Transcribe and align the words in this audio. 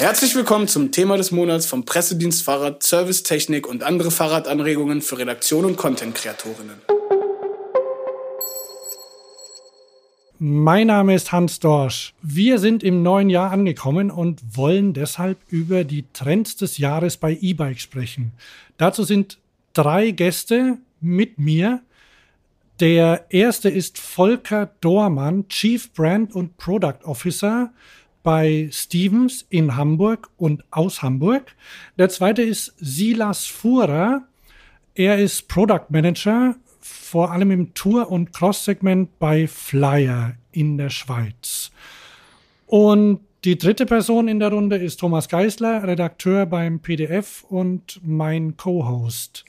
Herzlich 0.00 0.34
willkommen 0.34 0.66
zum 0.66 0.92
Thema 0.92 1.18
des 1.18 1.30
Monats 1.30 1.66
vom 1.66 1.84
Pressedienst 1.84 2.42
Fahrrad, 2.42 2.82
Servicetechnik 2.82 3.68
und 3.68 3.82
andere 3.82 4.10
Fahrradanregungen 4.10 5.02
für 5.02 5.18
Redaktion 5.18 5.66
und 5.66 5.76
Content-Kreatorinnen. 5.76 6.80
Mein 10.38 10.86
Name 10.86 11.14
ist 11.14 11.32
Hans 11.32 11.60
Dorsch. 11.60 12.14
Wir 12.22 12.58
sind 12.58 12.82
im 12.82 13.02
neuen 13.02 13.28
Jahr 13.28 13.50
angekommen 13.50 14.10
und 14.10 14.40
wollen 14.56 14.94
deshalb 14.94 15.36
über 15.48 15.84
die 15.84 16.06
Trends 16.14 16.56
des 16.56 16.78
Jahres 16.78 17.18
bei 17.18 17.36
E-Bike 17.38 17.78
sprechen. 17.78 18.32
Dazu 18.78 19.04
sind 19.04 19.36
drei 19.74 20.12
Gäste 20.12 20.78
mit 21.02 21.38
mir. 21.38 21.82
Der 22.80 23.26
erste 23.28 23.68
ist 23.68 23.98
Volker 23.98 24.70
Dormann, 24.80 25.46
Chief 25.50 25.92
Brand 25.92 26.34
und 26.34 26.56
Product 26.56 27.04
Officer 27.04 27.70
bei 28.22 28.68
Stevens 28.72 29.46
in 29.48 29.76
Hamburg 29.76 30.30
und 30.36 30.64
aus 30.70 31.02
Hamburg. 31.02 31.54
Der 31.98 32.08
zweite 32.08 32.42
ist 32.42 32.74
Silas 32.78 33.46
Fuhrer. 33.46 34.24
Er 34.94 35.18
ist 35.18 35.48
Product 35.48 35.86
Manager 35.88 36.56
vor 36.80 37.32
allem 37.32 37.50
im 37.50 37.74
Tour- 37.74 38.10
und 38.10 38.32
Cross-Segment 38.32 39.18
bei 39.18 39.46
Flyer 39.46 40.34
in 40.52 40.78
der 40.78 40.90
Schweiz. 40.90 41.70
Und 42.66 43.20
die 43.44 43.58
dritte 43.58 43.86
Person 43.86 44.28
in 44.28 44.38
der 44.38 44.50
Runde 44.50 44.76
ist 44.76 45.00
Thomas 45.00 45.28
Geisler, 45.28 45.82
Redakteur 45.82 46.46
beim 46.46 46.80
PDF 46.80 47.44
und 47.48 48.00
mein 48.04 48.56
Co-Host. 48.56 49.44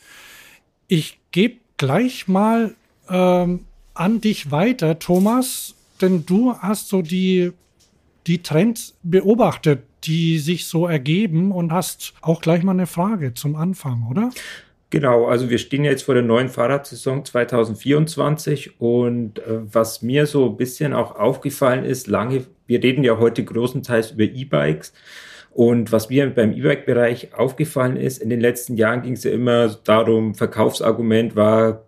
Ich 0.87 1.19
gebe 1.31 1.57
gleich 1.77 2.27
mal 2.27 2.75
ähm, 3.09 3.65
an 3.93 4.21
dich 4.21 4.49
weiter, 4.51 4.97
Thomas, 4.97 5.75
denn 6.01 6.25
du 6.25 6.55
hast 6.57 6.87
so 6.87 7.01
die, 7.01 7.51
die 8.27 8.43
Trends 8.43 8.97
beobachtet, 9.03 9.83
die 10.03 10.39
sich 10.39 10.65
so 10.65 10.87
ergeben 10.87 11.51
und 11.51 11.71
hast 11.71 12.13
auch 12.21 12.41
gleich 12.41 12.63
mal 12.63 12.71
eine 12.71 12.87
Frage 12.87 13.33
zum 13.33 13.55
Anfang, 13.55 14.07
oder? 14.09 14.29
Genau, 14.89 15.27
also 15.27 15.49
wir 15.49 15.57
stehen 15.57 15.85
jetzt 15.85 16.03
vor 16.03 16.15
der 16.15 16.23
neuen 16.23 16.49
Fahrradsaison 16.49 17.23
2024 17.23 18.81
und 18.81 19.39
äh, 19.39 19.73
was 19.73 20.01
mir 20.01 20.25
so 20.25 20.49
ein 20.49 20.57
bisschen 20.57 20.93
auch 20.93 21.15
aufgefallen 21.15 21.85
ist, 21.85 22.07
lange, 22.07 22.45
wir 22.67 22.83
reden 22.83 23.03
ja 23.03 23.17
heute 23.17 23.43
großenteils 23.43 24.11
über 24.11 24.23
E-Bikes 24.23 24.91
und 25.51 25.93
was 25.93 26.09
mir 26.09 26.29
beim 26.29 26.51
E-Bike-Bereich 26.51 27.33
aufgefallen 27.35 27.95
ist, 27.95 28.21
in 28.21 28.29
den 28.29 28.41
letzten 28.41 28.75
Jahren 28.75 29.01
ging 29.01 29.13
es 29.13 29.23
ja 29.23 29.31
immer 29.31 29.69
darum, 29.69 30.35
Verkaufsargument 30.35 31.37
war 31.37 31.85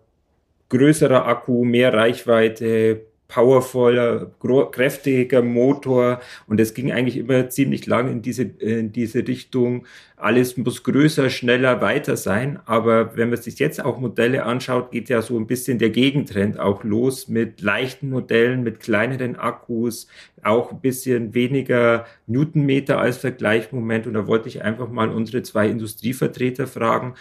größerer 0.70 1.26
Akku, 1.26 1.64
mehr 1.64 1.92
Reichweite, 1.92 3.02
powervoller, 3.34 4.30
kräftiger 4.70 5.42
Motor 5.42 6.20
und 6.46 6.60
es 6.60 6.72
ging 6.72 6.92
eigentlich 6.92 7.16
immer 7.16 7.48
ziemlich 7.48 7.84
lang 7.86 8.08
in 8.08 8.22
diese, 8.22 8.44
in 8.44 8.92
diese 8.92 9.26
Richtung. 9.26 9.86
Alles 10.16 10.56
muss 10.56 10.84
größer, 10.84 11.28
schneller, 11.30 11.80
weiter 11.80 12.16
sein. 12.16 12.60
Aber 12.64 13.16
wenn 13.16 13.30
man 13.30 13.42
sich 13.42 13.58
jetzt 13.58 13.84
auch 13.84 13.98
Modelle 13.98 14.44
anschaut, 14.44 14.92
geht 14.92 15.08
ja 15.08 15.20
so 15.20 15.36
ein 15.36 15.48
bisschen 15.48 15.80
der 15.80 15.90
Gegentrend 15.90 16.60
auch 16.60 16.84
los 16.84 17.26
mit 17.26 17.60
leichten 17.60 18.10
Modellen, 18.10 18.62
mit 18.62 18.78
kleineren 18.78 19.34
Akkus, 19.34 20.06
auch 20.44 20.70
ein 20.70 20.80
bisschen 20.80 21.34
weniger 21.34 22.06
Newtonmeter 22.28 23.00
als 23.00 23.16
Vergleichsmoment. 23.16 24.06
Und 24.06 24.14
da 24.14 24.28
wollte 24.28 24.48
ich 24.48 24.62
einfach 24.62 24.88
mal 24.88 25.08
unsere 25.08 25.42
zwei 25.42 25.68
Industrievertreter 25.68 26.68
fragen, 26.68 27.14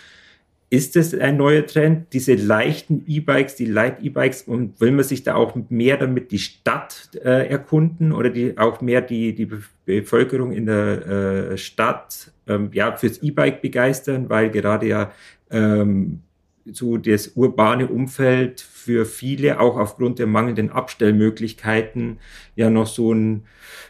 ist 0.74 0.96
es 0.96 1.14
ein 1.14 1.38
neuer 1.38 1.68
Trend, 1.68 2.14
diese 2.14 2.34
leichten 2.34 3.04
E-Bikes, 3.06 3.56
die 3.56 3.66
Light-E-Bikes 3.66 4.42
und 4.42 4.82
will 4.82 4.90
man 4.90 5.04
sich 5.04 5.22
da 5.22 5.36
auch 5.36 5.54
mehr 5.70 5.98
damit 5.98 6.32
die 6.32 6.40
Stadt 6.40 7.12
äh, 7.24 7.48
erkunden 7.48 8.12
oder 8.12 8.32
die, 8.32 8.58
auch 8.58 8.82
mehr 8.82 9.02
die, 9.02 9.36
die 9.36 9.48
Bevölkerung 9.86 10.52
in 10.52 10.66
der 10.66 11.52
äh, 11.52 11.58
Stadt 11.60 12.32
ähm, 12.48 12.72
ja, 12.74 12.96
fürs 12.96 13.20
E-Bike 13.20 13.62
begeistern, 13.62 14.32
weil 14.32 14.50
gerade 14.50 14.88
ja 14.88 15.12
ähm, 15.52 16.22
so 16.66 16.98
das 16.98 17.30
urbane 17.36 17.88
Umfeld 17.88 18.62
für 18.62 19.06
viele 19.06 19.60
auch 19.60 19.78
aufgrund 19.78 20.20
der 20.20 20.28
mangelnden 20.28 20.70
Abstellmöglichkeiten 20.70 22.20
ja 22.56 22.70
noch 22.70 22.88
so 22.88 23.14
ein 23.14 23.44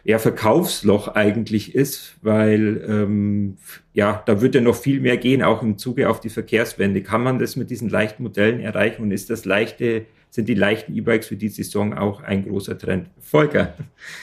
ja, 0.03 0.19
Verkaufsloch 0.19 1.09
eigentlich 1.09 1.75
ist, 1.75 2.15
weil 2.21 2.83
ähm, 2.87 3.57
ja, 3.93 4.23
da 4.25 4.41
wird 4.41 4.55
ja 4.55 4.61
noch 4.61 4.75
viel 4.75 4.99
mehr 4.99 5.17
gehen, 5.17 5.43
auch 5.43 5.61
im 5.61 5.77
Zuge 5.77 6.09
auf 6.09 6.19
die 6.19 6.29
Verkehrswende. 6.29 7.03
Kann 7.03 7.23
man 7.23 7.39
das 7.39 7.55
mit 7.55 7.69
diesen 7.69 7.89
leichten 7.89 8.23
Modellen 8.23 8.59
erreichen 8.59 9.03
und 9.03 9.11
ist 9.11 9.29
das 9.29 9.45
leichte 9.45 10.05
sind 10.33 10.49
die 10.49 10.55
leichten 10.55 10.95
E-Bikes 10.95 11.27
für 11.27 11.35
die 11.35 11.49
Saison 11.49 11.93
auch 11.93 12.23
ein 12.23 12.47
großer 12.47 12.75
Trend. 12.75 13.07
Volker. 13.19 13.75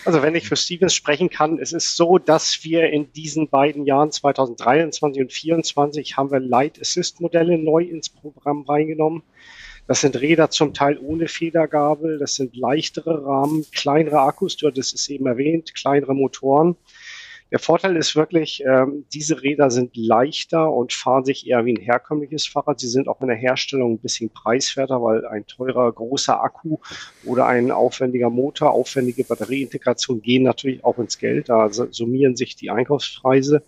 Also 0.04 0.22
wenn 0.22 0.34
ich 0.34 0.48
für 0.48 0.56
Stevens 0.56 0.92
sprechen 0.92 1.30
kann, 1.30 1.60
es 1.60 1.72
ist 1.72 1.96
so, 1.96 2.18
dass 2.18 2.64
wir 2.64 2.90
in 2.90 3.12
diesen 3.12 3.48
beiden 3.48 3.86
Jahren 3.86 4.10
2023 4.10 5.22
und 5.22 5.30
2024 5.30 6.16
haben 6.16 6.32
wir 6.32 6.40
Light 6.40 6.80
Assist 6.80 7.20
Modelle 7.20 7.58
neu 7.58 7.84
ins 7.84 8.08
Programm 8.08 8.62
reingenommen. 8.62 9.22
Das 9.86 10.00
sind 10.00 10.20
Räder 10.20 10.50
zum 10.50 10.74
Teil 10.74 10.98
ohne 10.98 11.28
Federgabel, 11.28 12.18
das 12.18 12.34
sind 12.34 12.56
leichtere 12.56 13.24
Rahmen, 13.24 13.64
kleinere 13.70 14.18
Akkus, 14.20 14.56
du 14.56 14.66
hattest 14.66 14.94
es 14.94 15.08
eben 15.08 15.26
erwähnt, 15.28 15.76
kleinere 15.76 16.14
Motoren. 16.14 16.74
Der 17.50 17.58
Vorteil 17.58 17.96
ist 17.96 18.14
wirklich, 18.14 18.62
ähm, 18.64 19.06
diese 19.12 19.42
Räder 19.42 19.70
sind 19.70 19.96
leichter 19.96 20.72
und 20.72 20.92
fahren 20.92 21.24
sich 21.24 21.46
eher 21.48 21.64
wie 21.64 21.72
ein 21.72 21.82
herkömmliches 21.82 22.46
Fahrrad. 22.46 22.78
Sie 22.78 22.88
sind 22.88 23.08
auch 23.08 23.20
in 23.20 23.28
der 23.28 23.36
Herstellung 23.36 23.94
ein 23.94 23.98
bisschen 23.98 24.30
preiswerter, 24.30 25.02
weil 25.02 25.26
ein 25.26 25.46
teurer, 25.46 25.90
großer 25.90 26.40
Akku 26.40 26.78
oder 27.24 27.46
ein 27.46 27.72
aufwendiger 27.72 28.30
Motor, 28.30 28.70
aufwendige 28.70 29.24
Batterieintegration 29.24 30.22
gehen 30.22 30.44
natürlich 30.44 30.84
auch 30.84 30.98
ins 30.98 31.18
Geld. 31.18 31.48
Da 31.48 31.68
summieren 31.70 32.36
sich 32.36 32.54
die 32.54 32.70
Einkaufspreise. 32.70 33.62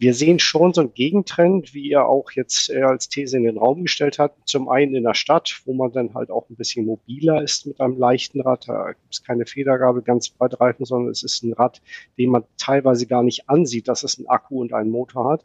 Wir 0.00 0.14
sehen 0.14 0.38
schon 0.38 0.72
so 0.72 0.80
einen 0.80 0.94
Gegentrend, 0.94 1.74
wie 1.74 1.90
er 1.90 2.06
auch 2.06 2.30
jetzt 2.30 2.70
äh, 2.70 2.82
als 2.82 3.08
These 3.08 3.36
in 3.36 3.42
den 3.42 3.58
Raum 3.58 3.82
gestellt 3.82 4.20
hat. 4.20 4.32
Zum 4.44 4.68
einen 4.68 4.94
in 4.94 5.02
der 5.02 5.14
Stadt, 5.14 5.60
wo 5.64 5.74
man 5.74 5.90
dann 5.90 6.14
halt 6.14 6.30
auch 6.30 6.48
ein 6.48 6.54
bisschen 6.54 6.86
mobiler 6.86 7.42
ist 7.42 7.66
mit 7.66 7.80
einem 7.80 7.98
leichten 7.98 8.40
Rad. 8.40 8.68
Da 8.68 8.92
gibt 8.92 9.12
es 9.12 9.24
keine 9.24 9.44
Federgabel 9.44 10.02
ganz 10.02 10.28
breit 10.28 10.60
reifen, 10.60 10.84
sondern 10.84 11.10
es 11.10 11.24
ist 11.24 11.42
ein 11.42 11.52
Rad, 11.52 11.82
den 12.16 12.30
man 12.30 12.44
teilweise 12.58 13.06
gar 13.06 13.24
nicht 13.24 13.50
ansieht, 13.50 13.88
dass 13.88 14.04
es 14.04 14.18
einen 14.18 14.28
Akku 14.28 14.60
und 14.60 14.72
einen 14.72 14.90
Motor 14.90 15.32
hat. 15.32 15.44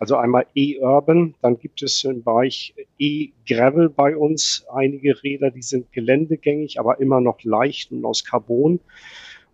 Also 0.00 0.16
einmal 0.16 0.46
E-Urban, 0.56 1.36
dann 1.40 1.60
gibt 1.60 1.80
es 1.82 2.02
im 2.02 2.24
Bereich 2.24 2.74
E-Gravel 2.98 3.88
bei 3.88 4.16
uns 4.16 4.66
einige 4.72 5.22
Räder, 5.22 5.52
die 5.52 5.62
sind 5.62 5.92
geländegängig, 5.92 6.80
aber 6.80 6.98
immer 7.00 7.20
noch 7.20 7.44
leicht 7.44 7.92
und 7.92 8.04
aus 8.04 8.24
Carbon. 8.24 8.80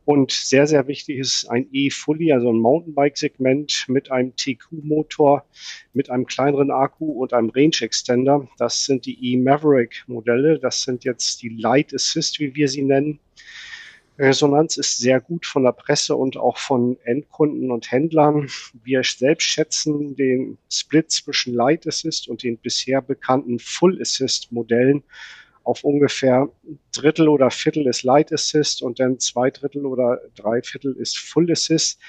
Und 0.09 0.33
sehr, 0.33 0.67
sehr 0.67 0.89
wichtig 0.89 1.19
ist 1.19 1.51
ein 1.51 1.69
E-Fully, 1.71 2.33
also 2.33 2.49
ein 2.49 2.59
Mountainbike-Segment 2.61 3.85
mit 3.89 4.11
einem 4.11 4.35
TQ-Motor, 4.35 5.45
mit 5.93 6.09
einem 6.09 6.25
kleineren 6.25 6.71
Akku 6.71 7.11
und 7.13 7.35
einem 7.35 7.51
Range 7.51 7.77
Extender. 7.83 8.49
Das 8.57 8.87
sind 8.87 9.05
die 9.05 9.35
E-Maverick-Modelle. 9.35 10.61
Das 10.61 10.83
sind 10.83 11.05
jetzt 11.05 11.43
die 11.43 11.51
Light 11.51 11.93
Assist, 11.93 12.41
wie 12.41 12.55
wir 12.55 12.69
sie 12.69 12.85
nennen. 12.85 13.21
Resonanz 14.19 14.79
ist 14.79 14.97
sehr 14.97 15.21
gut 15.21 15.45
von 15.45 15.65
der 15.65 15.73
Presse 15.73 16.17
und 16.17 16.39
auch 16.39 16.57
von 16.57 16.97
Endkunden 17.05 17.71
und 17.71 17.93
Händlern. 17.93 18.49
Wir 18.83 19.03
selbst 19.05 19.45
schätzen 19.45 20.17
den 20.17 20.57
Split 20.73 21.11
zwischen 21.11 21.53
Light 21.53 21.87
Assist 21.87 22.29
und 22.29 22.43
den 22.43 22.57
bisher 22.57 23.03
bekannten 23.03 23.59
Full 23.59 24.01
Assist 24.01 24.53
Modellen 24.53 25.03
auf 25.69 25.85
ungefähr 25.85 26.49
Drittel 26.97 27.29
oder 27.29 27.51
Viertel 27.51 27.87
ist 27.87 28.03
Light 28.03 28.33
Assist 28.33 28.83
und 28.83 29.01
dann 29.01 29.19
zwei 29.19 29.51
Drittel 29.51 29.85
oder 29.85 30.19
drei 30.35 30.63
Viertel 30.63 30.97
ist 30.97 31.19
Full 31.19 31.53
Assist. 31.53 32.01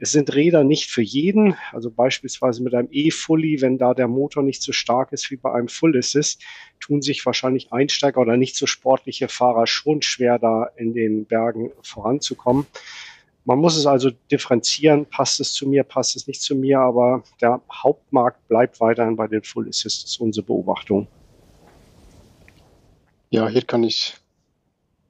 Es 0.00 0.10
sind 0.10 0.34
Räder 0.34 0.64
nicht 0.64 0.90
für 0.90 1.02
jeden, 1.02 1.54
also 1.70 1.88
beispielsweise 1.88 2.64
mit 2.64 2.74
einem 2.74 2.88
E-Fully, 2.90 3.60
wenn 3.60 3.78
da 3.78 3.94
der 3.94 4.08
Motor 4.08 4.42
nicht 4.42 4.60
so 4.60 4.72
stark 4.72 5.12
ist 5.12 5.30
wie 5.30 5.36
bei 5.36 5.52
einem 5.52 5.68
Full 5.68 5.96
Assist, 5.96 6.42
tun 6.80 7.00
sich 7.00 7.24
wahrscheinlich 7.24 7.72
Einsteiger 7.72 8.20
oder 8.20 8.36
nicht 8.36 8.56
so 8.56 8.66
sportliche 8.66 9.28
Fahrer 9.28 9.68
schon 9.68 10.02
schwer, 10.02 10.40
da 10.40 10.70
in 10.76 10.92
den 10.92 11.26
Bergen 11.26 11.70
voranzukommen. 11.82 12.66
Man 13.44 13.60
muss 13.60 13.76
es 13.76 13.86
also 13.86 14.10
differenzieren, 14.32 15.06
passt 15.06 15.38
es 15.38 15.52
zu 15.52 15.68
mir, 15.68 15.84
passt 15.84 16.16
es 16.16 16.26
nicht 16.26 16.42
zu 16.42 16.56
mir, 16.56 16.80
aber 16.80 17.22
der 17.40 17.60
Hauptmarkt 17.70 18.48
bleibt 18.48 18.80
weiterhin 18.80 19.14
bei 19.14 19.28
den 19.28 19.44
Full 19.44 19.68
Assists, 19.68 20.04
ist 20.04 20.20
unsere 20.20 20.44
Beobachtung. 20.44 21.06
Ja, 23.32 23.48
hier 23.48 23.62
kann 23.62 23.84
ich 23.84 24.16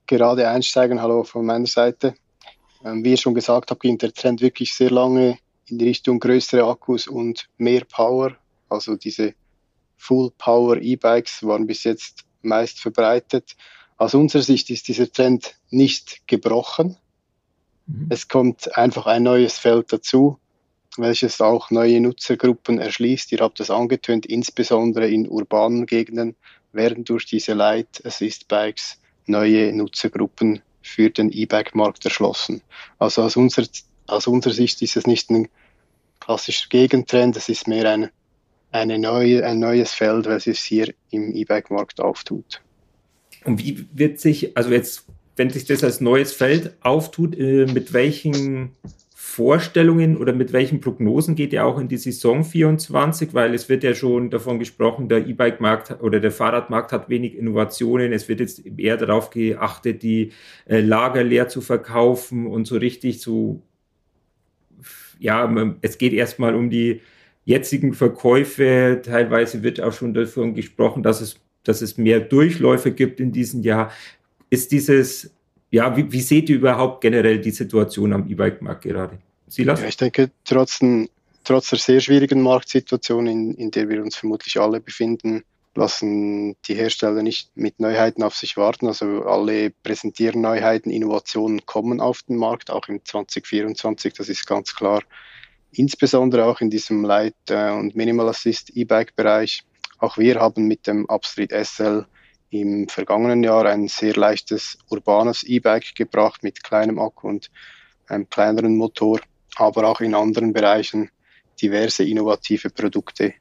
gerade 0.06 0.46
einsteigen. 0.46 1.00
Hallo 1.00 1.25
von 1.25 1.46
meiner 1.46 1.64
Seite. 1.64 2.14
Ähm, 2.84 3.02
wie 3.02 3.12
ihr 3.12 3.17
schon 3.17 3.34
gesagt 3.34 3.70
habt, 3.70 3.81
ging 3.81 3.96
der 3.96 4.12
Trend 4.12 4.43
wirklich 4.43 4.75
sehr 4.75 4.90
lange 4.90 5.38
in 5.69 5.78
die 5.78 5.88
Richtung 5.88 6.20
größere 6.20 6.69
Akkus 6.69 7.06
und 7.06 7.49
mehr 7.56 7.87
Power. 7.87 8.37
Also 8.69 8.96
diese 8.96 9.32
Full 9.96 10.32
Power 10.37 10.76
E-Bikes 10.76 11.44
waren 11.44 11.67
bis 11.67 11.84
jetzt 11.84 12.26
meist 12.43 12.78
verbreitet. 12.78 13.56
Aus 13.96 14.12
unserer 14.12 14.43
Sicht 14.43 14.69
ist 14.69 14.88
dieser 14.88 15.11
Trend 15.11 15.55
nicht 15.70 16.26
gebrochen. 16.26 16.99
Mhm. 17.87 18.08
Es 18.11 18.28
kommt 18.28 18.76
einfach 18.76 19.06
ein 19.06 19.23
neues 19.23 19.56
Feld 19.56 19.94
dazu, 19.94 20.38
welches 20.99 21.40
auch 21.40 21.70
neue 21.70 22.02
Nutzergruppen 22.02 22.81
erschließt. 22.81 23.32
Ihr 23.32 23.38
habt 23.38 23.61
es 23.61 23.70
angetönt, 23.70 24.26
insbesondere 24.26 25.08
in 25.08 25.26
urbanen 25.26 25.87
Gegenden 25.87 26.37
werden 26.72 27.05
durch 27.05 27.26
diese 27.26 27.55
Light 27.55 28.05
Assist 28.05 28.49
Bikes 28.49 29.00
neue 29.26 29.72
Nutzergruppen 29.72 30.62
für 30.82 31.11
den 31.11 31.31
E-Bike-Markt 31.31 32.05
erschlossen. 32.05 32.62
Also 32.99 33.22
aus 33.22 33.37
unserer, 33.37 33.67
aus 34.06 34.26
unserer 34.26 34.55
Sicht 34.55 34.82
ist 34.82 34.96
es 34.96 35.06
nicht 35.06 35.31
ein 35.31 35.49
klassischer 36.20 36.69
Gegentrend, 36.69 37.37
es 37.37 37.49
ist 37.49 37.69
mehr 37.69 37.90
ein, 37.90 38.11
eine 38.72 38.99
neue, 38.99 39.44
ein 39.44 39.58
neues 39.58 39.93
Feld, 39.93 40.26
welches 40.26 40.61
hier 40.62 40.93
im 41.11 41.34
E-Bike-Markt 41.34 42.00
auftut. 42.00 42.61
Und 43.44 43.58
wie 43.58 43.87
wird 43.93 44.20
sich, 44.20 44.56
also 44.56 44.70
jetzt, 44.70 45.05
wenn 45.37 45.50
sich 45.50 45.64
das 45.64 45.82
als 45.82 46.00
neues 46.00 46.32
Feld 46.32 46.75
auftut, 46.82 47.37
äh, 47.38 47.66
mit 47.66 47.93
welchen 47.93 48.76
Vorstellungen 49.30 50.16
oder 50.16 50.32
mit 50.32 50.52
welchen 50.52 50.80
Prognosen 50.80 51.36
geht 51.36 51.52
ihr 51.52 51.64
auch 51.64 51.78
in 51.78 51.86
die 51.86 51.98
Saison 51.98 52.42
24? 52.42 53.32
Weil 53.32 53.54
es 53.54 53.68
wird 53.68 53.84
ja 53.84 53.94
schon 53.94 54.28
davon 54.28 54.58
gesprochen, 54.58 55.08
der 55.08 55.24
E-Bike-Markt 55.24 56.02
oder 56.02 56.18
der 56.18 56.32
Fahrradmarkt 56.32 56.90
hat 56.90 57.08
wenig 57.08 57.38
Innovationen. 57.38 58.12
Es 58.12 58.28
wird 58.28 58.40
jetzt 58.40 58.66
eher 58.66 58.96
darauf 58.96 59.30
geachtet, 59.30 60.02
die 60.02 60.32
äh, 60.66 60.80
Lager 60.80 61.22
leer 61.22 61.46
zu 61.46 61.60
verkaufen 61.60 62.48
und 62.48 62.66
so 62.66 62.76
richtig 62.76 63.20
zu, 63.20 63.62
ja, 65.20 65.48
es 65.80 65.98
geht 65.98 66.12
erstmal 66.12 66.56
um 66.56 66.68
die 66.68 67.00
jetzigen 67.44 67.94
Verkäufe. 67.94 69.00
Teilweise 69.04 69.62
wird 69.62 69.80
auch 69.80 69.92
schon 69.92 70.12
davon 70.12 70.54
gesprochen, 70.54 71.04
dass 71.04 71.20
es, 71.20 71.36
dass 71.62 71.82
es 71.82 71.96
mehr 71.96 72.18
Durchläufe 72.18 72.90
gibt 72.90 73.20
in 73.20 73.30
diesem 73.30 73.62
Jahr. 73.62 73.92
Ist 74.50 74.72
dieses 74.72 75.32
ja, 75.70 75.96
wie, 75.96 76.11
wie 76.11 76.20
seht 76.20 76.49
ihr 76.49 76.56
überhaupt 76.56 77.00
generell 77.00 77.40
die 77.40 77.50
Situation 77.50 78.12
am 78.12 78.28
E-Bike-Markt 78.28 78.82
gerade? 78.82 79.19
Silas? 79.46 79.81
Ja, 79.81 79.88
ich 79.88 79.96
denke, 79.96 80.31
trotz, 80.44 80.81
trotz 81.44 81.70
der 81.70 81.78
sehr 81.78 82.00
schwierigen 82.00 82.43
Marktsituation, 82.43 83.26
in, 83.26 83.55
in 83.55 83.70
der 83.70 83.88
wir 83.88 84.02
uns 84.02 84.17
vermutlich 84.17 84.61
alle 84.61 84.81
befinden, 84.81 85.44
lassen 85.75 86.56
die 86.67 86.75
Hersteller 86.75 87.22
nicht 87.22 87.50
mit 87.56 87.78
Neuheiten 87.78 88.22
auf 88.22 88.37
sich 88.37 88.56
warten. 88.56 88.88
Also 88.88 89.22
alle 89.25 89.70
präsentieren 89.70 90.40
Neuheiten, 90.40 90.90
Innovationen 90.90 91.64
kommen 91.67 92.00
auf 92.00 92.23
den 92.23 92.37
Markt, 92.37 92.70
auch 92.70 92.88
im 92.88 93.05
2024, 93.05 94.14
das 94.14 94.28
ist 94.28 94.46
ganz 94.46 94.75
klar. 94.75 95.02
Insbesondere 95.73 96.46
auch 96.46 96.61
in 96.61 96.70
diesem 96.70 97.05
Light- 97.05 97.34
äh, 97.49 97.70
und 97.70 97.94
Minimal 97.94 98.28
Assist 98.28 98.70
E-Bike-Bereich. 98.70 99.62
Auch 99.99 100.19
wir 100.19 100.40
haben 100.40 100.66
mit 100.66 100.88
dem 100.88 101.05
Upstreet 101.05 101.52
SL 101.52 102.06
im 102.50 102.88
vergangenen 102.88 103.43
Jahr 103.43 103.67
ein 103.67 103.88
sehr 103.88 104.14
leichtes 104.14 104.79
urbanes 104.91 105.44
E-Bike 105.44 105.94
gebracht 105.94 106.43
mit 106.43 106.62
kleinem 106.62 106.99
Akku 106.99 107.29
und 107.29 107.50
einem 108.08 108.29
kleineren 108.29 108.76
Motor, 108.76 109.20
aber 109.56 109.88
auch 109.88 110.00
in 110.00 110.14
anderen 110.14 110.52
Bereichen 110.52 111.11
diverse 111.62 112.05
innovative 112.05 112.70
Produkte, 112.70 113.35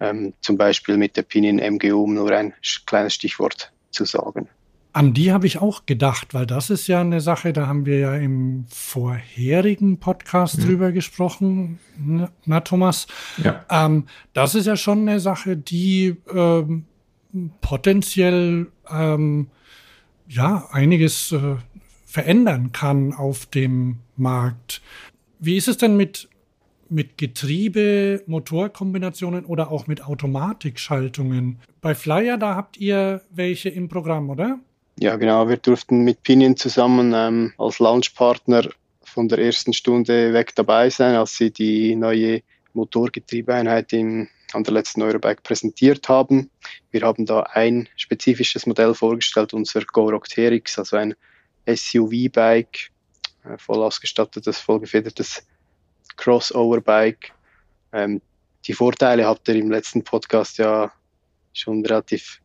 ähm, 0.00 0.34
zum 0.40 0.56
Beispiel 0.56 0.96
mit 0.96 1.16
der 1.16 1.22
Pinion 1.22 1.58
MGU, 1.58 2.04
um 2.04 2.14
nur 2.14 2.30
ein 2.30 2.52
kleines 2.86 3.14
Stichwort 3.14 3.72
zu 3.90 4.04
sagen. 4.04 4.48
An 4.94 5.14
die 5.14 5.32
habe 5.32 5.46
ich 5.46 5.58
auch 5.58 5.86
gedacht, 5.86 6.34
weil 6.34 6.44
das 6.44 6.68
ist 6.68 6.86
ja 6.86 7.00
eine 7.00 7.22
Sache, 7.22 7.54
da 7.54 7.66
haben 7.66 7.86
wir 7.86 7.98
ja 7.98 8.14
im 8.14 8.66
vorherigen 8.68 9.98
Podcast 9.98 10.58
mhm. 10.58 10.64
drüber 10.64 10.92
gesprochen, 10.92 11.78
na 12.44 12.60
Thomas. 12.60 13.06
Ja. 13.42 13.64
Ähm, 13.70 14.04
das 14.34 14.54
ist 14.54 14.66
ja 14.66 14.76
schon 14.76 15.08
eine 15.08 15.18
Sache, 15.18 15.56
die 15.56 16.16
ähm, 16.30 16.84
potenziell 17.60 18.68
ähm, 18.90 19.48
ja 20.28 20.68
einiges 20.72 21.32
äh, 21.32 21.56
verändern 22.04 22.72
kann 22.72 23.12
auf 23.12 23.46
dem 23.46 23.98
Markt. 24.16 24.82
Wie 25.38 25.56
ist 25.56 25.68
es 25.68 25.78
denn 25.78 25.96
mit 25.96 26.28
mit 26.92 27.16
Getriebe, 27.16 28.22
Motorkombinationen 28.26 29.46
oder 29.46 29.72
auch 29.72 29.86
mit 29.86 30.04
Automatikschaltungen? 30.04 31.58
Bei 31.80 31.94
Flyer, 31.94 32.36
da 32.36 32.54
habt 32.54 32.76
ihr 32.76 33.22
welche 33.30 33.70
im 33.70 33.88
Programm, 33.88 34.28
oder? 34.28 34.58
Ja, 35.00 35.16
genau. 35.16 35.48
Wir 35.48 35.56
durften 35.56 36.04
mit 36.04 36.22
Pinion 36.22 36.56
zusammen 36.56 37.12
ähm, 37.14 37.52
als 37.56 37.78
Launchpartner 37.78 38.68
von 39.02 39.28
der 39.28 39.38
ersten 39.38 39.72
Stunde 39.72 40.32
weg 40.32 40.54
dabei 40.54 40.90
sein, 40.90 41.14
als 41.14 41.36
sie 41.36 41.50
die 41.50 41.96
neue 41.96 42.42
Motorgetriebeeinheit 42.74 43.92
in 43.92 44.28
an 44.54 44.64
der 44.64 44.74
letzten 44.74 45.02
Eurobike 45.02 45.42
präsentiert 45.42 46.08
haben. 46.08 46.50
Wir 46.90 47.02
haben 47.02 47.26
da 47.26 47.40
ein 47.40 47.88
spezifisches 47.96 48.66
Modell 48.66 48.94
vorgestellt, 48.94 49.54
unser 49.54 49.82
GoRock 49.84 50.28
TRX, 50.28 50.78
also 50.78 50.96
ein 50.96 51.14
SUV-Bike, 51.66 52.90
äh, 53.44 53.58
voll 53.58 53.82
ausgestattetes, 53.82 54.58
vollgefedertes 54.58 55.46
Crossover-Bike. 56.16 57.32
Ähm, 57.92 58.20
die 58.66 58.74
Vorteile 58.74 59.26
habt 59.26 59.48
ihr 59.48 59.56
im 59.56 59.70
letzten 59.70 60.04
Podcast 60.04 60.58
ja 60.58 60.92
schon 61.52 61.84
relativ 61.84 62.40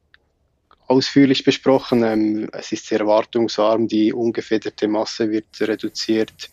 ausführlich 0.88 1.44
besprochen. 1.44 2.04
Ähm, 2.04 2.50
es 2.54 2.72
ist 2.72 2.88
sehr 2.88 3.06
wartungsarm, 3.06 3.88
die 3.88 4.14
ungefederte 4.14 4.88
Masse 4.88 5.30
wird 5.30 5.46
reduziert. 5.62 6.50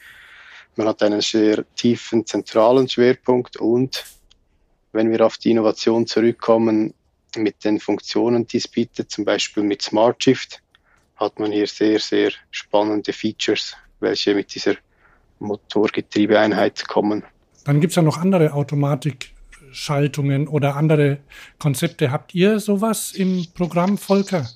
Man 0.77 0.89
hat 0.89 1.03
einen 1.03 1.21
sehr 1.21 1.65
tiefen 1.77 2.27
zentralen 2.27 2.89
Schwerpunkt 2.89 3.56
und 3.56 4.05
wenn 4.94 5.11
wir 5.11 5.26
auf 5.26 5.37
die 5.37 5.50
Innovation 5.50 6.06
zurückkommen, 6.06 6.94
mit 7.37 7.64
den 7.64 7.81
Funktionen, 7.81 8.46
die 8.46 8.58
es 8.58 8.69
bietet, 8.69 9.11
zum 9.11 9.25
Beispiel 9.25 9.64
mit 9.64 9.82
Smart 9.82 10.23
Shift, 10.23 10.62
hat 11.17 11.38
man 11.41 11.50
hier 11.50 11.67
sehr, 11.67 11.99
sehr 11.99 12.31
spannende 12.52 13.12
Features, 13.12 13.76
welche 13.99 14.35
mit 14.35 14.55
dieser 14.55 14.76
Motorgetriebeeinheit 15.41 16.87
kommen. 16.87 17.25
Dann 17.64 17.81
gibt 17.81 17.91
es 17.91 17.96
ja 17.96 18.02
noch 18.02 18.19
andere 18.19 18.52
Automatikschaltungen 18.52 20.46
oder 20.46 20.76
andere 20.76 21.19
Konzepte. 21.58 22.12
Habt 22.12 22.32
ihr 22.35 22.61
sowas 22.61 23.12
im 23.12 23.46
Programm, 23.52 23.99
Volker? 23.99 24.49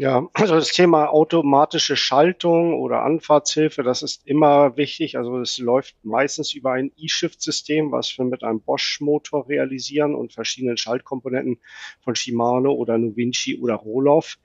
Ja, 0.00 0.28
also 0.32 0.54
das 0.54 0.68
Thema 0.68 1.06
automatische 1.06 1.96
Schaltung 1.96 2.80
oder 2.80 3.02
Anfahrtshilfe, 3.02 3.82
das 3.82 4.02
ist 4.02 4.24
immer 4.28 4.76
wichtig. 4.76 5.18
Also 5.18 5.40
es 5.40 5.58
läuft 5.58 5.96
meistens 6.04 6.54
über 6.54 6.70
ein 6.70 6.92
E-Shift-System, 6.96 7.90
was 7.90 8.16
wir 8.16 8.24
mit 8.24 8.44
einem 8.44 8.60
Bosch-Motor 8.60 9.48
realisieren 9.48 10.14
und 10.14 10.32
verschiedenen 10.32 10.76
Schaltkomponenten 10.76 11.58
von 12.00 12.14
Shimano 12.14 12.70
oder 12.74 12.96
Novinci 12.96 13.58
oder 13.60 13.74
Roloff. 13.74 14.38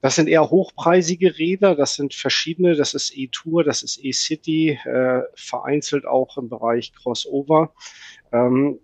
Das 0.00 0.16
sind 0.16 0.28
eher 0.28 0.50
hochpreisige 0.50 1.38
Räder, 1.38 1.76
das 1.76 1.94
sind 1.94 2.12
verschiedene, 2.12 2.74
das 2.74 2.94
ist 2.94 3.16
E-Tour, 3.16 3.62
das 3.62 3.84
ist 3.84 4.04
E-City, 4.04 4.80
äh, 4.84 5.22
vereinzelt 5.36 6.04
auch 6.04 6.36
im 6.36 6.48
Bereich 6.48 6.92
Crossover. 6.94 7.72
Ähm, 8.32 8.80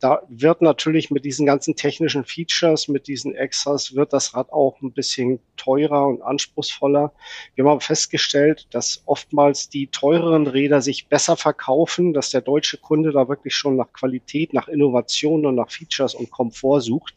da 0.00 0.22
wird 0.28 0.62
natürlich 0.62 1.10
mit 1.10 1.24
diesen 1.24 1.44
ganzen 1.44 1.76
technischen 1.76 2.24
Features, 2.24 2.88
mit 2.88 3.06
diesen 3.06 3.34
Extras, 3.34 3.94
wird 3.94 4.12
das 4.12 4.34
Rad 4.34 4.50
auch 4.50 4.80
ein 4.80 4.92
bisschen 4.92 5.40
teurer 5.56 6.06
und 6.06 6.22
anspruchsvoller. 6.22 7.12
Wir 7.54 7.64
haben 7.66 7.80
festgestellt, 7.80 8.66
dass 8.70 9.02
oftmals 9.04 9.68
die 9.68 9.88
teureren 9.88 10.46
Räder 10.46 10.80
sich 10.80 11.08
besser 11.08 11.36
verkaufen, 11.36 12.14
dass 12.14 12.30
der 12.30 12.40
deutsche 12.40 12.78
Kunde 12.78 13.12
da 13.12 13.28
wirklich 13.28 13.54
schon 13.54 13.76
nach 13.76 13.92
Qualität, 13.92 14.54
nach 14.54 14.68
Innovation 14.68 15.44
und 15.44 15.54
nach 15.54 15.70
Features 15.70 16.14
und 16.14 16.30
Komfort 16.30 16.80
sucht. 16.80 17.14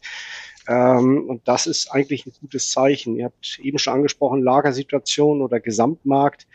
Ähm, 0.68 1.30
und 1.30 1.48
das 1.48 1.68
ist 1.68 1.92
eigentlich 1.92 2.26
ein 2.26 2.34
gutes 2.40 2.70
Zeichen. 2.72 3.16
Ihr 3.16 3.26
habt 3.26 3.60
eben 3.62 3.80
schon 3.80 3.94
angesprochen, 3.94 4.44
Lagersituation 4.44 5.42
oder 5.42 5.60
Gesamtmarkt 5.60 6.48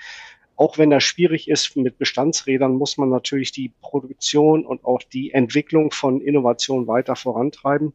auch 0.58 0.76
wenn 0.76 0.90
das 0.90 1.04
schwierig 1.04 1.48
ist 1.48 1.76
mit 1.76 1.98
Bestandsrädern, 1.98 2.74
muss 2.74 2.98
man 2.98 3.10
natürlich 3.10 3.52
die 3.52 3.70
Produktion 3.80 4.66
und 4.66 4.84
auch 4.84 5.00
die 5.04 5.30
Entwicklung 5.30 5.92
von 5.92 6.20
Innovation 6.20 6.88
weiter 6.88 7.14
vorantreiben. 7.14 7.92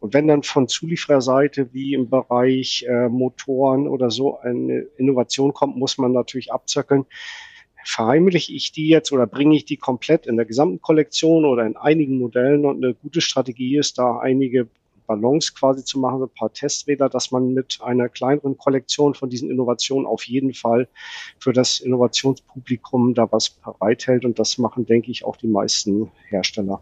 Und 0.00 0.14
wenn 0.14 0.26
dann 0.26 0.42
von 0.42 0.66
Zuliefererseite 0.66 1.74
wie 1.74 1.92
im 1.92 2.08
Bereich 2.08 2.86
äh, 2.88 3.10
Motoren 3.10 3.86
oder 3.86 4.10
so 4.10 4.38
eine 4.38 4.86
Innovation 4.96 5.52
kommt, 5.52 5.76
muss 5.76 5.98
man 5.98 6.12
natürlich 6.12 6.52
abzirkeln 6.52 7.04
verheimliche 7.84 8.52
ich 8.52 8.72
die 8.72 8.88
jetzt 8.88 9.12
oder 9.12 9.28
bringe 9.28 9.54
ich 9.54 9.64
die 9.64 9.76
komplett 9.76 10.26
in 10.26 10.36
der 10.36 10.44
gesamten 10.44 10.80
Kollektion 10.80 11.44
oder 11.44 11.64
in 11.64 11.76
einigen 11.76 12.18
Modellen 12.18 12.66
und 12.66 12.82
eine 12.82 12.94
gute 12.94 13.20
Strategie 13.20 13.76
ist, 13.76 13.98
da 13.98 14.18
einige 14.18 14.66
Balance 15.06 15.52
quasi 15.54 15.84
zu 15.84 15.98
machen, 15.98 16.18
so 16.18 16.26
ein 16.26 16.34
paar 16.38 16.52
Testräder, 16.52 17.08
dass 17.08 17.30
man 17.30 17.54
mit 17.54 17.78
einer 17.82 18.08
kleineren 18.08 18.56
Kollektion 18.56 19.14
von 19.14 19.30
diesen 19.30 19.50
Innovationen 19.50 20.06
auf 20.06 20.24
jeden 20.24 20.54
Fall 20.54 20.88
für 21.38 21.52
das 21.52 21.80
Innovationspublikum 21.80 23.14
da 23.14 23.30
was 23.30 23.50
bereithält. 23.50 24.24
Und 24.24 24.38
das 24.38 24.58
machen, 24.58 24.86
denke 24.86 25.10
ich, 25.10 25.24
auch 25.24 25.36
die 25.36 25.48
meisten 25.48 26.10
Hersteller. 26.28 26.80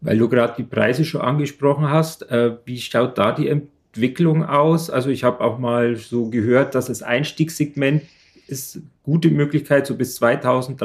Weil 0.00 0.18
du 0.18 0.28
gerade 0.28 0.54
die 0.58 0.64
Preise 0.64 1.04
schon 1.04 1.22
angesprochen 1.22 1.88
hast, 1.88 2.30
äh, 2.30 2.58
wie 2.66 2.78
schaut 2.78 3.16
da 3.16 3.32
die 3.32 3.48
Entwicklung 3.48 4.44
aus? 4.44 4.90
Also 4.90 5.08
ich 5.08 5.24
habe 5.24 5.42
auch 5.42 5.58
mal 5.58 5.96
so 5.96 6.28
gehört, 6.28 6.74
dass 6.74 6.86
das 6.86 7.02
Einstiegssegment 7.02 8.02
ist 8.46 8.80
gute 9.02 9.30
Möglichkeit, 9.30 9.86
so 9.86 9.96
bis 9.96 10.16
2000, 10.16 10.78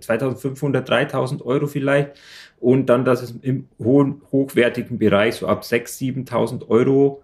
2500, 0.00 0.88
3000 0.88 1.42
Euro 1.42 1.66
vielleicht 1.66 2.18
und 2.60 2.86
dann, 2.86 3.04
dass 3.04 3.22
es 3.22 3.34
im 3.42 3.68
hohen, 3.78 4.22
hochwertigen 4.32 4.98
Bereich, 4.98 5.36
so 5.36 5.46
ab 5.46 5.62
6.000, 5.62 6.28
7.000 6.28 6.68
Euro, 6.68 7.22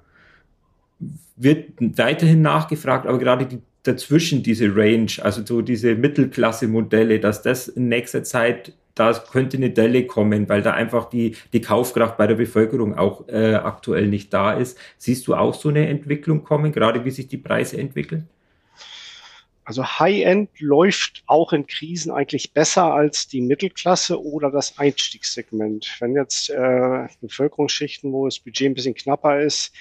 wird 1.36 1.70
weiterhin 1.78 2.42
nachgefragt, 2.42 3.06
aber 3.06 3.18
gerade 3.18 3.46
die, 3.46 3.58
dazwischen 3.82 4.42
diese 4.42 4.74
Range, 4.74 5.10
also 5.22 5.44
so 5.44 5.62
diese 5.62 5.94
Mittelklasse-Modelle, 5.94 7.18
dass 7.18 7.42
das 7.42 7.68
in 7.68 7.88
nächster 7.88 8.22
Zeit, 8.22 8.74
da 8.94 9.12
könnte 9.12 9.56
eine 9.56 9.70
Delle 9.70 10.06
kommen, 10.06 10.48
weil 10.48 10.62
da 10.62 10.72
einfach 10.72 11.08
die, 11.08 11.34
die 11.52 11.62
Kaufkraft 11.62 12.16
bei 12.16 12.26
der 12.26 12.34
Bevölkerung 12.34 12.96
auch 12.96 13.26
äh, 13.28 13.54
aktuell 13.54 14.06
nicht 14.06 14.32
da 14.32 14.52
ist. 14.52 14.78
Siehst 14.98 15.26
du 15.26 15.34
auch 15.34 15.54
so 15.54 15.70
eine 15.70 15.88
Entwicklung 15.88 16.44
kommen, 16.44 16.72
gerade 16.72 17.04
wie 17.04 17.10
sich 17.10 17.26
die 17.26 17.38
Preise 17.38 17.78
entwickeln? 17.78 18.28
Also 19.72 19.86
High-End 19.86 20.50
läuft 20.60 21.22
auch 21.24 21.54
in 21.54 21.66
Krisen 21.66 22.12
eigentlich 22.12 22.52
besser 22.52 22.92
als 22.92 23.26
die 23.26 23.40
Mittelklasse 23.40 24.22
oder 24.22 24.50
das 24.50 24.78
Einstiegssegment. 24.78 25.96
Wenn 25.98 26.14
jetzt 26.14 26.50
äh, 26.50 27.08
Bevölkerungsschichten, 27.22 28.12
wo 28.12 28.26
das 28.26 28.38
Budget 28.38 28.66
ein 28.66 28.74
bisschen 28.74 28.92
knapper 28.92 29.40
ist, 29.40 29.72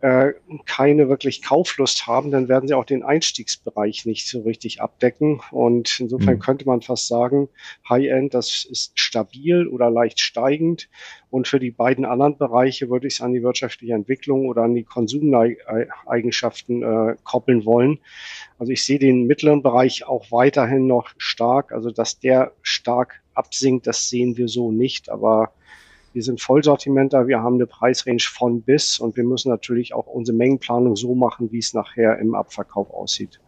äh, 0.00 0.34
keine 0.66 1.08
wirklich 1.08 1.42
Kauflust 1.42 2.06
haben, 2.06 2.30
dann 2.30 2.48
werden 2.48 2.68
sie 2.68 2.74
auch 2.74 2.84
den 2.84 3.02
Einstiegsbereich 3.02 4.04
nicht 4.04 4.28
so 4.28 4.42
richtig 4.42 4.82
abdecken. 4.82 5.40
Und 5.50 6.00
insofern 6.00 6.34
mhm. 6.34 6.40
könnte 6.40 6.66
man 6.66 6.82
fast 6.82 7.08
sagen, 7.08 7.48
High-End, 7.88 8.34
das 8.34 8.66
ist 8.66 8.98
stabil 8.98 9.66
oder 9.66 9.90
leicht 9.90 10.20
steigend. 10.20 10.90
Und 11.30 11.48
für 11.48 11.58
die 11.58 11.70
beiden 11.70 12.04
anderen 12.04 12.36
Bereiche 12.36 12.90
würde 12.90 13.06
ich 13.06 13.14
es 13.14 13.20
an 13.22 13.32
die 13.32 13.42
wirtschaftliche 13.42 13.94
Entwicklung 13.94 14.46
oder 14.46 14.64
an 14.64 14.74
die 14.74 14.84
Konsumeigenschaften 14.84 16.82
äh, 16.82 17.16
koppeln 17.24 17.64
wollen. 17.64 17.98
Also 18.58 18.72
ich 18.72 18.84
sehe 18.84 18.98
den 18.98 19.26
mittleren 19.26 19.62
Bereich 19.62 20.06
auch 20.06 20.30
weiterhin 20.30 20.86
noch 20.86 21.08
stark. 21.16 21.72
Also 21.72 21.90
dass 21.90 22.20
der 22.20 22.52
stark 22.60 23.22
absinkt, 23.32 23.86
das 23.86 24.10
sehen 24.10 24.36
wir 24.36 24.48
so 24.48 24.70
nicht. 24.72 25.08
Aber 25.08 25.52
wir 26.16 26.22
sind 26.22 26.40
Vollsortimenter, 26.40 27.28
wir 27.28 27.42
haben 27.42 27.56
eine 27.56 27.66
Preisrange 27.66 28.22
von 28.22 28.62
bis 28.62 28.98
und 28.98 29.18
wir 29.18 29.24
müssen 29.24 29.50
natürlich 29.50 29.92
auch 29.92 30.06
unsere 30.06 30.34
Mengenplanung 30.34 30.96
so 30.96 31.14
machen, 31.14 31.52
wie 31.52 31.58
es 31.58 31.74
nachher 31.74 32.18
im 32.18 32.34
Abverkauf 32.34 32.90
aussieht. 32.90 33.38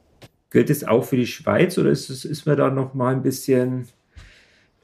Gilt 0.51 0.69
es 0.69 0.87
auch 0.87 1.03
für 1.03 1.17
die 1.17 1.27
Schweiz 1.27 1.79
oder 1.79 1.89
ist, 1.89 2.11
es, 2.11 2.27
ist 2.27 2.45
man 2.45 2.59
da 2.59 2.69
noch 2.69 2.93
mal 2.93 3.15
ein 3.15 3.23
bisschen 3.23 3.89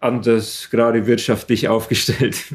anders 0.01 0.71
gerade 0.71 1.07
wirtschaftlich 1.07 1.69
aufgestellt? 1.69 2.55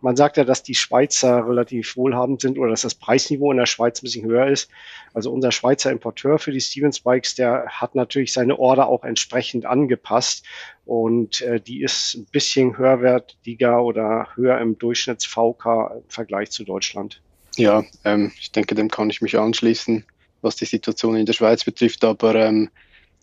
Man 0.00 0.14
sagt 0.14 0.36
ja, 0.36 0.44
dass 0.44 0.62
die 0.62 0.74
Schweizer 0.74 1.46
relativ 1.46 1.96
wohlhabend 1.96 2.40
sind 2.40 2.58
oder 2.58 2.70
dass 2.70 2.82
das 2.82 2.94
Preisniveau 2.94 3.50
in 3.50 3.58
der 3.58 3.66
Schweiz 3.66 4.00
ein 4.00 4.04
bisschen 4.04 4.26
höher 4.26 4.46
ist. 4.46 4.70
Also 5.14 5.32
unser 5.32 5.52
Schweizer 5.52 5.90
Importeur 5.90 6.38
für 6.38 6.52
die 6.52 6.60
Stevens 6.60 7.00
Bikes, 7.00 7.34
der 7.34 7.66
hat 7.68 7.94
natürlich 7.94 8.32
seine 8.32 8.58
Order 8.58 8.88
auch 8.88 9.04
entsprechend 9.04 9.64
angepasst 9.64 10.44
und 10.84 11.40
äh, 11.40 11.60
die 11.60 11.82
ist 11.82 12.14
ein 12.14 12.26
bisschen 12.30 12.76
höherwertiger 12.76 13.82
oder 13.82 14.28
höher 14.34 14.60
im 14.60 14.78
Durchschnitts 14.78 15.24
VK 15.24 15.92
im 15.96 16.08
Vergleich 16.08 16.50
zu 16.50 16.64
Deutschland. 16.64 17.22
Ja, 17.56 17.84
ähm, 18.04 18.32
ich 18.38 18.52
denke, 18.52 18.74
dem 18.74 18.90
kann 18.90 19.08
ich 19.08 19.22
mich 19.22 19.38
anschließen, 19.38 20.04
was 20.42 20.56
die 20.56 20.66
Situation 20.66 21.16
in 21.16 21.26
der 21.26 21.32
Schweiz 21.32 21.64
betrifft. 21.64 22.04
Aber 22.04 22.34
ähm, 22.34 22.70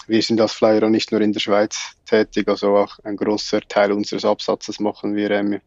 wir 0.08 0.22
sind 0.22 0.42
als 0.42 0.53
Flyer 0.53 0.89
nicht 0.89 1.12
nur 1.12 1.22
in 1.22 1.34
der 1.34 1.39
Schweiz 1.39 1.96
tätig, 2.06 2.48
also 2.48 2.75
auch 2.75 3.00
ein 3.03 3.15
großer 3.15 3.62
Teil 3.62 3.92
unseres 3.92 4.25
Absatzes 4.25 4.80
machen 4.80 5.15
wir 5.15 5.32
ähm, 5.32 5.62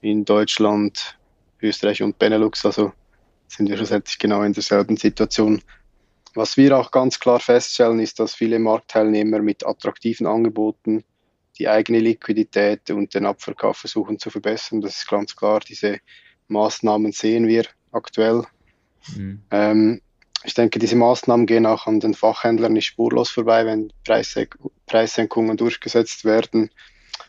in 0.00 0.24
Deutschland, 0.24 1.16
Österreich 1.60 2.02
und 2.02 2.18
Benelux. 2.18 2.64
Also 2.64 2.92
sind 3.48 3.68
wir 3.68 3.76
schlussendlich 3.76 4.18
genau 4.18 4.42
in 4.42 4.52
derselben 4.52 4.96
Situation. 4.96 5.62
Was 6.34 6.56
wir 6.56 6.76
auch 6.78 6.90
ganz 6.90 7.18
klar 7.18 7.40
feststellen, 7.40 8.00
ist, 8.00 8.20
dass 8.20 8.34
viele 8.34 8.58
Marktteilnehmer 8.58 9.40
mit 9.40 9.66
attraktiven 9.66 10.26
Angeboten 10.26 11.04
die 11.58 11.68
eigene 11.68 12.00
Liquidität 12.00 12.90
und 12.90 13.14
den 13.14 13.24
Abverkauf 13.24 13.78
versuchen 13.78 14.18
zu 14.18 14.30
verbessern. 14.30 14.82
Das 14.82 14.98
ist 14.98 15.08
ganz 15.08 15.34
klar. 15.34 15.60
Diese 15.60 15.98
Maßnahmen 16.48 17.12
sehen 17.12 17.46
wir 17.46 17.64
aktuell. 17.92 18.44
Mhm. 19.14 19.42
Ähm, 19.50 20.02
ich 20.44 20.54
denke, 20.54 20.78
diese 20.78 20.96
Maßnahmen 20.96 21.46
gehen 21.46 21.66
auch 21.66 21.86
an 21.86 22.00
den 22.00 22.14
Fachhändlern 22.14 22.74
nicht 22.74 22.86
spurlos 22.86 23.30
vorbei, 23.30 23.64
wenn 23.64 23.92
Preissenkungen 24.86 25.56
durchgesetzt 25.56 26.24
werden. 26.24 26.70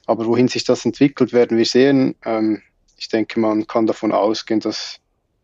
Aber 0.05 0.25
wohin 0.25 0.47
sich 0.47 0.63
das 0.63 0.85
entwickelt, 0.85 1.33
werden 1.33 1.57
wir 1.57 1.65
sehen. 1.65 2.15
Ähm, 2.25 2.61
ich 2.97 3.09
denke, 3.09 3.39
man 3.39 3.67
kann 3.67 3.85
davon 3.85 4.11
ausgehen, 4.11 4.59
dass, 4.59 4.99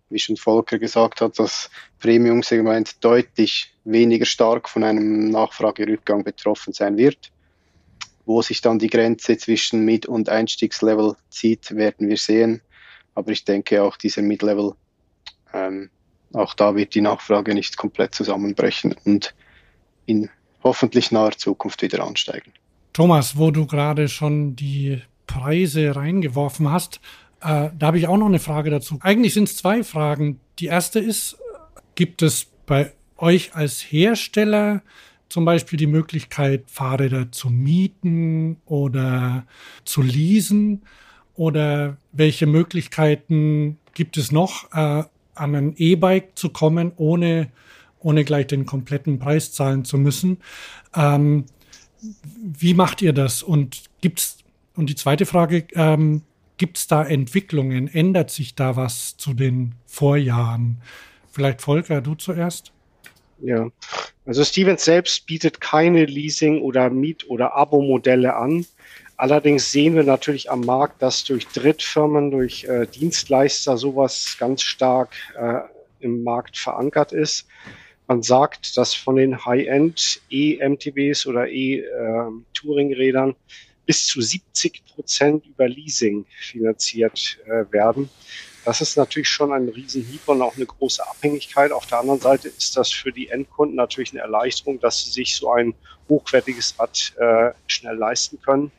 wie 0.09 0.19
schon 0.19 0.37
Volker 0.37 0.79
gesagt 0.79 1.21
hat, 1.21 1.37
das 1.39 1.69
Premium-Segment 1.99 3.03
deutlich 3.03 3.73
weniger 3.83 4.25
stark 4.25 4.69
von 4.69 4.83
einem 4.83 5.29
Nachfragerückgang 5.29 6.23
betroffen 6.23 6.73
sein 6.73 6.97
wird. 6.97 7.31
Wo 8.25 8.41
sich 8.41 8.61
dann 8.61 8.79
die 8.79 8.89
Grenze 8.89 9.37
zwischen 9.37 9.83
Mid- 9.85 10.05
und 10.05 10.29
Einstiegslevel 10.29 11.15
zieht, 11.29 11.75
werden 11.75 12.07
wir 12.07 12.17
sehen. 12.17 12.61
Aber 13.15 13.31
ich 13.31 13.43
denke 13.43 13.83
auch 13.83 13.97
dieser 13.97 14.21
Mid-Level, 14.21 14.73
ähm, 15.53 15.89
auch 16.33 16.53
da 16.55 16.75
wird 16.75 16.95
die 16.95 17.01
Nachfrage 17.01 17.53
nicht 17.53 17.77
komplett 17.77 18.15
zusammenbrechen 18.15 18.95
und 19.05 19.35
in 20.05 20.29
hoffentlich 20.63 21.11
naher 21.11 21.37
Zukunft 21.37 21.81
wieder 21.81 22.03
ansteigen. 22.03 22.53
Thomas, 22.93 23.37
wo 23.37 23.51
du 23.51 23.65
gerade 23.65 24.07
schon 24.07 24.55
die 24.55 25.01
Preise 25.27 25.95
reingeworfen 25.95 26.71
hast, 26.71 27.01
äh, 27.41 27.69
da 27.77 27.87
habe 27.87 27.97
ich 27.97 28.07
auch 28.07 28.17
noch 28.17 28.27
eine 28.27 28.39
Frage 28.39 28.69
dazu. 28.69 28.99
Eigentlich 29.01 29.33
sind 29.33 29.49
es 29.49 29.57
zwei 29.57 29.83
Fragen. 29.83 30.39
Die 30.59 30.67
erste 30.67 30.99
ist, 30.99 31.37
gibt 31.95 32.21
es 32.21 32.47
bei 32.65 32.93
euch 33.17 33.55
als 33.55 33.81
Hersteller 33.81 34.81
zum 35.27 35.45
Beispiel 35.45 35.77
die 35.77 35.87
Möglichkeit, 35.87 36.65
Fahrräder 36.67 37.31
zu 37.31 37.49
mieten 37.49 38.57
oder 38.65 39.45
zu 39.83 40.01
leasen? 40.01 40.83
Oder 41.35 41.97
welche 42.11 42.45
Möglichkeiten 42.45 43.79
gibt 43.95 44.17
es 44.17 44.31
noch, 44.31 44.71
äh, 44.71 45.03
an 45.35 45.55
ein 45.55 45.73
E-Bike 45.75 46.37
zu 46.37 46.49
kommen, 46.49 46.91
ohne, 46.95 47.49
ohne 47.99 48.23
gleich 48.23 48.45
den 48.45 48.67
kompletten 48.67 49.17
Preis 49.17 49.51
zahlen 49.51 49.83
zu 49.83 49.97
müssen? 49.97 50.37
Ähm, 50.95 51.45
wie 52.35 52.73
macht 52.73 53.01
ihr 53.01 53.13
das? 53.13 53.43
Und 53.43 53.83
gibt's, 54.01 54.39
und 54.75 54.89
die 54.89 54.95
zweite 54.95 55.25
Frage, 55.25 55.65
ähm, 55.73 56.21
gibt 56.57 56.77
es 56.77 56.87
da 56.87 57.03
Entwicklungen? 57.03 57.87
Ändert 57.87 58.31
sich 58.31 58.55
da 58.55 58.75
was 58.75 59.17
zu 59.17 59.33
den 59.33 59.75
Vorjahren? 59.85 60.81
Vielleicht 61.31 61.61
Volker, 61.61 62.01
du 62.01 62.15
zuerst? 62.15 62.71
Ja, 63.39 63.67
also 64.25 64.43
Stevens 64.43 64.85
selbst 64.85 65.25
bietet 65.25 65.59
keine 65.59 66.05
Leasing- 66.05 66.61
oder 66.61 66.89
Miet- 66.89 67.27
oder 67.27 67.55
Abo-Modelle 67.55 68.35
an. 68.35 68.65
Allerdings 69.17 69.71
sehen 69.71 69.95
wir 69.95 70.03
natürlich 70.03 70.49
am 70.49 70.61
Markt, 70.61 71.01
dass 71.01 71.23
durch 71.23 71.47
Drittfirmen, 71.47 72.31
durch 72.31 72.63
äh, 72.65 72.87
Dienstleister 72.87 73.77
sowas 73.77 74.37
ganz 74.39 74.61
stark 74.61 75.15
äh, 75.37 75.61
im 75.99 76.23
Markt 76.23 76.57
verankert 76.57 77.11
ist. 77.11 77.47
Man 78.07 78.21
sagt, 78.21 78.77
dass 78.77 78.93
von 78.93 79.15
den 79.15 79.45
High-End 79.45 80.21
E-MTBs 80.29 81.25
oder 81.25 81.47
E-Touring-Rädern 81.47 83.29
ähm, 83.29 83.35
bis 83.85 84.05
zu 84.05 84.21
70 84.21 84.83
Prozent 84.85 85.45
über 85.45 85.67
Leasing 85.67 86.25
finanziert 86.39 87.39
äh, 87.45 87.65
werden. 87.71 88.09
Das 88.65 88.79
ist 88.79 88.95
natürlich 88.95 89.27
schon 89.27 89.51
ein 89.51 89.67
Riesenhieb 89.67 90.21
und 90.27 90.41
auch 90.41 90.55
eine 90.55 90.65
große 90.65 91.05
Abhängigkeit. 91.05 91.71
Auf 91.71 91.85
der 91.85 91.99
anderen 91.99 92.21
Seite 92.21 92.47
ist 92.47 92.77
das 92.77 92.91
für 92.91 93.11
die 93.11 93.27
Endkunden 93.27 93.75
natürlich 93.75 94.11
eine 94.11 94.21
Erleichterung, 94.21 94.79
dass 94.79 95.03
sie 95.03 95.11
sich 95.11 95.35
so 95.35 95.51
ein 95.51 95.73
hochwertiges 96.07 96.79
Rad 96.79 97.13
äh, 97.17 97.51
schnell 97.67 97.97
leisten 97.97 98.39
können. 98.41 98.71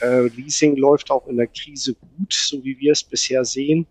Äh, 0.00 0.28
Leasing 0.28 0.76
läuft 0.76 1.10
auch 1.10 1.26
in 1.26 1.38
der 1.38 1.46
Krise 1.46 1.94
gut, 1.94 2.32
so 2.32 2.62
wie 2.64 2.78
wir 2.78 2.92
es 2.92 3.02
bisher 3.02 3.44
sehen. 3.44 3.86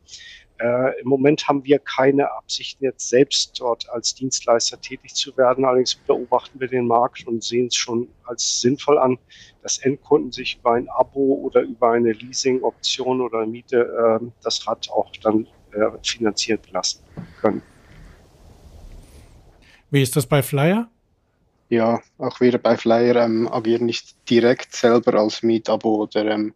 Äh, 0.60 1.00
Im 1.02 1.08
Moment 1.08 1.48
haben 1.48 1.64
wir 1.66 1.80
keine 1.80 2.32
Absichten, 2.32 2.84
jetzt 2.84 3.10
selbst 3.10 3.60
dort 3.60 3.88
als 3.90 4.16
Dienstleister 4.16 4.82
tätig 4.82 5.14
zu 5.14 5.36
werden. 5.38 5.66
Allerdings 5.66 5.96
beobachten 5.96 6.60
wir 6.60 6.68
den 6.68 6.88
Markt 6.88 7.28
und 7.28 7.44
sehen 7.44 7.68
es 7.68 7.76
schon 7.76 8.08
als 8.24 8.62
sinnvoll 8.62 8.98
an, 8.98 9.20
dass 9.62 9.78
Endkunden 9.78 10.32
sich 10.32 10.58
über 10.60 10.74
ein 10.74 10.90
Abo 10.90 11.42
oder 11.44 11.62
über 11.62 11.92
eine 11.92 12.12
Leasing-Option 12.12 13.22
oder 13.22 13.46
Miete 13.46 14.20
äh, 14.22 14.26
das 14.42 14.68
Rad 14.68 14.90
auch 14.90 15.12
dann 15.22 15.48
äh, 15.74 15.92
finanzieren 16.02 16.62
lassen 16.72 17.04
können. 17.40 17.62
Wie 19.92 20.02
ist 20.02 20.16
das 20.16 20.26
bei 20.26 20.42
Flyer? 20.42 20.90
Ja, 21.70 22.02
auch 22.18 22.40
wir 22.40 22.58
bei 22.58 22.78
Flyer 22.78 23.18
ähm, 23.18 23.48
agieren 23.52 23.86
nicht 23.86 24.16
direkt 24.30 24.76
selber 24.76 25.16
als 25.20 25.44
Mietabo 25.44 26.04
oder 26.04 26.26
ähm, 26.26 26.54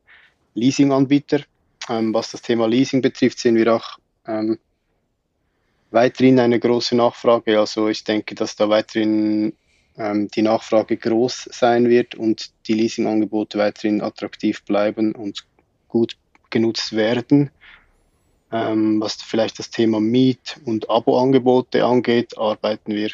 Leasing-Anbieter 0.55 1.41
ähm, 1.89 2.13
was 2.13 2.31
das 2.31 2.41
Thema 2.41 2.67
Leasing 2.67 3.01
betrifft, 3.01 3.39
sehen 3.39 3.55
wir 3.55 3.75
auch 3.75 3.97
ähm, 4.27 4.59
weiterhin 5.91 6.39
eine 6.39 6.59
große 6.59 6.95
Nachfrage. 6.95 7.59
Also 7.59 7.88
ich 7.89 8.03
denke, 8.03 8.35
dass 8.35 8.55
da 8.55 8.69
weiterhin 8.69 9.53
ähm, 9.97 10.27
die 10.29 10.41
Nachfrage 10.41 10.97
groß 10.97 11.50
sein 11.51 11.89
wird 11.89 12.15
und 12.15 12.51
die 12.67 12.73
Leasingangebote 12.73 13.57
weiterhin 13.57 14.01
attraktiv 14.01 14.63
bleiben 14.63 15.13
und 15.13 15.45
gut 15.88 16.17
genutzt 16.50 16.95
werden. 16.95 17.50
Ähm, 18.51 19.00
was 19.00 19.21
vielleicht 19.21 19.59
das 19.59 19.69
Thema 19.69 20.00
Miet- 20.00 20.59
und 20.65 20.89
Abo-Angebote 20.89 21.85
angeht, 21.85 22.38
arbeiten 22.38 22.93
wir 22.93 23.09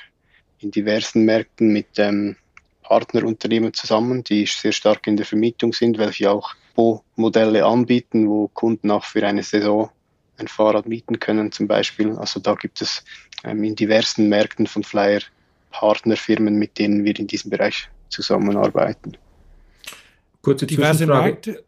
in 0.60 0.72
diversen 0.72 1.26
Märkten 1.26 1.72
mit 1.72 1.88
ähm, 1.98 2.36
Partnerunternehmen 2.88 3.74
zusammen, 3.74 4.24
die 4.24 4.46
sehr 4.46 4.72
stark 4.72 5.08
in 5.08 5.18
der 5.18 5.26
Vermietung 5.26 5.74
sind, 5.74 5.98
welche 5.98 6.32
auch 6.32 6.56
Abo-Modelle 6.78 7.66
anbieten, 7.66 8.30
wo 8.30 8.48
Kunden 8.50 8.92
auch 8.92 9.04
für 9.04 9.26
eine 9.26 9.44
Saison 9.44 9.90
ein 10.38 10.48
Fahrrad 10.48 10.88
mieten 10.88 11.20
können 11.20 11.52
zum 11.52 11.68
Beispiel. 11.68 12.12
Also 12.18 12.40
da 12.40 12.54
gibt 12.54 12.82
es 12.82 13.04
ähm, 13.44 13.64
in 13.64 13.76
diversen 13.76 14.30
Märkten 14.30 14.68
von 14.68 14.84
Flyer 14.84 15.22
Partnerfirmen, 15.72 16.56
mit 16.56 16.78
denen 16.78 17.04
wir 17.04 17.18
in 17.20 17.28
diesem 17.28 17.50
Bereich 17.50 17.90
zusammenarbeiten. 18.10 19.18
Kurze 20.42 20.68
Zwischenfrage. 20.68 21.64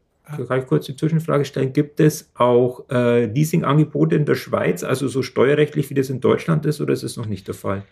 Kann 0.48 0.60
ich 0.60 0.68
kurz 0.68 0.86
die 0.86 0.96
Zwischenfrage 0.96 1.44
stellen? 1.44 1.74
Gibt 1.74 2.00
es 2.00 2.30
auch 2.36 2.88
äh, 2.92 3.26
Leasing-Angebote 3.26 4.16
in 4.16 4.26
der 4.26 4.36
Schweiz, 4.36 4.84
also 4.84 5.08
so 5.08 5.24
steuerrechtlich, 5.24 5.90
wie 5.90 5.96
das 5.96 6.12
in 6.12 6.22
Deutschland 6.22 6.68
ist, 6.68 6.80
oder 6.80 6.94
ist 6.94 7.02
es 7.02 7.18
noch 7.18 7.26
nicht 7.26 7.48
der 7.48 7.56
Fall? 7.56 7.84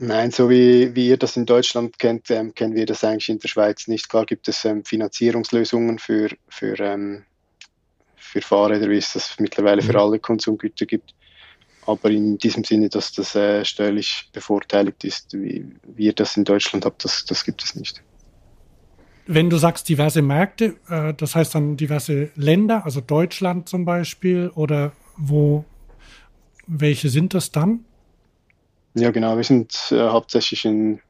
Nein, 0.00 0.30
so 0.30 0.48
wie, 0.48 0.94
wie 0.94 1.08
ihr 1.08 1.16
das 1.16 1.36
in 1.36 1.44
Deutschland 1.44 1.98
kennt, 1.98 2.30
ähm, 2.30 2.54
kennen 2.54 2.74
wir 2.76 2.86
das 2.86 3.02
eigentlich 3.02 3.28
in 3.28 3.40
der 3.40 3.48
Schweiz 3.48 3.88
nicht. 3.88 4.08
Klar 4.08 4.26
gibt 4.26 4.46
es 4.46 4.64
ähm, 4.64 4.84
Finanzierungslösungen 4.84 5.98
für, 5.98 6.30
für, 6.48 6.78
ähm, 6.78 7.24
für 8.14 8.40
Fahrräder, 8.40 8.88
wie 8.88 8.96
es 8.98 9.12
das 9.12 9.34
mittlerweile 9.40 9.82
für 9.82 9.94
mhm. 9.94 9.98
alle 9.98 10.18
Konsumgüter 10.20 10.86
gibt. 10.86 11.14
Aber 11.84 12.10
in 12.10 12.38
diesem 12.38 12.62
Sinne, 12.62 12.88
dass 12.88 13.12
das 13.12 13.34
äh, 13.34 13.64
steuerlich 13.64 14.28
bevorteiligt 14.32 15.02
ist, 15.02 15.32
wie, 15.32 15.66
wie 15.82 16.04
ihr 16.04 16.12
das 16.12 16.36
in 16.36 16.44
Deutschland 16.44 16.84
habt, 16.84 17.04
das, 17.04 17.24
das 17.24 17.44
gibt 17.44 17.64
es 17.64 17.74
nicht. 17.74 18.00
Wenn 19.26 19.50
du 19.50 19.56
sagst 19.56 19.88
diverse 19.88 20.22
Märkte, 20.22 20.76
äh, 20.88 21.12
das 21.12 21.34
heißt 21.34 21.56
dann 21.56 21.76
diverse 21.76 22.30
Länder, 22.36 22.84
also 22.84 23.00
Deutschland 23.00 23.68
zum 23.68 23.84
Beispiel, 23.84 24.50
oder 24.54 24.92
wo, 25.16 25.64
welche 26.68 27.08
sind 27.08 27.34
das 27.34 27.50
dann? 27.50 27.84
Ja, 28.94 29.10
genau. 29.10 29.36
Wir 29.36 29.44
sind 29.44 29.74
äh, 29.90 30.08
hauptsächlich 30.08 30.64
in 30.64 31.00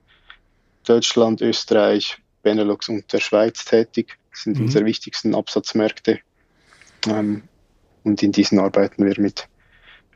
Deutschland, 0.84 1.40
Österreich, 1.40 2.18
Benelux 2.42 2.88
und 2.88 3.12
der 3.12 3.20
Schweiz 3.20 3.64
tätig. 3.64 4.18
Das 4.30 4.42
sind 4.42 4.58
mhm. 4.58 4.66
unsere 4.66 4.84
wichtigsten 4.84 5.34
Absatzmärkte. 5.34 6.20
Ähm, 7.06 7.42
und 8.04 8.22
in 8.22 8.32
diesen 8.32 8.58
arbeiten 8.58 9.04
wir 9.04 9.20
mit, 9.20 9.48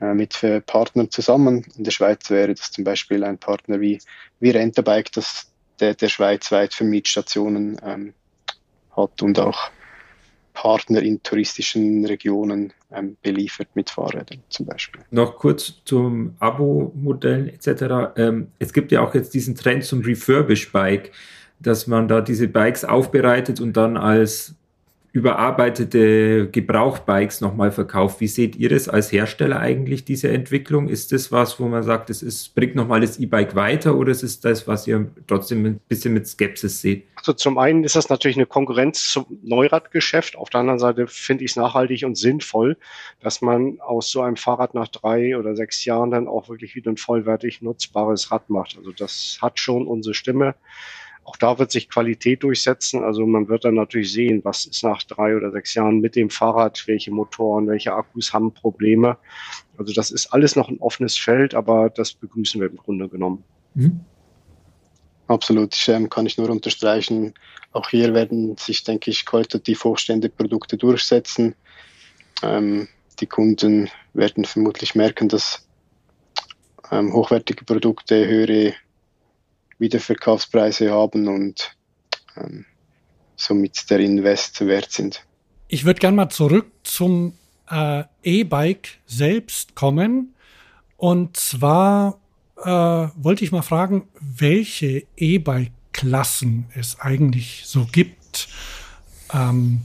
äh, 0.00 0.14
mit 0.14 0.42
äh, 0.42 0.60
Partnern 0.60 1.10
zusammen. 1.10 1.64
In 1.76 1.84
der 1.84 1.90
Schweiz 1.90 2.30
wäre 2.30 2.54
das 2.54 2.70
zum 2.70 2.84
Beispiel 2.84 3.24
ein 3.24 3.38
Partner 3.38 3.80
wie, 3.80 4.00
wie 4.40 4.50
Rentabike, 4.50 5.10
das 5.12 5.52
der, 5.80 5.94
der 5.94 6.08
schweizweit 6.08 6.74
für 6.74 6.84
Mietstationen 6.84 7.80
ähm, 7.84 8.14
hat 8.96 9.22
und 9.22 9.38
auch 9.38 9.70
Partner 10.52 11.02
in 11.02 11.22
touristischen 11.22 12.04
Regionen 12.04 12.72
ähm, 12.90 13.16
beliefert 13.22 13.68
mit 13.74 13.90
Fahrrädern 13.90 14.42
zum 14.48 14.66
Beispiel. 14.66 15.02
Noch 15.10 15.36
kurz 15.36 15.82
zum 15.84 16.34
Abo-Modell 16.38 17.48
etc. 17.48 18.16
Ähm, 18.16 18.48
es 18.58 18.72
gibt 18.72 18.92
ja 18.92 19.00
auch 19.00 19.14
jetzt 19.14 19.34
diesen 19.34 19.54
Trend 19.54 19.84
zum 19.84 20.02
Refurbish-Bike, 20.02 21.12
dass 21.60 21.86
man 21.86 22.08
da 22.08 22.20
diese 22.20 22.48
Bikes 22.48 22.84
aufbereitet 22.84 23.60
und 23.60 23.76
dann 23.76 23.96
als 23.96 24.54
überarbeitete 25.12 26.48
Gebrauchbikes 26.50 27.42
nochmal 27.42 27.70
verkauft. 27.70 28.20
Wie 28.20 28.28
seht 28.28 28.56
ihr 28.56 28.70
das 28.70 28.88
als 28.88 29.12
Hersteller 29.12 29.60
eigentlich, 29.60 30.06
diese 30.06 30.28
Entwicklung? 30.28 30.88
Ist 30.88 31.12
das 31.12 31.30
was, 31.30 31.60
wo 31.60 31.68
man 31.68 31.82
sagt, 31.82 32.08
es 32.08 32.48
bringt 32.48 32.74
nochmal 32.74 33.02
das 33.02 33.18
E-Bike 33.18 33.54
weiter 33.54 33.96
oder 33.96 34.10
ist 34.10 34.22
es 34.22 34.40
das, 34.40 34.66
was 34.66 34.86
ihr 34.86 35.10
trotzdem 35.26 35.66
ein 35.66 35.80
bisschen 35.86 36.14
mit 36.14 36.26
Skepsis 36.26 36.80
seht? 36.80 37.04
Also 37.14 37.34
zum 37.34 37.58
einen 37.58 37.84
ist 37.84 37.94
das 37.94 38.08
natürlich 38.08 38.38
eine 38.38 38.46
Konkurrenz 38.46 39.10
zum 39.10 39.26
Neuradgeschäft. 39.42 40.34
Auf 40.34 40.48
der 40.48 40.60
anderen 40.60 40.78
Seite 40.78 41.06
finde 41.06 41.44
ich 41.44 41.50
es 41.52 41.56
nachhaltig 41.56 42.04
und 42.04 42.16
sinnvoll, 42.16 42.78
dass 43.20 43.42
man 43.42 43.80
aus 43.80 44.10
so 44.10 44.22
einem 44.22 44.36
Fahrrad 44.36 44.72
nach 44.72 44.88
drei 44.88 45.36
oder 45.36 45.54
sechs 45.54 45.84
Jahren 45.84 46.10
dann 46.10 46.26
auch 46.26 46.48
wirklich 46.48 46.74
wieder 46.74 46.90
ein 46.90 46.96
vollwertig 46.96 47.60
nutzbares 47.60 48.32
Rad 48.32 48.48
macht. 48.48 48.78
Also 48.78 48.92
das 48.92 49.38
hat 49.42 49.60
schon 49.60 49.86
unsere 49.86 50.14
Stimme. 50.14 50.54
Auch 51.24 51.36
da 51.36 51.58
wird 51.58 51.70
sich 51.70 51.88
Qualität 51.88 52.42
durchsetzen. 52.42 53.04
Also 53.04 53.24
man 53.26 53.48
wird 53.48 53.64
dann 53.64 53.74
natürlich 53.74 54.12
sehen, 54.12 54.40
was 54.44 54.66
ist 54.66 54.82
nach 54.82 55.02
drei 55.04 55.36
oder 55.36 55.52
sechs 55.52 55.74
Jahren 55.74 56.00
mit 56.00 56.16
dem 56.16 56.30
Fahrrad, 56.30 56.82
welche 56.86 57.12
Motoren, 57.12 57.68
welche 57.68 57.92
Akkus 57.92 58.32
haben 58.32 58.52
Probleme. 58.52 59.16
Also 59.78 59.92
das 59.92 60.10
ist 60.10 60.32
alles 60.32 60.56
noch 60.56 60.68
ein 60.68 60.80
offenes 60.80 61.16
Feld, 61.16 61.54
aber 61.54 61.90
das 61.90 62.12
begrüßen 62.12 62.60
wir 62.60 62.68
im 62.68 62.76
Grunde 62.76 63.08
genommen. 63.08 63.44
Mhm. 63.74 64.00
Absolut, 65.28 65.74
kann 66.10 66.26
ich 66.26 66.36
nur 66.36 66.50
unterstreichen. 66.50 67.34
Auch 67.72 67.88
hier 67.88 68.12
werden 68.12 68.56
sich, 68.56 68.84
denke 68.84 69.10
ich, 69.10 69.24
qualitativ 69.24 69.84
hochstehende 69.84 70.28
Produkte 70.28 70.76
durchsetzen. 70.76 71.54
Ähm, 72.42 72.88
die 73.20 73.26
Kunden 73.26 73.88
werden 74.12 74.44
vermutlich 74.44 74.94
merken, 74.94 75.28
dass 75.28 75.66
ähm, 76.90 77.12
hochwertige 77.12 77.64
Produkte 77.64 78.26
höhere 78.26 78.74
Wiederverkaufspreise 79.82 80.90
haben 80.90 81.28
und 81.28 81.76
ähm, 82.36 82.64
somit 83.36 83.90
der 83.90 84.00
Invest 84.00 84.64
wert 84.66 84.90
sind. 84.90 85.26
Ich 85.68 85.84
würde 85.84 86.00
gerne 86.00 86.16
mal 86.16 86.30
zurück 86.30 86.70
zum 86.84 87.34
äh, 87.70 88.04
E-Bike 88.22 89.00
selbst 89.06 89.74
kommen. 89.74 90.34
Und 90.96 91.36
zwar 91.36 92.20
äh, 92.58 92.68
wollte 92.70 93.44
ich 93.44 93.52
mal 93.52 93.62
fragen, 93.62 94.08
welche 94.20 95.04
E-Bike-Klassen 95.16 96.66
es 96.74 97.00
eigentlich 97.00 97.62
so 97.66 97.86
gibt. 97.90 98.48
Ähm, 99.34 99.82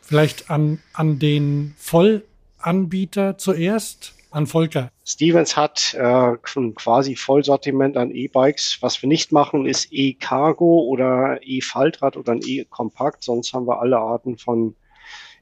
vielleicht 0.00 0.50
an, 0.50 0.80
an 0.94 1.18
den 1.18 1.74
Vollanbieter 1.76 3.36
zuerst 3.36 4.14
an 4.30 4.46
Volker. 4.46 4.90
Stevens 5.04 5.56
hat 5.56 5.94
äh, 5.94 6.36
quasi 6.74 7.16
Vollsortiment 7.16 7.96
an 7.96 8.10
E-Bikes. 8.10 8.78
Was 8.80 9.00
wir 9.02 9.08
nicht 9.08 9.32
machen, 9.32 9.66
ist 9.66 9.88
E-Cargo 9.90 10.82
oder 10.82 11.40
E-Faltrad 11.42 12.16
oder 12.16 12.32
ein 12.32 12.42
E-Kompakt. 12.44 13.24
Sonst 13.24 13.52
haben 13.52 13.66
wir 13.66 13.80
alle 13.80 13.98
Arten 13.98 14.36
von 14.36 14.76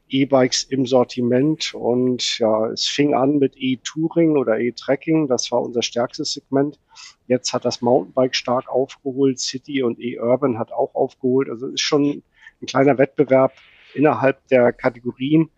E-Bikes 0.09 0.63
im 0.63 0.85
Sortiment. 0.85 1.73
Und 1.73 2.39
ja, 2.39 2.67
es 2.67 2.87
fing 2.87 3.13
an 3.13 3.39
mit 3.39 3.55
E-Touring 3.57 4.37
oder 4.37 4.59
E-Trekking. 4.59 5.27
Das 5.27 5.51
war 5.51 5.61
unser 5.61 5.81
stärkstes 5.81 6.33
Segment. 6.33 6.79
Jetzt 7.27 7.53
hat 7.53 7.65
das 7.65 7.81
Mountainbike 7.81 8.35
stark 8.35 8.69
aufgeholt. 8.69 9.39
City 9.39 9.83
und 9.83 9.99
E-Urban 9.99 10.57
hat 10.57 10.71
auch 10.71 10.95
aufgeholt. 10.95 11.49
Also 11.49 11.67
ist 11.67 11.81
schon 11.81 12.23
ein 12.61 12.65
kleiner 12.65 12.97
Wettbewerb 12.97 13.53
innerhalb 13.97 14.47
der 14.47 14.71
Kategorien. 14.71 15.49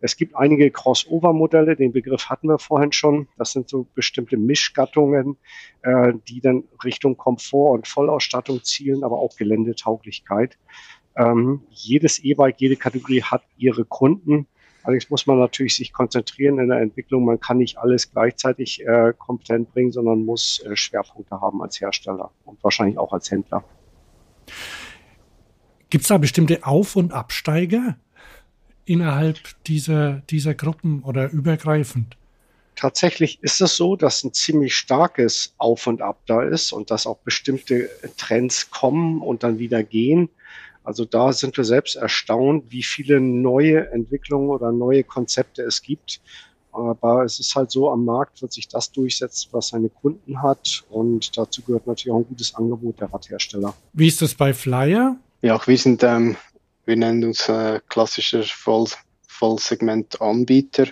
Es 0.00 0.16
gibt 0.16 0.36
einige 0.36 0.70
Crossover-Modelle, 0.70 1.76
den 1.76 1.92
Begriff 1.92 2.28
hatten 2.28 2.48
wir 2.48 2.58
vorhin 2.58 2.92
schon. 2.92 3.28
Das 3.38 3.52
sind 3.52 3.70
so 3.70 3.86
bestimmte 3.94 4.36
Mischgattungen, 4.36 5.38
äh, 5.82 6.12
die 6.28 6.40
dann 6.40 6.64
Richtung 6.84 7.16
Komfort 7.16 7.72
und 7.72 7.88
Vollausstattung 7.88 8.62
zielen, 8.62 9.02
aber 9.02 9.18
auch 9.18 9.34
Geländetauglichkeit. 9.36 10.58
Ähm, 11.16 11.62
jedes 11.70 12.18
E-Bike, 12.18 12.56
jede 12.58 12.76
Kategorie 12.76 13.22
hat 13.22 13.44
ihre 13.56 13.84
Kunden. 13.84 14.46
Allerdings 14.82 15.08
muss 15.08 15.26
man 15.26 15.38
natürlich 15.38 15.76
sich 15.76 15.94
konzentrieren 15.94 16.58
in 16.58 16.68
der 16.68 16.80
Entwicklung. 16.80 17.24
Man 17.24 17.40
kann 17.40 17.56
nicht 17.56 17.78
alles 17.78 18.12
gleichzeitig 18.12 18.86
äh, 18.86 19.14
kompetent 19.16 19.72
bringen, 19.72 19.92
sondern 19.92 20.26
muss 20.26 20.62
äh, 20.66 20.76
Schwerpunkte 20.76 21.40
haben 21.40 21.62
als 21.62 21.80
Hersteller 21.80 22.30
und 22.44 22.62
wahrscheinlich 22.62 22.98
auch 22.98 23.14
als 23.14 23.30
Händler. 23.30 23.64
Gibt 25.94 26.02
es 26.02 26.08
da 26.08 26.18
bestimmte 26.18 26.66
Auf- 26.66 26.96
und 26.96 27.12
Absteiger? 27.12 27.94
innerhalb 28.84 29.38
dieser, 29.68 30.22
dieser 30.28 30.52
Gruppen 30.52 31.04
oder 31.04 31.30
übergreifend? 31.30 32.16
Tatsächlich 32.74 33.38
ist 33.42 33.60
es 33.60 33.76
so, 33.76 33.94
dass 33.94 34.24
ein 34.24 34.32
ziemlich 34.32 34.76
starkes 34.76 35.54
Auf 35.56 35.86
und 35.86 36.02
Ab 36.02 36.18
da 36.26 36.42
ist 36.42 36.72
und 36.72 36.90
dass 36.90 37.06
auch 37.06 37.18
bestimmte 37.18 37.88
Trends 38.16 38.70
kommen 38.70 39.22
und 39.22 39.44
dann 39.44 39.60
wieder 39.60 39.84
gehen. 39.84 40.30
Also 40.82 41.04
da 41.04 41.32
sind 41.32 41.56
wir 41.56 41.62
selbst 41.62 41.94
erstaunt, 41.94 42.64
wie 42.70 42.82
viele 42.82 43.20
neue 43.20 43.88
Entwicklungen 43.92 44.48
oder 44.48 44.72
neue 44.72 45.04
Konzepte 45.04 45.62
es 45.62 45.80
gibt. 45.80 46.20
Aber 46.72 47.22
es 47.22 47.38
ist 47.38 47.54
halt 47.54 47.70
so, 47.70 47.88
am 47.88 48.04
Markt 48.04 48.42
wird 48.42 48.52
sich 48.52 48.66
das 48.66 48.90
durchsetzen, 48.90 49.50
was 49.52 49.68
seine 49.68 49.90
Kunden 49.90 50.42
hat. 50.42 50.82
Und 50.90 51.38
dazu 51.38 51.62
gehört 51.62 51.86
natürlich 51.86 52.12
auch 52.12 52.18
ein 52.18 52.26
gutes 52.26 52.52
Angebot 52.56 53.00
der 53.00 53.12
Radhersteller. 53.12 53.74
Wie 53.92 54.08
ist 54.08 54.20
das 54.20 54.34
bei 54.34 54.52
Flyer? 54.52 55.16
Ja, 55.44 55.56
auch 55.56 55.66
wir 55.66 55.76
sind 55.76 56.02
ähm, 56.02 56.38
wir 56.86 56.96
nennen 56.96 57.22
uns 57.22 57.50
äh, 57.50 57.78
klassischer 57.90 58.44
Voll 58.44 58.86
Vollsegment-Anbieter. 59.28 60.86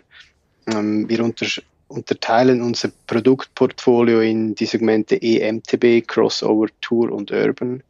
Ähm, 0.66 1.08
wir 1.08 1.24
unter 1.24 1.46
unterteilen 1.88 2.60
unser 2.60 2.90
Produktportfolio 3.06 4.20
in 4.20 4.54
die 4.54 4.66
Segmente 4.66 5.16
EMTB, 5.22 6.06
Crossover, 6.06 6.66
Tour 6.82 7.12
und 7.12 7.30
Urban. 7.30 7.82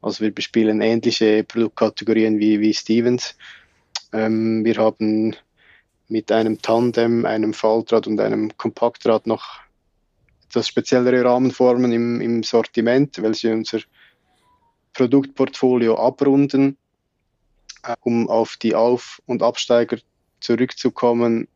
Also 0.00 0.24
wir 0.24 0.30
bespielen 0.30 0.80
ähnliche 0.80 1.44
Produktkategorien 1.44 2.38
wie, 2.38 2.60
wie 2.60 2.72
Stevens. 2.72 3.36
Ähm, 4.14 4.64
wir 4.64 4.76
haben 4.76 5.36
mit 6.08 6.32
einem 6.32 6.62
Tandem, 6.62 7.26
einem 7.26 7.52
Faltrad 7.52 8.06
und 8.06 8.20
einem 8.20 8.56
Kompaktrad 8.56 9.26
noch 9.26 9.60
etwas 10.48 10.66
speziellere 10.66 11.26
Rahmenformen 11.26 11.92
im, 11.92 12.22
im 12.22 12.42
Sortiment, 12.42 13.20
welche 13.20 13.52
unser 13.52 13.80
Produktportfolio 14.96 15.96
abrunden 15.96 16.76
um 18.00 18.28
auf 18.28 18.56
die 18.56 18.74
Auf- 18.74 19.22
und 19.26 19.42
Absteiger 19.42 19.98
zurückzukommen, 20.40 21.48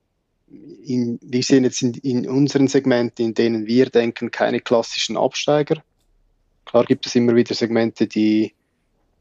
in, 0.84 1.18
wir 1.22 1.42
sehen 1.42 1.64
jetzt 1.64 1.82
in, 1.82 1.94
in, 1.94 2.28
unseren 2.28 2.68
Segmenten, 2.68 3.24
in 3.24 3.34
denen 3.34 3.66
wir 3.66 3.86
denken, 3.86 4.30
keine 4.30 4.60
klassischen 4.60 5.16
Absteiger. 5.16 5.82
Klar 6.64 6.84
gibt 6.84 7.06
es 7.06 7.14
immer 7.14 7.34
wieder 7.34 7.54
Segmente, 7.54 8.06
die, 8.06 8.52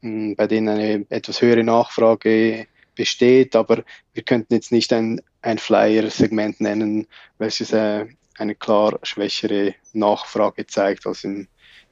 mh, 0.02 0.10
hm, 0.10 0.36
bei 0.36 0.46
denen 0.46 0.68
eine 0.68 1.06
etwas 1.08 1.40
höhere 1.40 1.64
Nachfrage 1.64 2.66
besteht, 2.96 3.54
aber 3.54 3.84
wir 4.12 4.22
könnten 4.22 4.54
jetzt 4.54 4.72
nicht 4.72 4.92
ein, 4.92 5.20
ein 5.42 5.58
Flyer-Segment 5.58 6.60
nennen, 6.60 7.06
welches 7.38 7.72
äh, 7.72 8.06
eine 8.36 8.54
klar 8.54 8.98
schwächere 9.02 9.74
Nachfrage 9.92 10.66
zeigt 10.66 11.06
als 11.06 11.24
in 11.24 11.48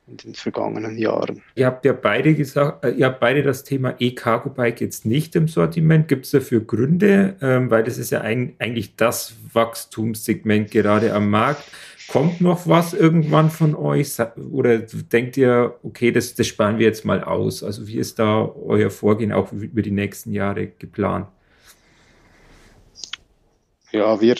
in 0.08 0.16
den 0.16 0.34
vergangenen 0.34 0.96
Jahren. 0.96 1.42
Ihr 1.54 1.66
habt 1.66 1.84
ja 1.84 1.92
beide 1.92 2.34
gesagt, 2.34 2.84
äh, 2.84 2.90
ihr 2.90 3.06
habt 3.06 3.20
beide 3.20 3.42
das 3.42 3.64
Thema 3.64 3.94
E-Cargo 3.98 4.50
Bike 4.50 4.80
jetzt 4.80 5.04
nicht 5.04 5.36
im 5.36 5.48
Sortiment. 5.48 6.08
Gibt 6.08 6.24
es 6.24 6.30
dafür 6.30 6.60
Gründe? 6.60 7.36
Ähm, 7.40 7.70
weil 7.70 7.84
das 7.84 7.98
ist 7.98 8.10
ja 8.10 8.20
ein, 8.20 8.54
eigentlich 8.58 8.96
das 8.96 9.34
Wachstumssegment 9.52 10.70
gerade 10.70 11.12
am 11.12 11.30
Markt. 11.30 11.62
Kommt 12.08 12.40
noch 12.40 12.66
was 12.66 12.94
irgendwann 12.94 13.50
von 13.50 13.74
euch? 13.74 14.16
Oder 14.50 14.78
denkt 14.78 15.36
ihr, 15.36 15.78
okay, 15.82 16.10
das, 16.10 16.34
das 16.34 16.46
sparen 16.46 16.78
wir 16.78 16.86
jetzt 16.86 17.04
mal 17.04 17.22
aus? 17.22 17.62
Also 17.62 17.86
wie 17.86 17.98
ist 17.98 18.18
da 18.18 18.46
euer 18.46 18.90
Vorgehen 18.90 19.30
auch 19.30 19.52
über 19.52 19.82
die 19.82 19.90
nächsten 19.90 20.32
Jahre 20.32 20.68
geplant? 20.68 21.28
Ja, 23.90 24.20
wir, 24.20 24.36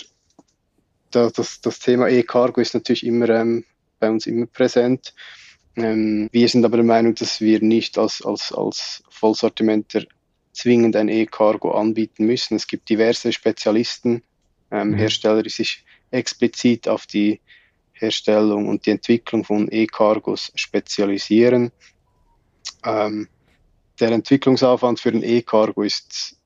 das, 1.11 1.33
das, 1.35 1.61
das 1.61 1.79
Thema 1.79 2.09
E-Cargo 2.09 2.61
ist 2.61 2.73
natürlich 2.73 3.05
immer 3.05 3.29
ähm, 3.29 3.65
bei 3.99 4.11
uns 4.11 4.27
immer 4.27 4.47
präsent. 4.47 5.15
Ähm, 5.79 6.29
wir 6.33 6.49
sind 6.49 6.64
aber 6.64 6.77
der 6.77 6.87
Meinung, 6.87 7.14
dass 7.14 7.41
wir 7.41 7.61
nicht 7.62 7.99
als, 7.99 8.23
als, 8.25 8.53
als 8.53 9.03
Vollsortimenter 9.09 10.05
zwingend 10.53 10.97
ein 10.97 11.09
E-Cargo 11.09 11.71
anbieten 11.73 12.27
müssen. 12.27 12.57
Es 12.57 12.67
gibt 12.67 12.88
diverse 12.88 13.33
Spezialisten, 13.33 14.23
ähm, 14.71 14.91
mhm. 14.91 14.95
Hersteller, 14.95 15.43
die 15.43 15.51
sich 15.51 15.85
explizit 16.11 16.88
auf 16.88 17.07
die 17.07 17.41
Herstellung 17.93 18.69
und 18.69 18.87
die 18.87 18.91
Entwicklung 18.91 19.45
von 19.45 19.69
E-Cargos 19.71 20.53
spezialisieren. 20.55 21.71
Ähm, 22.85 23.29
der 24.01 24.11
Entwicklungsaufwand 24.12 25.01
für 25.01 25.11
ein 25.11 25.23
E-Cargo 25.23 25.83
ist, 25.83 26.37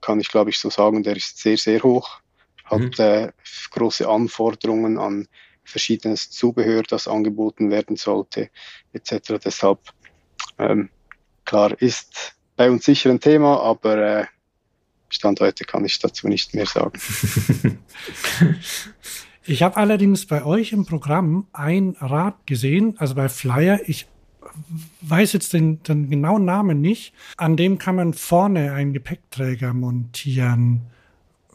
kann 0.00 0.20
ich 0.20 0.28
glaube 0.28 0.50
ich 0.50 0.58
so 0.58 0.70
sagen, 0.70 1.02
der 1.02 1.16
ist 1.16 1.38
sehr, 1.38 1.56
sehr 1.56 1.82
hoch, 1.82 2.20
hat 2.64 2.80
mhm. 2.80 2.92
äh, 2.98 3.32
große 3.70 4.08
Anforderungen 4.08 4.98
an 4.98 5.28
verschiedenes 5.64 6.30
Zubehör, 6.30 6.82
das 6.82 7.08
angeboten 7.08 7.70
werden 7.70 7.96
sollte, 7.96 8.50
etc. 8.92 9.38
Deshalb, 9.44 9.78
ähm, 10.58 10.90
klar, 11.44 11.80
ist 11.80 12.34
bei 12.56 12.70
uns 12.70 12.84
sicher 12.84 13.10
ein 13.10 13.20
Thema, 13.20 13.60
aber 13.60 13.96
äh, 13.96 14.26
Stand 15.08 15.40
heute 15.40 15.64
kann 15.64 15.84
ich 15.84 15.98
dazu 15.98 16.28
nicht 16.28 16.54
mehr 16.54 16.66
sagen. 16.66 16.98
Ich 19.44 19.62
habe 19.62 19.76
allerdings 19.76 20.26
bei 20.26 20.44
euch 20.44 20.72
im 20.72 20.86
Programm 20.86 21.48
ein 21.52 21.96
Rad 22.00 22.46
gesehen, 22.46 22.94
also 22.98 23.16
bei 23.16 23.28
Flyer. 23.28 23.80
Ich 23.86 24.06
weiß 25.00 25.32
jetzt 25.32 25.52
den, 25.52 25.82
den 25.82 26.10
genauen 26.10 26.44
Namen 26.44 26.80
nicht. 26.80 27.12
An 27.36 27.56
dem 27.56 27.78
kann 27.78 27.96
man 27.96 28.14
vorne 28.14 28.72
einen 28.72 28.92
Gepäckträger 28.92 29.72
montieren. 29.72 30.82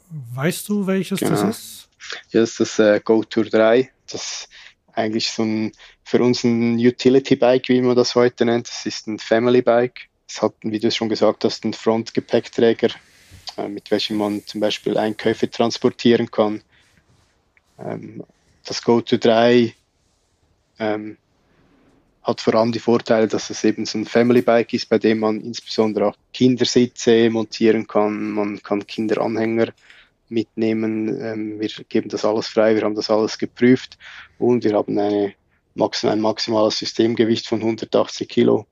Weißt 0.09 0.67
du, 0.67 0.87
welches 0.87 1.19
genau. 1.19 1.31
das 1.31 1.43
ist? 1.43 1.89
Ja, 2.31 2.41
das 2.41 2.59
ist 2.59 2.59
das 2.59 2.79
äh, 2.79 2.99
GoTour 3.03 3.45
3. 3.45 3.89
Das 4.07 4.49
eigentlich 4.93 5.29
so 5.29 5.43
ein, 5.43 5.71
für 6.03 6.21
uns 6.21 6.43
ein 6.43 6.77
Utility-Bike, 6.77 7.69
wie 7.69 7.81
man 7.81 7.95
das 7.95 8.15
heute 8.15 8.45
nennt. 8.45 8.67
Das 8.67 8.85
ist 8.85 9.07
ein 9.07 9.19
Family-Bike. 9.19 10.09
Es 10.27 10.41
hat, 10.41 10.55
wie 10.61 10.79
du 10.79 10.91
schon 10.91 11.09
gesagt 11.09 11.43
hast, 11.43 11.63
einen 11.63 11.73
Front-Gepäckträger, 11.73 12.89
äh, 13.57 13.67
mit 13.67 13.91
welchem 13.91 14.17
man 14.17 14.45
zum 14.45 14.59
Beispiel 14.59 14.97
Einkäufe 14.97 15.49
transportieren 15.49 16.31
kann. 16.31 16.61
Ähm, 17.79 18.23
das 18.65 18.81
GoTo 18.81 19.17
3 19.17 19.73
ähm, 20.79 21.17
hat 22.23 22.41
vor 22.41 22.55
allem 22.55 22.71
die 22.73 22.79
Vorteile, 22.79 23.27
dass 23.27 23.49
es 23.49 23.63
eben 23.63 23.85
so 23.85 23.99
ein 23.99 24.05
Family 24.05 24.41
Bike 24.41 24.73
ist, 24.73 24.89
bei 24.89 24.97
dem 24.97 25.19
man 25.19 25.39
insbesondere 25.39 26.07
auch 26.07 26.17
Kindersitze 26.33 27.29
montieren 27.29 27.87
kann, 27.87 28.31
man 28.31 28.61
kann 28.61 28.85
Kinderanhänger 28.85 29.67
mitnehmen. 30.29 31.19
Ähm, 31.21 31.59
wir 31.59 31.69
geben 31.89 32.09
das 32.09 32.25
alles 32.25 32.47
frei, 32.47 32.75
wir 32.75 32.83
haben 32.83 32.95
das 32.95 33.09
alles 33.09 33.37
geprüft 33.37 33.97
und 34.37 34.63
wir 34.63 34.73
haben 34.73 34.97
eine, 34.97 35.33
ein 35.75 36.21
maximales 36.21 36.77
Systemgewicht 36.77 37.47
von 37.47 37.59
180 37.59 38.27
Kilo. 38.27 38.65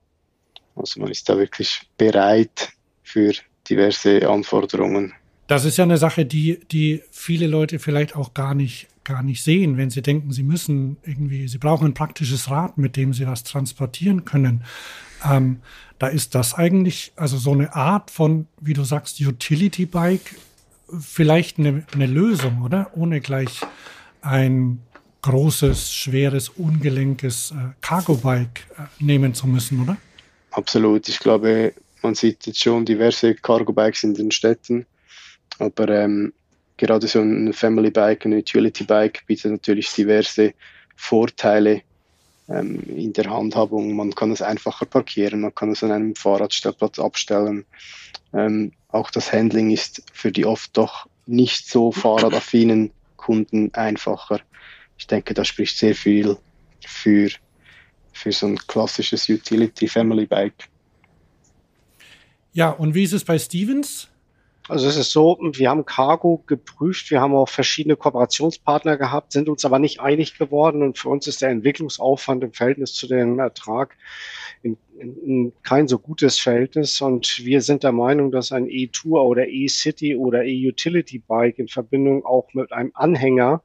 Also 0.75 0.99
man 0.99 1.09
ist 1.09 1.29
da 1.29 1.37
wirklich 1.37 1.81
bereit 1.97 2.69
für 3.03 3.33
diverse 3.69 4.27
Anforderungen. 4.29 5.13
Das 5.47 5.63
ist 5.63 5.77
ja 5.77 5.83
eine 5.83 5.97
Sache, 5.97 6.25
die, 6.25 6.59
die 6.71 7.03
viele 7.11 7.47
Leute 7.47 7.79
vielleicht 7.79 8.15
auch 8.15 8.33
gar 8.33 8.55
nicht, 8.55 8.87
gar 9.03 9.21
nicht 9.21 9.43
sehen, 9.43 9.77
wenn 9.77 9.91
sie 9.91 10.01
denken, 10.01 10.31
sie 10.31 10.43
müssen 10.43 10.97
irgendwie, 11.03 11.47
sie 11.47 11.59
brauchen 11.59 11.87
ein 11.87 11.93
praktisches 11.93 12.49
Rad, 12.49 12.77
mit 12.77 12.95
dem 12.97 13.13
sie 13.13 13.27
was 13.27 13.43
transportieren 13.43 14.25
können. 14.25 14.63
Ähm, 15.23 15.61
da 15.99 16.07
ist 16.07 16.35
das 16.35 16.55
eigentlich, 16.55 17.13
also 17.15 17.37
so 17.37 17.51
eine 17.51 17.75
Art 17.75 18.11
von, 18.11 18.47
wie 18.59 18.73
du 18.73 18.83
sagst, 18.83 19.21
Utility 19.21 19.85
Bike, 19.85 20.35
vielleicht 20.99 21.59
eine, 21.59 21.85
eine 21.93 22.05
Lösung, 22.05 22.61
oder? 22.63 22.91
Ohne 22.95 23.21
gleich 23.21 23.61
ein 24.21 24.79
großes, 25.21 25.91
schweres, 25.91 26.49
ungelenkes 26.49 27.51
äh, 27.51 27.73
Cargo-Bike 27.81 28.67
äh, 28.77 29.03
nehmen 29.03 29.33
zu 29.33 29.47
müssen, 29.47 29.81
oder? 29.81 29.97
Absolut. 30.51 31.09
Ich 31.09 31.19
glaube, 31.19 31.73
man 32.01 32.15
sieht 32.15 32.45
jetzt 32.45 32.61
schon 32.61 32.85
diverse 32.85 33.33
Cargo-Bikes 33.33 34.03
in 34.03 34.13
den 34.13 34.31
Städten, 34.31 34.85
aber 35.57 35.89
ähm, 35.89 36.33
gerade 36.77 37.07
so 37.07 37.19
ein 37.19 37.53
Family 37.53 37.89
Bike, 37.89 38.25
ein 38.25 38.33
Utility 38.33 38.83
Bike 38.83 39.25
bietet 39.25 39.51
natürlich 39.51 39.91
diverse 39.93 40.53
Vorteile 40.95 41.81
ähm, 42.47 42.83
in 42.87 43.13
der 43.13 43.29
Handhabung. 43.29 43.95
Man 43.95 44.13
kann 44.13 44.31
es 44.31 44.41
einfacher 44.41 44.85
parkieren, 44.85 45.41
man 45.41 45.55
kann 45.55 45.71
es 45.71 45.83
an 45.83 45.91
einem 45.91 46.15
Fahrradstellplatz 46.15 46.99
abstellen. 46.99 47.65
Ähm, 48.33 48.73
auch 48.95 49.11
das 49.11 49.31
Handling 49.31 49.71
ist 49.71 50.03
für 50.13 50.31
die 50.31 50.45
oft 50.45 50.75
doch 50.77 51.07
nicht 51.25 51.69
so 51.69 51.91
fahrradaffinen 51.91 52.91
Kunden 53.17 53.73
einfacher. 53.73 54.39
Ich 54.97 55.07
denke, 55.07 55.33
da 55.33 55.43
spricht 55.43 55.77
sehr 55.77 55.95
viel 55.95 56.37
für, 56.85 57.29
für 58.13 58.31
so 58.31 58.47
ein 58.47 58.57
klassisches 58.67 59.27
Utility 59.29 59.87
Family 59.87 60.25
Bike. 60.25 60.69
Ja, 62.53 62.69
und 62.69 62.95
wie 62.95 63.03
ist 63.03 63.13
es 63.13 63.25
bei 63.25 63.37
Stevens? 63.37 64.07
Also 64.67 64.87
es 64.87 64.95
ist 64.95 65.11
so, 65.11 65.37
wir 65.39 65.69
haben 65.69 65.85
Cargo 65.85 66.43
geprüft, 66.47 67.11
wir 67.11 67.21
haben 67.21 67.35
auch 67.35 67.49
verschiedene 67.49 67.95
Kooperationspartner 67.95 68.97
gehabt, 68.97 69.31
sind 69.31 69.47
uns 69.47 69.63
aber 69.63 69.77
nicht 69.77 69.99
einig 69.99 70.39
geworden 70.39 70.81
und 70.81 70.97
für 70.97 71.09
uns 71.09 71.27
ist 71.27 71.43
der 71.43 71.49
Entwicklungsaufwand 71.49 72.43
im 72.43 72.53
Verhältnis 72.53 72.93
zu 72.93 73.07
dem 73.07 73.37
Ertrag 73.37 73.95
in, 74.65 74.77
in, 74.99 75.17
in 75.23 75.53
kein 75.61 75.87
so 75.87 75.99
gutes 75.99 76.39
Verhältnis 76.39 76.99
und 76.99 77.45
wir 77.45 77.61
sind 77.61 77.83
der 77.83 77.91
Meinung, 77.91 78.31
dass 78.31 78.51
ein 78.51 78.67
E-Tour 78.67 79.23
oder 79.23 79.47
E-City 79.47 80.15
oder 80.15 80.43
E-Utility 80.43 81.19
Bike 81.19 81.59
in 81.59 81.67
Verbindung 81.67 82.25
auch 82.25 82.53
mit 82.53 82.71
einem 82.71 82.91
Anhänger 82.95 83.61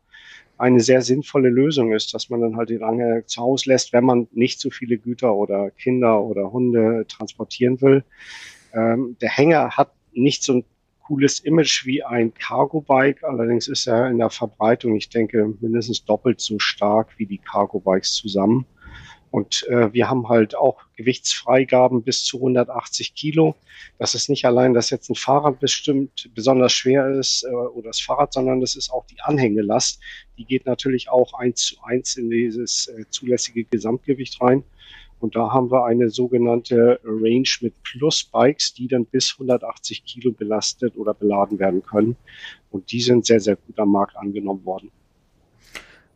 eine 0.58 0.80
sehr 0.80 1.00
sinnvolle 1.00 1.48
Lösung 1.48 1.92
ist, 1.92 2.12
dass 2.12 2.28
man 2.28 2.42
dann 2.42 2.56
halt 2.56 2.68
den 2.68 2.82
Anhänger 2.82 3.26
zu 3.26 3.40
Hause 3.40 3.70
lässt, 3.70 3.94
wenn 3.94 4.04
man 4.04 4.28
nicht 4.32 4.60
so 4.60 4.68
viele 4.68 4.98
Güter 4.98 5.34
oder 5.34 5.70
Kinder 5.70 6.22
oder 6.22 6.52
Hunde 6.52 7.06
transportieren 7.08 7.80
will. 7.80 8.04
Ähm, 8.74 9.16
der 9.22 9.30
Hänger 9.30 9.70
hat 9.70 9.92
nicht 10.12 10.42
so 10.42 10.56
ein 10.56 10.64
cooles 11.06 11.40
Image 11.40 11.86
wie 11.86 12.04
ein 12.04 12.34
Cargo-Bike. 12.34 13.24
Allerdings 13.24 13.68
ist 13.68 13.86
er 13.86 14.10
in 14.10 14.18
der 14.18 14.28
Verbreitung, 14.28 14.96
ich 14.96 15.08
denke, 15.08 15.54
mindestens 15.60 16.04
doppelt 16.04 16.40
so 16.40 16.58
stark 16.58 17.08
wie 17.16 17.26
die 17.26 17.38
Cargo-Bikes 17.38 18.12
zusammen. 18.12 18.66
Und 19.30 19.66
äh, 19.68 19.92
wir 19.92 20.10
haben 20.10 20.28
halt 20.28 20.56
auch 20.56 20.80
Gewichtsfreigaben 20.96 22.02
bis 22.02 22.24
zu 22.24 22.38
180 22.38 23.14
Kilo. 23.14 23.54
Das 23.98 24.14
ist 24.14 24.28
nicht 24.28 24.44
allein, 24.44 24.74
dass 24.74 24.90
jetzt 24.90 25.08
ein 25.08 25.14
Fahrrad 25.14 25.60
bestimmt 25.60 26.30
besonders 26.34 26.72
schwer 26.72 27.08
ist 27.10 27.44
äh, 27.44 27.48
oder 27.48 27.90
das 27.90 28.00
Fahrrad, 28.00 28.32
sondern 28.32 28.60
das 28.60 28.74
ist 28.74 28.90
auch 28.90 29.06
die 29.06 29.20
Anhängelast. 29.20 30.00
Die 30.36 30.44
geht 30.44 30.66
natürlich 30.66 31.10
auch 31.10 31.34
eins 31.34 31.66
zu 31.66 31.76
eins 31.84 32.16
in 32.16 32.28
dieses 32.28 32.88
äh, 32.88 33.04
zulässige 33.10 33.64
Gesamtgewicht 33.64 34.40
rein. 34.40 34.64
Und 35.20 35.36
da 35.36 35.52
haben 35.52 35.70
wir 35.70 35.84
eine 35.84 36.08
sogenannte 36.08 36.98
Range 37.04 37.48
mit 37.60 37.74
Plus-Bikes, 37.82 38.72
die 38.74 38.88
dann 38.88 39.04
bis 39.04 39.34
180 39.34 40.04
Kilo 40.04 40.32
belastet 40.32 40.96
oder 40.96 41.12
beladen 41.12 41.58
werden 41.58 41.82
können. 41.82 42.16
Und 42.70 42.90
die 42.90 43.02
sind 43.02 43.26
sehr, 43.26 43.38
sehr 43.38 43.56
gut 43.56 43.78
am 43.78 43.92
Markt 43.92 44.16
angenommen 44.16 44.64
worden. 44.64 44.90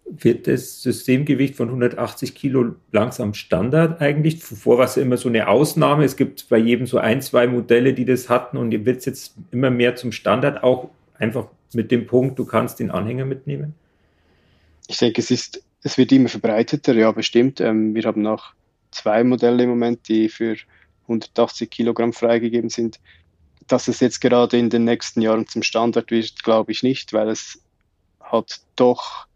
Wird 0.06 0.46
das 0.46 0.82
Systemgewicht 0.82 1.56
von 1.56 1.68
180 1.68 2.34
Kilo 2.34 2.76
langsam 2.92 3.34
Standard 3.34 4.00
eigentlich? 4.00 4.40
Zuvor 4.40 4.78
war 4.78 4.84
es 4.84 4.96
immer 4.96 5.16
so 5.16 5.28
eine 5.28 5.48
Ausnahme. 5.48 6.04
Es 6.04 6.16
gibt 6.16 6.48
bei 6.48 6.58
jedem 6.58 6.86
so 6.86 6.98
ein, 6.98 7.22
zwei 7.22 7.46
Modelle, 7.46 7.94
die 7.94 8.04
das 8.04 8.28
hatten 8.28 8.58
und 8.58 8.70
wird 8.70 8.98
es 8.98 9.04
jetzt 9.06 9.34
immer 9.50 9.70
mehr 9.70 9.96
zum 9.96 10.12
Standard, 10.12 10.62
auch 10.62 10.90
einfach 11.18 11.46
mit 11.74 11.90
dem 11.90 12.06
Punkt, 12.06 12.38
du 12.38 12.44
kannst 12.44 12.80
den 12.80 12.90
Anhänger 12.90 13.24
mitnehmen? 13.24 13.74
Ich 14.86 14.98
denke, 14.98 15.20
es 15.20 15.30
ist, 15.30 15.62
es 15.82 15.98
wird 15.98 16.12
immer 16.12 16.28
verbreiteter, 16.28 16.94
ja, 16.94 17.10
bestimmt. 17.12 17.60
Ähm, 17.60 17.94
wir 17.94 18.04
haben 18.04 18.26
auch 18.26 18.52
zwei 18.90 19.24
Modelle 19.24 19.64
im 19.64 19.70
Moment, 19.70 20.08
die 20.08 20.28
für 20.28 20.56
180 21.02 21.70
Kilogramm 21.70 22.12
freigegeben 22.12 22.70
sind. 22.70 23.00
Dass 23.66 23.88
es 23.88 24.00
jetzt 24.00 24.20
gerade 24.20 24.58
in 24.58 24.70
den 24.70 24.84
nächsten 24.84 25.22
Jahren 25.22 25.46
zum 25.46 25.62
Standard 25.62 26.10
wird, 26.10 26.42
glaube 26.42 26.72
ich 26.72 26.82
nicht, 26.82 27.12
weil 27.12 27.28
es 27.28 27.62
hat 28.20 28.60
doch 28.76 29.26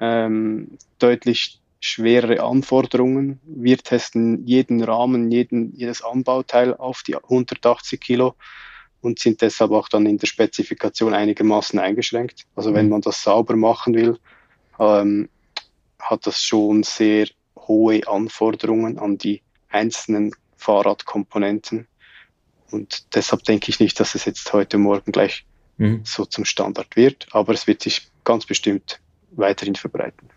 ähm, 0.00 0.78
deutlich 0.98 1.60
schwerere 1.80 2.42
Anforderungen. 2.42 3.40
Wir 3.44 3.78
testen 3.78 4.46
jeden 4.46 4.82
Rahmen, 4.82 5.30
jeden, 5.30 5.74
jedes 5.74 6.02
Anbauteil 6.02 6.74
auf 6.74 7.02
die 7.02 7.16
180 7.16 8.00
Kilo 8.00 8.34
und 9.00 9.18
sind 9.18 9.40
deshalb 9.40 9.70
auch 9.70 9.88
dann 9.88 10.06
in 10.06 10.18
der 10.18 10.26
Spezifikation 10.26 11.14
einigermaßen 11.14 11.78
eingeschränkt. 11.78 12.46
Also 12.54 12.74
wenn 12.74 12.86
mhm. 12.86 12.92
man 12.92 13.00
das 13.02 13.22
sauber 13.22 13.56
machen 13.56 13.94
will, 13.94 14.18
ähm, 14.78 15.28
hat 15.98 16.26
das 16.26 16.42
schon 16.42 16.82
sehr 16.82 17.28
hohe 17.56 18.06
Anforderungen 18.06 18.98
an 18.98 19.18
die 19.18 19.42
einzelnen 19.68 20.34
Fahrradkomponenten. 20.56 21.86
Und 22.70 23.14
deshalb 23.14 23.44
denke 23.44 23.70
ich 23.70 23.80
nicht, 23.80 24.00
dass 24.00 24.14
es 24.14 24.24
jetzt 24.24 24.52
heute 24.52 24.78
Morgen 24.78 25.12
gleich 25.12 25.46
mhm. 25.76 26.00
so 26.04 26.24
zum 26.24 26.44
Standard 26.44 26.96
wird, 26.96 27.28
aber 27.32 27.52
es 27.52 27.66
wird 27.66 27.82
sich 27.82 28.08
ganz 28.24 28.46
bestimmt 28.46 29.00
weiterhin 29.36 29.76
verbreiten. 29.76 30.30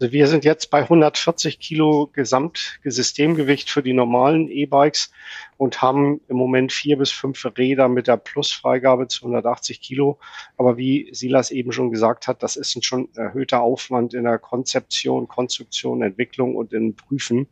Also 0.00 0.12
wir 0.12 0.26
sind 0.26 0.44
jetzt 0.44 0.70
bei 0.70 0.80
140 0.82 1.60
Kilo 1.60 2.10
Gesamtsystemgewicht 2.12 3.70
für 3.70 3.80
die 3.80 3.92
normalen 3.92 4.48
E-Bikes 4.50 5.12
und 5.56 5.82
haben 5.82 6.20
im 6.26 6.36
Moment 6.36 6.72
vier 6.72 6.98
bis 6.98 7.12
fünf 7.12 7.42
Räder 7.56 7.88
mit 7.88 8.08
der 8.08 8.16
Plusfreigabe 8.16 9.06
zu 9.06 9.22
180 9.22 9.80
Kilo. 9.80 10.18
Aber 10.56 10.76
wie 10.76 11.08
Silas 11.12 11.52
eben 11.52 11.70
schon 11.70 11.92
gesagt 11.92 12.26
hat, 12.26 12.42
das 12.42 12.56
ist 12.56 12.74
ein 12.74 12.82
schon 12.82 13.08
erhöhter 13.14 13.62
Aufwand 13.62 14.14
in 14.14 14.24
der 14.24 14.38
Konzeption, 14.38 15.28
Konstruktion, 15.28 16.02
Entwicklung 16.02 16.56
und 16.56 16.72
in 16.72 16.96
Prüfen. 16.96 17.46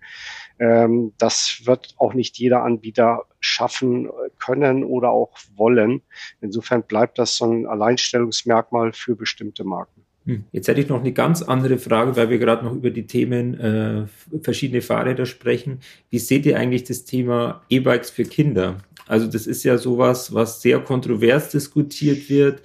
Ähm, 0.58 1.12
das 1.18 1.62
wird 1.64 1.94
auch 1.96 2.12
nicht 2.12 2.36
jeder 2.38 2.64
Anbieter 2.64 3.24
schaffen 3.38 4.10
können 4.38 4.82
oder 4.82 5.10
auch 5.10 5.38
wollen. 5.54 6.02
Insofern 6.40 6.82
bleibt 6.82 7.18
das 7.18 7.36
so 7.36 7.44
ein 7.44 7.66
Alleinstellungsmerkmal 7.66 8.92
für 8.92 9.14
bestimmte 9.14 9.62
Marken. 9.62 10.04
Hm. 10.24 10.44
Jetzt 10.52 10.68
hätte 10.68 10.80
ich 10.80 10.88
noch 10.88 11.00
eine 11.00 11.12
ganz 11.12 11.42
andere 11.42 11.78
Frage, 11.78 12.16
weil 12.16 12.30
wir 12.30 12.38
gerade 12.38 12.64
noch 12.64 12.74
über 12.74 12.90
die 12.90 13.06
Themen 13.06 13.58
äh, 13.58 14.04
verschiedene 14.42 14.82
Fahrräder 14.82 15.26
sprechen. 15.26 15.80
Wie 16.10 16.18
seht 16.18 16.46
ihr 16.46 16.58
eigentlich 16.58 16.84
das 16.84 17.04
Thema 17.04 17.62
E-Bikes 17.68 18.10
für 18.10 18.24
Kinder? 18.24 18.78
Also 19.08 19.26
das 19.26 19.46
ist 19.46 19.64
ja 19.64 19.78
sowas, 19.78 20.32
was 20.32 20.62
sehr 20.62 20.78
kontrovers 20.78 21.50
diskutiert 21.50 22.30
wird 22.30 22.62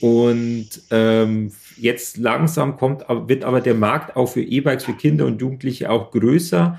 und 0.00 0.68
ähm, 0.90 1.52
jetzt 1.76 2.16
langsam 2.16 2.76
kommt, 2.76 3.04
wird 3.28 3.44
aber 3.44 3.60
der 3.60 3.74
Markt 3.74 4.16
auch 4.16 4.26
für 4.26 4.42
E-Bikes 4.42 4.84
für 4.84 4.94
Kinder 4.94 5.26
und 5.26 5.40
Jugendliche 5.40 5.90
auch 5.90 6.10
größer, 6.10 6.78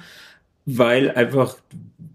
weil 0.66 1.12
einfach 1.12 1.58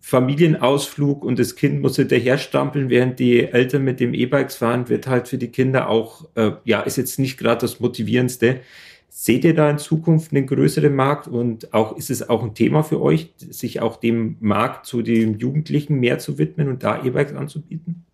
Familienausflug 0.00 1.24
und 1.24 1.38
das 1.38 1.56
Kind 1.56 1.80
muss 1.80 1.96
hinterher 1.96 2.38
stampeln, 2.38 2.90
während 2.90 3.18
die 3.18 3.44
Eltern 3.44 3.82
mit 3.82 3.98
dem 3.98 4.14
E-Bikes 4.14 4.56
fahren, 4.56 4.88
wird 4.88 5.08
halt 5.08 5.26
für 5.26 5.38
die 5.38 5.48
Kinder 5.48 5.88
auch, 5.88 6.28
äh, 6.36 6.52
ja, 6.64 6.80
ist 6.82 6.96
jetzt 6.96 7.18
nicht 7.18 7.38
gerade 7.38 7.62
das 7.62 7.80
Motivierendste. 7.80 8.60
Seht 9.08 9.44
ihr 9.44 9.54
da 9.54 9.68
in 9.68 9.78
Zukunft 9.78 10.32
einen 10.32 10.46
größeren 10.46 10.94
Markt 10.94 11.26
und 11.26 11.74
auch 11.74 11.96
ist 11.96 12.10
es 12.10 12.28
auch 12.28 12.42
ein 12.44 12.54
Thema 12.54 12.84
für 12.84 13.00
euch, 13.00 13.32
sich 13.38 13.80
auch 13.80 13.96
dem 13.96 14.36
Markt 14.40 14.86
zu 14.86 15.02
den 15.02 15.38
Jugendlichen 15.38 15.98
mehr 15.98 16.18
zu 16.18 16.38
widmen 16.38 16.68
und 16.68 16.84
da 16.84 17.02
E-Bikes 17.02 17.34
anzubieten? 17.34 18.04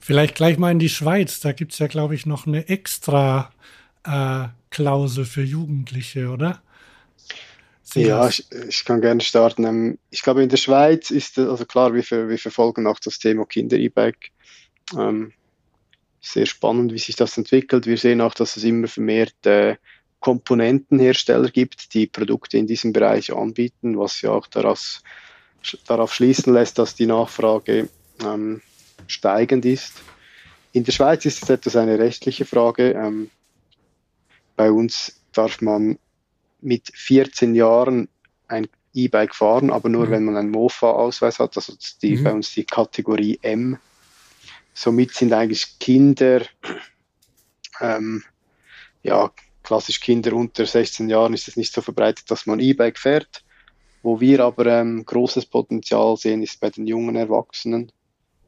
Vielleicht 0.00 0.34
gleich 0.34 0.58
mal 0.58 0.72
in 0.72 0.78
die 0.78 0.88
Schweiz. 0.88 1.40
Da 1.40 1.52
gibt 1.52 1.72
es 1.72 1.78
ja, 1.78 1.86
glaube 1.86 2.14
ich, 2.14 2.26
noch 2.26 2.46
eine 2.46 2.68
extra 2.68 3.52
äh, 4.04 4.48
Klausel 4.74 5.24
für 5.24 5.44
Jugendliche, 5.44 6.30
oder? 6.30 6.60
Ja, 7.94 8.26
ich, 8.28 8.44
ich, 8.68 8.84
kann 8.84 9.00
gerne 9.00 9.20
starten. 9.20 9.64
Ähm, 9.64 9.98
ich 10.10 10.22
glaube, 10.22 10.42
in 10.42 10.48
der 10.48 10.56
Schweiz 10.56 11.12
ist, 11.12 11.38
also 11.38 11.64
klar, 11.64 11.94
wir, 11.94 12.02
wir 12.02 12.38
verfolgen 12.38 12.88
auch 12.88 12.98
das 12.98 13.20
Thema 13.20 13.46
Kinder-E-Bike. 13.46 14.32
Ähm, 14.98 15.32
sehr 16.20 16.46
spannend, 16.46 16.92
wie 16.92 16.98
sich 16.98 17.14
das 17.14 17.38
entwickelt. 17.38 17.86
Wir 17.86 17.98
sehen 17.98 18.20
auch, 18.20 18.34
dass 18.34 18.56
es 18.56 18.64
immer 18.64 18.88
vermehrt 18.88 19.46
äh, 19.46 19.76
Komponentenhersteller 20.18 21.50
gibt, 21.50 21.94
die 21.94 22.08
Produkte 22.08 22.58
in 22.58 22.66
diesem 22.66 22.92
Bereich 22.92 23.32
anbieten, 23.32 23.96
was 23.96 24.22
ja 24.22 24.30
auch 24.30 24.48
daraus, 24.48 25.04
darauf 25.86 26.12
schließen 26.12 26.52
lässt, 26.52 26.78
dass 26.78 26.96
die 26.96 27.06
Nachfrage 27.06 27.88
ähm, 28.24 28.60
steigend 29.06 29.64
ist. 29.66 30.02
In 30.72 30.82
der 30.82 30.90
Schweiz 30.90 31.24
ist 31.26 31.44
es 31.44 31.48
etwas 31.48 31.76
eine 31.76 31.96
rechtliche 32.00 32.44
Frage. 32.44 32.90
Ähm, 32.90 33.30
bei 34.56 34.70
uns 34.70 35.20
darf 35.32 35.60
man 35.60 35.98
mit 36.60 36.90
14 36.94 37.54
Jahren 37.54 38.08
ein 38.48 38.68
E-Bike 38.94 39.34
fahren, 39.34 39.70
aber 39.70 39.88
nur 39.88 40.06
mhm. 40.06 40.10
wenn 40.10 40.24
man 40.24 40.36
einen 40.36 40.50
Mofa-Ausweis 40.50 41.38
hat, 41.38 41.56
also 41.56 41.74
die, 42.02 42.16
mhm. 42.16 42.24
bei 42.24 42.32
uns 42.32 42.52
die 42.54 42.64
Kategorie 42.64 43.38
M. 43.42 43.78
Somit 44.72 45.12
sind 45.14 45.32
eigentlich 45.32 45.78
Kinder, 45.78 46.42
ähm, 47.80 48.22
ja, 49.02 49.30
klassisch 49.62 50.00
Kinder 50.00 50.34
unter 50.34 50.66
16 50.66 51.08
Jahren 51.08 51.34
ist 51.34 51.48
es 51.48 51.56
nicht 51.56 51.72
so 51.72 51.80
verbreitet, 51.80 52.30
dass 52.30 52.46
man 52.46 52.60
E-Bike 52.60 52.98
fährt. 52.98 53.44
Wo 54.02 54.20
wir 54.20 54.40
aber 54.40 54.66
ähm, 54.66 55.04
großes 55.04 55.46
Potenzial 55.46 56.16
sehen, 56.16 56.42
ist 56.42 56.60
bei 56.60 56.70
den 56.70 56.86
jungen 56.86 57.16
Erwachsenen. 57.16 57.90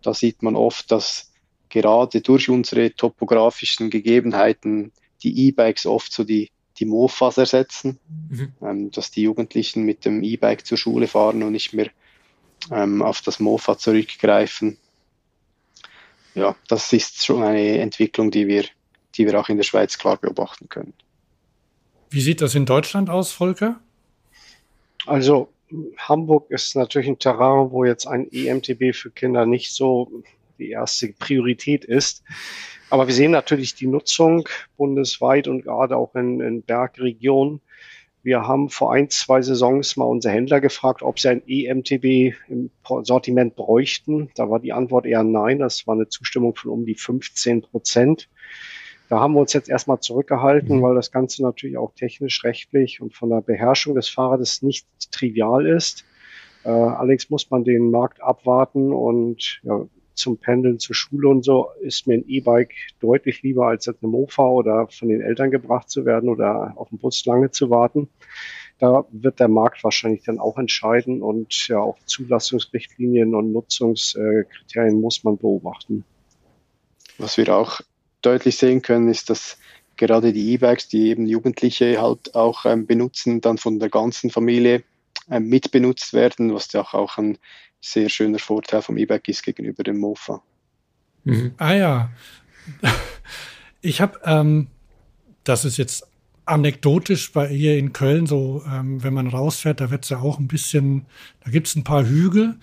Da 0.02 0.12
sieht 0.12 0.42
man 0.42 0.54
oft, 0.54 0.90
dass 0.92 1.32
gerade 1.70 2.20
durch 2.20 2.50
unsere 2.50 2.92
topografischen 2.92 3.88
Gegebenheiten 3.88 4.92
die 5.26 5.48
E-Bikes 5.48 5.86
oft 5.86 6.12
so 6.12 6.24
die 6.24 6.50
die 6.78 6.84
Mofas 6.84 7.38
ersetzen, 7.38 7.98
mhm. 8.28 8.52
ähm, 8.62 8.90
dass 8.90 9.10
die 9.10 9.22
Jugendlichen 9.22 9.84
mit 9.84 10.04
dem 10.04 10.22
E-Bike 10.22 10.66
zur 10.66 10.78
Schule 10.78 11.06
fahren 11.06 11.42
und 11.42 11.52
nicht 11.52 11.72
mehr 11.72 11.90
ähm, 12.70 13.02
auf 13.02 13.22
das 13.22 13.40
Mofa 13.40 13.78
zurückgreifen. 13.78 14.78
Ja, 16.34 16.54
das 16.68 16.92
ist 16.92 17.24
schon 17.24 17.42
eine 17.42 17.78
Entwicklung, 17.78 18.30
die 18.30 18.46
wir, 18.46 18.64
die 19.14 19.26
wir 19.26 19.40
auch 19.40 19.48
in 19.48 19.56
der 19.56 19.64
Schweiz 19.64 19.96
klar 19.96 20.18
beobachten 20.18 20.68
können. 20.68 20.92
Wie 22.10 22.20
sieht 22.20 22.40
das 22.40 22.54
in 22.54 22.66
Deutschland 22.66 23.08
aus, 23.08 23.32
Volker? 23.32 23.80
Also 25.06 25.48
Hamburg 25.96 26.50
ist 26.50 26.76
natürlich 26.76 27.08
ein 27.08 27.18
Terrain, 27.18 27.70
wo 27.70 27.84
jetzt 27.84 28.06
ein 28.06 28.30
EMTB 28.30 28.94
für 28.94 29.10
Kinder 29.10 29.46
nicht 29.46 29.72
so 29.72 30.22
die 30.58 30.70
erste 30.70 31.08
Priorität 31.08 31.84
ist. 31.84 32.22
Aber 32.90 33.07
wir 33.07 33.14
sehen 33.14 33.33
natürlich 33.33 33.75
die 33.75 33.87
Nutzung 33.87 34.49
bundesweit 34.77 35.49
und 35.49 35.62
gerade 35.62 35.96
auch 35.96 36.14
in, 36.14 36.40
in 36.40 36.62
Bergregionen. 36.62 37.61
Wir 38.22 38.46
haben 38.46 38.70
vor 38.70 38.92
ein, 38.92 39.09
zwei 39.09 39.40
Saisons 39.40 39.96
mal 39.96 40.05
unsere 40.05 40.35
Händler 40.35 40.61
gefragt, 40.61 41.03
ob 41.03 41.20
sie 41.20 41.29
ein 41.29 41.42
EMTB 41.46 42.35
im 42.49 42.70
Sortiment 43.03 43.55
bräuchten. 43.55 44.31
Da 44.35 44.51
war 44.51 44.59
die 44.59 44.72
Antwort 44.72 45.07
eher 45.07 45.22
nein. 45.22 45.61
Das 45.61 45.87
war 45.87 45.94
eine 45.94 46.09
Zustimmung 46.09 46.55
von 46.57 46.72
um 46.72 46.87
die 46.87 46.96
15 46.96 47.62
Prozent. 47.62 48.29
Da 49.09 49.20
haben 49.20 49.35
wir 49.35 49.40
uns 49.40 49.53
jetzt 49.53 49.68
erstmal 49.68 50.01
zurückgehalten, 50.01 50.79
mhm. 50.79 50.83
weil 50.83 50.96
das 50.96 51.12
Ganze 51.12 51.42
natürlich 51.42 51.79
auch 51.79 51.94
technisch, 51.94 52.42
rechtlich 52.42 53.01
und 53.01 53.14
von 53.14 53.31
der 53.31 53.42
Beherrschung 53.42 53.94
des 53.94 54.09
Fahrrades 54.09 54.62
nicht 54.62 54.87
trivial 55.12 55.64
ist. 55.66 56.05
Äh, 56.64 56.70
allerdings 56.70 57.31
muss 57.31 57.49
man 57.51 57.62
den 57.62 57.92
Markt 57.92 58.20
abwarten 58.20 58.92
und 58.92 59.61
ja, 59.62 59.87
zum 60.16 60.38
Pendeln 60.38 60.79
zur 60.79 60.94
Schule 60.94 61.29
und 61.29 61.44
so 61.44 61.68
ist 61.81 62.07
mir 62.07 62.14
ein 62.14 62.29
E-Bike 62.29 62.74
deutlich 63.00 63.42
lieber 63.42 63.68
als 63.68 63.88
eine 63.88 63.96
Mofa 64.02 64.46
oder 64.46 64.88
von 64.88 65.09
den 65.09 65.20
Eltern 65.20 65.50
gebracht 65.50 65.90
zu 65.90 66.05
werden 66.05 66.29
oder 66.29 66.72
auf 66.76 66.88
dem 66.88 66.98
Bus 66.98 67.24
lange 67.26 67.50
zu 67.50 67.70
warten. 67.70 68.09
Da 68.79 69.07
wird 69.11 69.40
der 69.40 69.48
Markt 69.48 69.83
wahrscheinlich 69.85 70.24
dann 70.24 70.38
auch 70.38 70.59
entscheiden 70.59 71.22
und 71.22 71.68
ja 71.68 71.79
auch 71.79 71.98
Zulassungsrichtlinien 72.05 73.35
und 73.35 73.52
Nutzungskriterien 73.52 75.00
muss 75.00 75.24
man 75.24 75.38
beobachten. 75.38 76.05
Was 77.18 77.38
wir 77.38 77.55
auch 77.57 77.81
deutlich 78.20 78.59
sehen 78.59 78.83
können, 78.83 79.09
ist, 79.09 79.31
dass 79.31 79.59
gerade 79.96 80.33
die 80.33 80.52
E-Bikes, 80.52 80.88
die 80.88 81.09
eben 81.09 81.26
Jugendliche 81.26 82.00
halt 82.00 82.35
auch 82.35 82.66
ähm, 82.66 82.87
benutzen, 82.87 83.40
dann 83.40 83.57
von 83.57 83.79
der 83.79 83.88
ganzen 83.88 84.31
Familie 84.31 84.83
ähm, 85.31 85.48
mitbenutzt 85.48 86.12
werden, 86.12 86.55
was 86.55 86.72
ja 86.72 86.83
auch 86.83 87.18
ein 87.18 87.38
sehr 87.80 88.08
schöner 88.08 88.38
Vorteil 88.38 88.82
vom 88.82 88.96
E-Bike 88.96 89.28
ist 89.28 89.42
gegenüber 89.42 89.82
dem 89.82 89.98
Mofa. 89.98 90.42
Mhm. 91.24 91.54
Ah 91.58 91.72
ja. 91.72 92.10
Ich 93.80 94.00
habe, 94.00 94.18
ähm, 94.24 94.68
das 95.44 95.64
ist 95.64 95.76
jetzt 95.76 96.06
anekdotisch 96.44 97.32
bei 97.32 97.48
hier 97.48 97.76
in 97.76 97.92
Köln, 97.92 98.26
so 98.26 98.64
ähm, 98.66 99.02
wenn 99.02 99.14
man 99.14 99.26
rausfährt, 99.26 99.80
da 99.80 99.90
wird 99.90 100.04
es 100.04 100.10
ja 100.10 100.18
auch 100.20 100.38
ein 100.38 100.48
bisschen, 100.48 101.06
da 101.44 101.50
gibt 101.50 101.66
es 101.66 101.76
ein 101.76 101.84
paar 101.84 102.06
Hügel, 102.06 102.56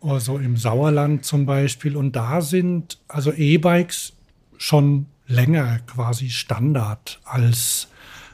also 0.00 0.38
im 0.38 0.56
Sauerland 0.56 1.24
zum 1.24 1.46
Beispiel, 1.46 1.96
und 1.96 2.14
da 2.14 2.40
sind 2.40 2.98
also 3.08 3.32
E-Bikes 3.32 4.12
schon 4.58 5.06
länger 5.26 5.80
quasi 5.86 6.30
Standard 6.30 7.20
als 7.24 7.88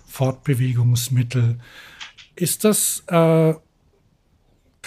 Fortbewegungsmittel. 0.07 1.59
Ist 2.35 2.65
das 2.65 3.05
äh, 3.07 3.55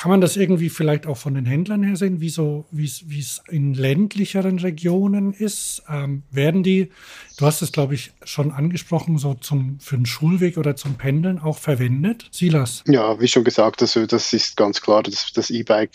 kann 0.02 0.10
man 0.10 0.20
das 0.20 0.36
irgendwie 0.36 0.70
vielleicht 0.70 1.06
auch 1.06 1.18
von 1.18 1.36
den 1.36 1.46
Händlern 1.46 1.84
her 1.84 1.96
sehen, 1.96 2.22
wie 2.22 2.32
so, 2.32 2.66
es 2.76 3.44
in 3.50 3.76
ländlicheren 3.76 4.58
Regionen 4.58 5.32
ist? 5.32 5.84
Ähm, 5.88 6.24
werden 6.32 6.64
die, 6.64 6.92
du 7.38 7.46
hast 7.46 7.62
es 7.62 7.72
glaube 7.72 7.94
ich 7.94 8.12
schon 8.24 8.52
angesprochen, 8.52 9.20
so 9.20 9.36
zum, 9.36 9.80
für 9.80 9.98
den 9.98 10.08
Schulweg 10.08 10.58
oder 10.58 10.76
zum 10.76 10.96
Pendeln 10.96 11.38
auch 11.38 11.60
verwendet? 11.60 12.28
Silas? 12.32 12.84
Ja, 12.88 13.20
wie 13.20 13.28
schon 13.28 13.44
gesagt, 13.44 13.84
also 13.84 14.08
das 14.08 14.34
ist 14.34 14.58
ganz 14.58 14.82
klar, 14.82 15.04
dass 15.04 15.34
das 15.34 15.52
E-Bike 15.52 15.92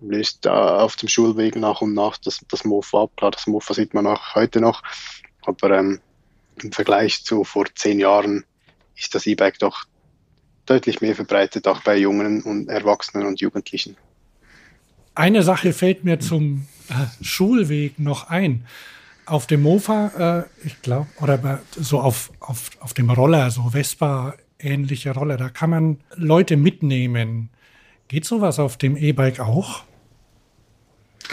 löst 0.00 0.46
auf 0.46 0.96
dem 0.96 1.10
Schulweg 1.10 1.54
nach 1.54 1.82
und 1.82 1.92
nach 1.92 2.16
das, 2.16 2.40
das 2.48 2.64
Mofa 2.64 3.02
ab. 3.02 3.10
Klar, 3.18 3.32
das 3.32 3.46
Mofa 3.46 3.74
sieht 3.74 3.92
man 3.92 4.06
auch 4.06 4.36
heute 4.36 4.62
noch, 4.62 4.82
aber 5.42 5.78
ähm, 5.78 6.00
im 6.62 6.72
Vergleich 6.72 7.22
zu 7.24 7.44
vor 7.44 7.66
zehn 7.74 8.00
Jahren 8.00 8.46
ist 8.96 9.14
das 9.14 9.26
E-Bike 9.26 9.58
doch 9.58 9.84
deutlich 10.68 11.00
mehr 11.00 11.14
verbreitet, 11.14 11.66
auch 11.66 11.82
bei 11.82 11.96
Jungen 11.96 12.42
und 12.42 12.68
Erwachsenen 12.68 13.26
und 13.26 13.40
Jugendlichen. 13.40 13.96
Eine 15.14 15.42
Sache 15.42 15.72
fällt 15.72 16.04
mir 16.04 16.20
zum 16.20 16.66
äh, 16.88 17.24
Schulweg 17.24 17.98
noch 17.98 18.28
ein. 18.28 18.64
Auf 19.26 19.46
dem 19.46 19.62
Mofa, 19.62 20.46
äh, 20.62 20.66
ich 20.66 20.80
glaube, 20.80 21.08
oder 21.20 21.60
so 21.76 22.00
auf, 22.00 22.30
auf, 22.40 22.70
auf 22.80 22.94
dem 22.94 23.10
Roller, 23.10 23.50
so 23.50 23.70
Vespa-ähnliche 23.70 25.12
Roller, 25.12 25.36
da 25.36 25.48
kann 25.48 25.70
man 25.70 25.98
Leute 26.14 26.56
mitnehmen. 26.56 27.50
Geht 28.06 28.24
sowas 28.24 28.58
auf 28.58 28.76
dem 28.76 28.96
E-Bike 28.96 29.40
auch? 29.40 29.84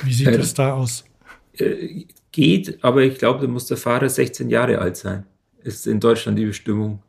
Wie 0.03 0.13
sieht 0.13 0.27
es 0.27 0.53
äh, 0.53 0.55
da 0.55 0.73
aus? 0.73 1.05
Äh, 1.53 2.05
geht, 2.31 2.83
aber 2.83 3.03
ich 3.03 3.17
glaube, 3.17 3.45
da 3.45 3.47
muss 3.47 3.67
der 3.67 3.77
Fahrer 3.77 4.09
16 4.09 4.49
Jahre 4.49 4.79
alt 4.79 4.97
sein. 4.97 5.25
ist 5.63 5.87
in 5.87 5.99
Deutschland 5.99 6.37
die 6.37 6.45
Bestimmung. 6.45 7.01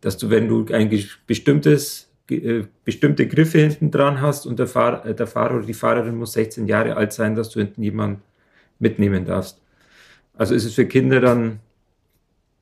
Dass 0.00 0.16
du, 0.16 0.30
wenn 0.30 0.48
du 0.48 0.66
ein 0.72 0.90
bestimmtes, 1.26 2.08
äh, 2.30 2.64
bestimmte 2.84 3.26
Griffe 3.26 3.58
hinten 3.58 3.90
dran 3.90 4.20
hast 4.20 4.46
und 4.46 4.58
der, 4.58 4.66
Fahr 4.66 5.04
äh, 5.04 5.14
der 5.14 5.26
Fahrer 5.26 5.56
oder 5.56 5.66
die 5.66 5.74
Fahrerin 5.74 6.16
muss 6.16 6.34
16 6.34 6.66
Jahre 6.66 6.96
alt 6.96 7.12
sein, 7.12 7.34
dass 7.34 7.50
du 7.50 7.60
hinten 7.60 7.82
jemanden 7.82 8.22
mitnehmen 8.78 9.24
darfst. 9.24 9.60
Also 10.34 10.54
ist 10.54 10.64
es 10.64 10.74
für 10.74 10.86
Kinder 10.86 11.20
dann 11.20 11.58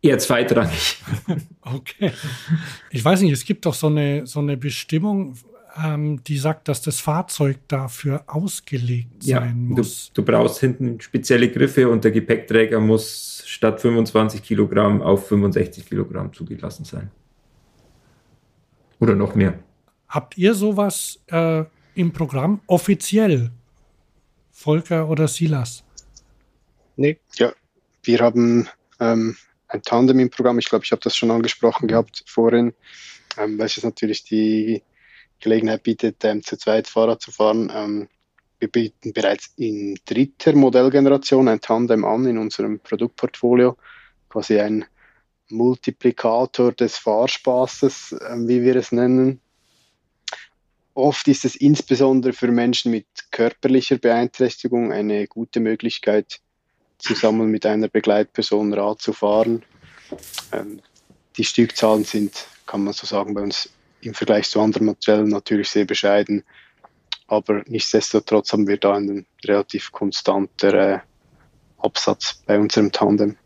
eher 0.02 0.18
zweitrangig. 0.18 1.02
Okay. 1.68 2.12
Ich 2.92 3.04
weiß 3.04 3.22
nicht, 3.22 3.32
es 3.32 3.44
gibt 3.44 3.66
doch 3.66 3.74
so 3.74 3.88
eine, 3.88 4.24
so 4.24 4.38
eine 4.38 4.56
Bestimmung, 4.56 5.34
ähm, 5.84 6.22
die 6.22 6.38
sagt, 6.38 6.68
dass 6.68 6.80
das 6.80 7.00
Fahrzeug 7.00 7.58
dafür 7.66 8.22
ausgelegt 8.28 9.24
ja, 9.24 9.40
sein 9.40 9.66
muss. 9.66 10.12
Du, 10.14 10.22
du, 10.22 10.30
brauchst 10.30 10.60
hinten 10.60 11.00
spezielle 11.00 11.50
Griffe 11.50 11.88
und 11.88 12.04
der 12.04 12.12
Gepäckträger 12.12 12.78
muss 12.78 13.42
statt 13.46 13.80
25 13.80 14.44
Kilogramm 14.44 15.02
auf 15.02 15.26
65 15.26 15.86
Kilogramm 15.86 16.32
zugelassen 16.32 16.84
sein. 16.84 17.10
Oder 19.00 19.14
noch 19.14 19.34
mehr. 19.34 19.58
Habt 20.08 20.38
ihr 20.38 20.54
sowas 20.54 21.20
äh, 21.28 21.64
im 21.94 22.12
Programm 22.12 22.60
offiziell? 22.66 23.50
Volker 24.52 25.08
oder 25.08 25.28
Silas? 25.28 25.84
Nee. 26.96 27.18
Ja, 27.34 27.52
wir 28.02 28.20
haben 28.20 28.68
ähm, 29.00 29.36
ein 29.68 29.82
Tandem 29.82 30.18
im 30.20 30.30
Programm. 30.30 30.58
Ich 30.58 30.68
glaube, 30.68 30.84
ich 30.84 30.92
habe 30.92 31.02
das 31.02 31.14
schon 31.14 31.30
angesprochen 31.30 31.88
gehabt 31.88 32.24
vorhin, 32.26 32.72
ähm, 33.36 33.58
weil 33.58 33.66
es 33.66 33.82
natürlich 33.82 34.24
die 34.24 34.82
Gelegenheit 35.40 35.82
bietet, 35.82 36.24
ähm, 36.24 36.42
zu 36.42 36.56
zweit 36.56 36.86
Fahrrad 36.86 37.20
zu 37.20 37.30
fahren. 37.30 37.70
Ähm, 37.74 38.08
wir 38.58 38.68
bieten 38.68 39.12
bereits 39.12 39.52
in 39.56 39.98
dritter 40.06 40.54
Modellgeneration 40.54 41.48
ein 41.48 41.60
Tandem 41.60 42.04
an 42.04 42.26
in 42.26 42.38
unserem 42.38 42.80
Produktportfolio, 42.80 43.76
quasi 44.30 44.58
ein 44.58 44.86
Multiplikator 45.48 46.72
des 46.72 46.96
Fahrspaßes, 46.98 48.12
äh, 48.12 48.36
wie 48.48 48.62
wir 48.62 48.76
es 48.76 48.92
nennen. 48.92 49.40
Oft 50.94 51.28
ist 51.28 51.44
es 51.44 51.56
insbesondere 51.56 52.32
für 52.32 52.48
Menschen 52.48 52.90
mit 52.90 53.06
körperlicher 53.30 53.98
Beeinträchtigung 53.98 54.92
eine 54.92 55.26
gute 55.26 55.60
Möglichkeit, 55.60 56.40
zusammen 56.98 57.50
mit 57.50 57.66
einer 57.66 57.88
Begleitperson 57.88 58.72
Rad 58.72 59.02
zu 59.02 59.12
fahren. 59.12 59.62
Ähm, 60.52 60.80
die 61.36 61.44
Stückzahlen 61.44 62.04
sind, 62.04 62.46
kann 62.64 62.82
man 62.82 62.94
so 62.94 63.06
sagen, 63.06 63.34
bei 63.34 63.42
uns 63.42 63.68
im 64.00 64.14
Vergleich 64.14 64.48
zu 64.48 64.60
anderen 64.60 64.86
Modellen 64.86 65.28
natürlich 65.28 65.68
sehr 65.68 65.84
bescheiden. 65.84 66.44
Aber 67.26 67.62
nichtsdestotrotz 67.66 68.52
haben 68.52 68.66
wir 68.66 68.78
da 68.78 68.94
einen 68.94 69.26
relativ 69.44 69.92
konstanten 69.92 70.74
äh, 70.74 71.00
Absatz 71.78 72.42
bei 72.46 72.58
unserem 72.58 72.92
Tandem. 72.92 73.36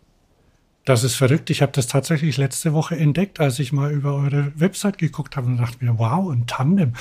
Das 0.90 1.04
ist 1.04 1.14
verrückt. 1.14 1.50
Ich 1.50 1.62
habe 1.62 1.70
das 1.70 1.86
tatsächlich 1.86 2.36
letzte 2.36 2.72
Woche 2.72 2.96
entdeckt, 2.96 3.38
als 3.38 3.60
ich 3.60 3.70
mal 3.70 3.92
über 3.92 4.16
eure 4.16 4.52
Website 4.56 4.98
geguckt 4.98 5.36
habe 5.36 5.46
und 5.46 5.58
dachte 5.58 5.84
mir, 5.84 6.00
wow, 6.00 6.28
ein 6.32 6.48
Tandem. 6.48 6.94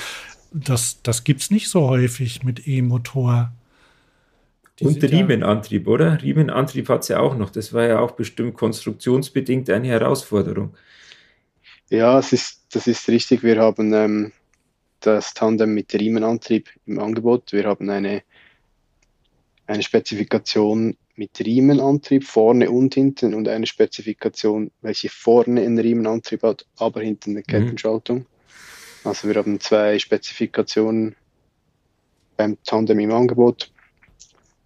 Das, 0.52 1.02
das 1.02 1.24
gibt 1.24 1.40
es 1.40 1.50
nicht 1.50 1.68
so 1.68 1.88
häufig 1.88 2.44
mit 2.44 2.68
E-Motor. 2.68 3.50
Und 4.80 5.02
Riemenantrieb, 5.02 5.88
oder? 5.88 6.22
Riemenantrieb 6.22 6.88
hat 6.88 7.02
es 7.02 7.08
ja 7.08 7.18
auch 7.18 7.36
noch. 7.36 7.50
Das 7.50 7.72
war 7.72 7.84
ja 7.84 7.98
auch 7.98 8.12
bestimmt 8.12 8.54
konstruktionsbedingt 8.54 9.68
eine 9.70 9.88
Herausforderung. 9.88 10.76
Ja, 11.88 12.16
es 12.20 12.32
ist, 12.32 12.66
das 12.72 12.86
ist 12.86 13.08
richtig. 13.08 13.42
Wir 13.42 13.58
haben 13.58 13.92
ähm, 13.92 14.32
das 15.00 15.34
Tandem 15.34 15.74
mit 15.74 15.92
Riemenantrieb 15.92 16.68
im 16.86 17.00
Angebot. 17.00 17.50
Wir 17.50 17.64
haben 17.64 17.90
eine, 17.90 18.22
eine 19.66 19.82
Spezifikation 19.82 20.96
mit 21.20 21.38
Riemenantrieb 21.38 22.24
vorne 22.24 22.70
und 22.70 22.94
hinten 22.94 23.34
und 23.34 23.46
eine 23.46 23.66
Spezifikation, 23.66 24.70
welche 24.80 25.10
vorne 25.10 25.60
einen 25.60 25.78
Riemenantrieb 25.78 26.42
hat, 26.42 26.64
aber 26.78 27.02
hinten 27.02 27.32
eine 27.32 27.40
mhm. 27.40 27.46
Kettenschaltung. 27.46 28.18
Mhm. 28.20 28.26
Also 29.04 29.28
wir 29.28 29.34
haben 29.34 29.60
zwei 29.60 29.98
Spezifikationen 29.98 31.14
beim 32.38 32.56
Tandem 32.64 33.00
im 33.00 33.12
Angebot 33.12 33.70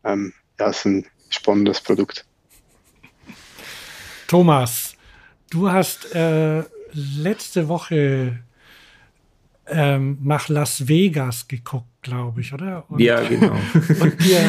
ähm, 0.04 0.32
ja, 0.60 0.68
ist 0.68 0.84
ein 0.84 1.06
spannendes 1.28 1.80
Produkt. 1.80 2.24
Thomas, 4.28 4.94
du 5.50 5.68
hast 5.72 6.14
äh, 6.14 6.62
letzte 6.92 7.66
Woche 7.66 8.44
ähm, 9.66 10.18
nach 10.22 10.48
Las 10.48 10.86
Vegas 10.86 11.48
geguckt, 11.48 11.88
glaube 12.04 12.40
ich, 12.40 12.52
oder? 12.52 12.84
Und, 12.88 13.00
ja, 13.00 13.20
genau. 13.26 13.56
und 14.00 14.24
dir, 14.24 14.40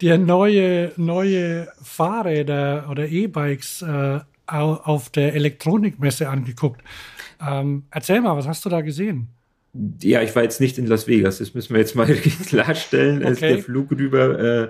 dir 0.00 0.18
neue, 0.18 0.92
neue 0.96 1.68
Fahrräder 1.82 2.88
oder 2.90 3.08
E-Bikes 3.08 3.82
äh, 3.82 4.20
auf 4.46 5.08
der 5.08 5.34
Elektronikmesse 5.34 6.28
angeguckt. 6.28 6.82
Ähm, 7.40 7.84
erzähl 7.90 8.20
mal, 8.20 8.36
was 8.36 8.46
hast 8.46 8.64
du 8.64 8.68
da 8.68 8.82
gesehen? 8.82 9.28
ja, 10.02 10.22
ich 10.22 10.34
war 10.34 10.42
jetzt 10.42 10.60
nicht 10.60 10.78
in 10.78 10.86
Las 10.86 11.06
Vegas, 11.06 11.38
das 11.38 11.54
müssen 11.54 11.74
wir 11.74 11.80
jetzt 11.80 11.94
mal 11.94 12.06
klarstellen. 12.46 13.24
Okay. 13.24 13.54
Der 13.54 13.58
Flug 13.58 13.90
rüber 13.90 14.38
äh, 14.38 14.62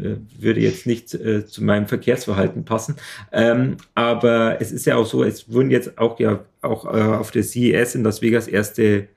äh, 0.00 0.16
würde 0.38 0.60
jetzt 0.60 0.86
nicht 0.86 1.14
äh, 1.14 1.46
zu 1.46 1.62
meinem 1.62 1.86
Verkehrsverhalten 1.86 2.64
passen. 2.64 2.96
Ähm, 3.32 3.76
aber 3.94 4.60
es 4.60 4.72
ist 4.72 4.86
ja 4.86 4.96
auch 4.96 5.06
so, 5.06 5.24
es 5.24 5.52
wurden 5.52 5.70
jetzt 5.70 5.98
auch 5.98 6.18
ja 6.20 6.44
auch 6.62 6.84
äh, 6.86 7.00
auf 7.00 7.30
der 7.30 7.42
CES 7.42 7.94
in 7.94 8.04
Las 8.04 8.22
Vegas 8.22 8.48
erste 8.48 9.08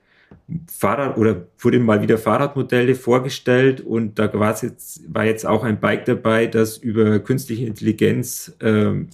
Fahrrad 0.66 1.16
oder 1.16 1.46
wurden 1.58 1.84
mal 1.84 2.02
wieder 2.02 2.18
Fahrradmodelle 2.18 2.94
vorgestellt 2.94 3.80
und 3.80 4.18
da 4.18 4.32
war 4.34 4.60
jetzt, 4.62 5.02
war 5.12 5.24
jetzt 5.24 5.46
auch 5.46 5.64
ein 5.64 5.80
Bike 5.80 6.04
dabei, 6.04 6.46
das 6.46 6.76
über 6.76 7.18
künstliche 7.20 7.66
Intelligenz 7.66 8.56
ähm, 8.60 9.08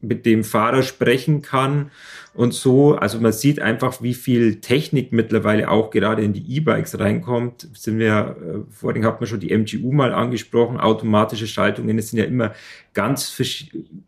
mit 0.00 0.26
dem 0.26 0.44
Fahrer 0.44 0.82
sprechen 0.82 1.42
kann 1.42 1.90
und 2.34 2.52
so. 2.52 2.94
Also 2.94 3.18
man 3.20 3.32
sieht 3.32 3.60
einfach, 3.60 4.02
wie 4.02 4.14
viel 4.14 4.60
Technik 4.60 5.12
mittlerweile 5.12 5.70
auch 5.70 5.90
gerade 5.90 6.22
in 6.22 6.32
die 6.32 6.56
E-Bikes 6.56 6.98
reinkommt. 6.98 7.68
Sind 7.74 7.98
wir, 7.98 8.36
äh, 8.40 8.72
vorhin 8.72 9.04
hat 9.04 9.20
man 9.20 9.26
schon 9.26 9.40
die 9.40 9.56
MGU 9.56 9.92
mal 9.92 10.12
angesprochen, 10.12 10.78
automatische 10.78 11.46
Schaltungen, 11.46 11.98
es 11.98 12.10
sind 12.10 12.18
ja 12.18 12.26
immer 12.26 12.52
ganz, 12.92 13.40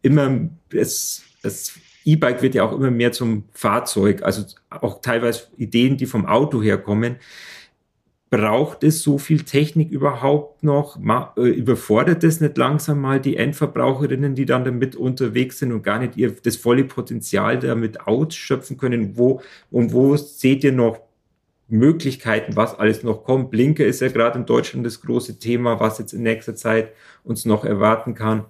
immer, 0.02 0.48
es, 0.70 1.24
es 1.42 1.72
E-Bike 2.04 2.42
wird 2.42 2.54
ja 2.54 2.64
auch 2.64 2.72
immer 2.72 2.90
mehr 2.90 3.12
zum 3.12 3.44
Fahrzeug, 3.52 4.22
also 4.22 4.44
auch 4.70 5.00
teilweise 5.00 5.44
Ideen, 5.56 5.96
die 5.96 6.06
vom 6.06 6.26
Auto 6.26 6.62
herkommen 6.62 7.16
braucht 8.30 8.84
es 8.84 9.02
so 9.02 9.18
viel 9.18 9.42
Technik 9.42 9.90
überhaupt 9.90 10.62
noch? 10.62 10.98
Äh, 11.36 11.48
überfordert 11.48 12.24
es 12.24 12.40
nicht 12.40 12.58
langsam 12.58 13.00
mal 13.00 13.20
die 13.20 13.36
Endverbraucherinnen, 13.36 14.34
die 14.34 14.44
dann 14.44 14.64
damit 14.64 14.96
unterwegs 14.96 15.58
sind 15.58 15.72
und 15.72 15.82
gar 15.82 15.98
nicht 15.98 16.16
ihr 16.16 16.30
das 16.42 16.56
volle 16.56 16.84
Potenzial 16.84 17.58
damit 17.58 18.06
ausschöpfen 18.06 18.76
können? 18.76 19.16
Wo 19.16 19.40
und 19.70 19.92
wo 19.92 20.16
seht 20.16 20.64
ihr 20.64 20.72
noch 20.72 21.00
Möglichkeiten, 21.68 22.56
was 22.56 22.78
alles 22.78 23.02
noch 23.02 23.24
kommt? 23.24 23.50
Blinker 23.50 23.86
ist 23.86 24.00
ja 24.00 24.08
gerade 24.08 24.38
in 24.38 24.46
Deutschland 24.46 24.84
das 24.84 25.00
große 25.00 25.38
Thema, 25.38 25.80
was 25.80 25.98
jetzt 25.98 26.12
in 26.12 26.22
nächster 26.22 26.54
Zeit 26.54 26.92
uns 27.24 27.44
noch 27.44 27.64
erwarten 27.64 28.14
kann. 28.14 28.44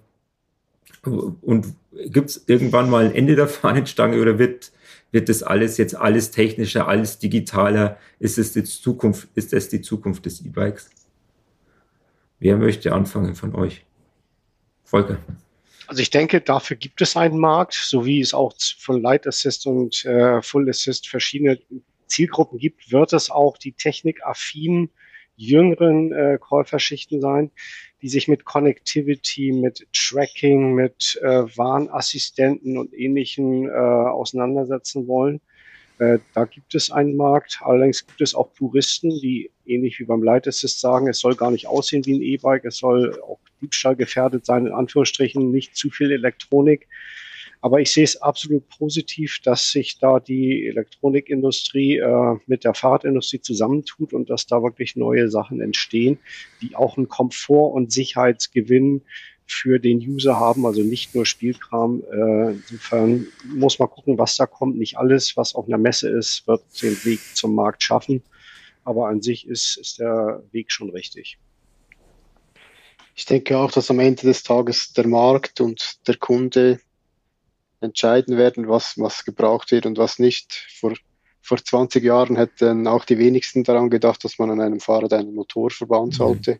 Und 1.02 1.74
gibt 1.92 2.30
es 2.30 2.44
irgendwann 2.46 2.90
mal 2.90 3.06
ein 3.06 3.14
Ende 3.14 3.36
der 3.36 3.48
Fahnenstange 3.48 4.20
oder 4.20 4.38
wird 4.38 4.72
wird 5.10 5.28
das 5.28 5.42
alles 5.42 5.78
jetzt 5.78 5.94
alles 5.94 6.30
technischer, 6.30 6.86
alles 6.86 7.18
digitaler? 7.18 7.98
Ist 8.18 8.38
es 8.38 8.52
die 8.52 8.64
Zukunft, 8.64 9.28
ist 9.34 9.52
es 9.52 9.68
die 9.68 9.80
Zukunft 9.80 10.26
des 10.26 10.44
E-Bikes? 10.44 10.90
Wer 12.40 12.56
möchte 12.56 12.92
anfangen 12.92 13.34
von 13.34 13.54
euch? 13.54 13.84
Volker. 14.84 15.18
Also 15.86 16.02
ich 16.02 16.10
denke, 16.10 16.40
dafür 16.40 16.76
gibt 16.76 17.00
es 17.00 17.16
einen 17.16 17.38
Markt, 17.38 17.74
so 17.74 18.04
wie 18.04 18.20
es 18.20 18.34
auch 18.34 18.54
von 18.78 19.00
Light 19.00 19.26
Assist 19.26 19.66
und 19.66 20.04
äh, 20.04 20.42
Full 20.42 20.68
Assist 20.68 21.08
verschiedene 21.08 21.58
Zielgruppen 22.06 22.58
gibt, 22.58 22.92
wird 22.92 23.12
es 23.12 23.30
auch 23.30 23.56
die 23.56 23.72
technikaffinen 23.72 24.90
jüngeren 25.38 26.12
äh, 26.12 26.38
Käuferschichten 26.38 27.20
sein, 27.20 27.50
die 28.02 28.08
sich 28.08 28.28
mit 28.28 28.44
Connectivity, 28.44 29.52
mit 29.52 29.86
Tracking, 29.92 30.74
mit 30.74 31.18
äh, 31.22 31.44
Warnassistenten 31.56 32.76
und 32.76 32.92
Ähnlichem 32.92 33.66
äh, 33.66 33.70
auseinandersetzen 33.70 35.06
wollen. 35.06 35.40
Äh, 35.98 36.18
da 36.34 36.44
gibt 36.44 36.74
es 36.74 36.90
einen 36.90 37.16
Markt. 37.16 37.60
Allerdings 37.62 38.06
gibt 38.06 38.20
es 38.20 38.34
auch 38.34 38.52
Puristen, 38.54 39.10
die 39.10 39.50
ähnlich 39.66 39.98
wie 39.98 40.04
beim 40.04 40.22
Light 40.22 40.46
Assist 40.46 40.80
sagen, 40.80 41.08
es 41.08 41.20
soll 41.20 41.34
gar 41.34 41.50
nicht 41.50 41.66
aussehen 41.66 42.04
wie 42.04 42.14
ein 42.14 42.22
E-Bike, 42.22 42.64
es 42.64 42.78
soll 42.78 43.20
auch 43.22 43.38
Diebstahl 43.60 43.96
gefährdet 43.96 44.46
sein, 44.46 44.66
in 44.66 44.72
Anführungsstrichen, 44.72 45.50
nicht 45.50 45.76
zu 45.76 45.90
viel 45.90 46.12
Elektronik. 46.12 46.88
Aber 47.60 47.80
ich 47.80 47.92
sehe 47.92 48.04
es 48.04 48.20
absolut 48.22 48.68
positiv, 48.68 49.40
dass 49.42 49.70
sich 49.70 49.98
da 49.98 50.20
die 50.20 50.66
Elektronikindustrie 50.68 51.96
äh, 51.96 52.36
mit 52.46 52.64
der 52.64 52.74
Fahrradindustrie 52.74 53.40
zusammentut 53.40 54.12
und 54.12 54.30
dass 54.30 54.46
da 54.46 54.62
wirklich 54.62 54.94
neue 54.94 55.28
Sachen 55.28 55.60
entstehen, 55.60 56.18
die 56.62 56.76
auch 56.76 56.96
einen 56.96 57.08
Komfort- 57.08 57.74
und 57.74 57.92
Sicherheitsgewinn 57.92 59.02
für 59.44 59.80
den 59.80 59.98
User 59.98 60.38
haben, 60.38 60.66
also 60.66 60.82
nicht 60.82 61.14
nur 61.14 61.26
Spielkram. 61.26 62.04
Äh, 62.12 62.50
insofern 62.52 63.26
muss 63.44 63.78
man 63.78 63.88
gucken, 63.88 64.18
was 64.18 64.36
da 64.36 64.46
kommt. 64.46 64.76
Nicht 64.76 64.98
alles, 64.98 65.36
was 65.36 65.54
auf 65.54 65.66
einer 65.66 65.78
Messe 65.78 66.08
ist, 66.10 66.46
wird 66.46 66.62
den 66.82 67.04
Weg 67.04 67.20
zum 67.34 67.54
Markt 67.54 67.82
schaffen. 67.82 68.22
Aber 68.84 69.08
an 69.08 69.20
sich 69.20 69.46
ist, 69.48 69.78
ist 69.78 69.98
der 69.98 70.42
Weg 70.52 70.70
schon 70.70 70.90
richtig. 70.90 71.38
Ich 73.16 73.26
denke 73.26 73.58
auch, 73.58 73.72
dass 73.72 73.90
am 73.90 73.98
Ende 73.98 74.22
des 74.22 74.44
Tages 74.44 74.92
der 74.92 75.08
Markt 75.08 75.60
und 75.60 76.06
der 76.06 76.16
Kunde 76.16 76.78
entscheiden 77.80 78.36
werden, 78.36 78.68
was, 78.68 78.98
was 78.98 79.24
gebraucht 79.24 79.70
wird 79.70 79.86
und 79.86 79.98
was 79.98 80.18
nicht. 80.18 80.66
Vor, 80.78 80.94
vor 81.42 81.58
20 81.58 82.02
Jahren 82.02 82.36
hätten 82.36 82.86
auch 82.86 83.04
die 83.04 83.18
wenigsten 83.18 83.64
daran 83.64 83.90
gedacht, 83.90 84.24
dass 84.24 84.38
man 84.38 84.50
an 84.50 84.60
einem 84.60 84.80
Fahrrad 84.80 85.12
einen 85.12 85.34
Motor 85.34 85.70
verbauen 85.70 86.08
mhm. 86.08 86.12
sollte. 86.12 86.54
Mhm. 86.54 86.58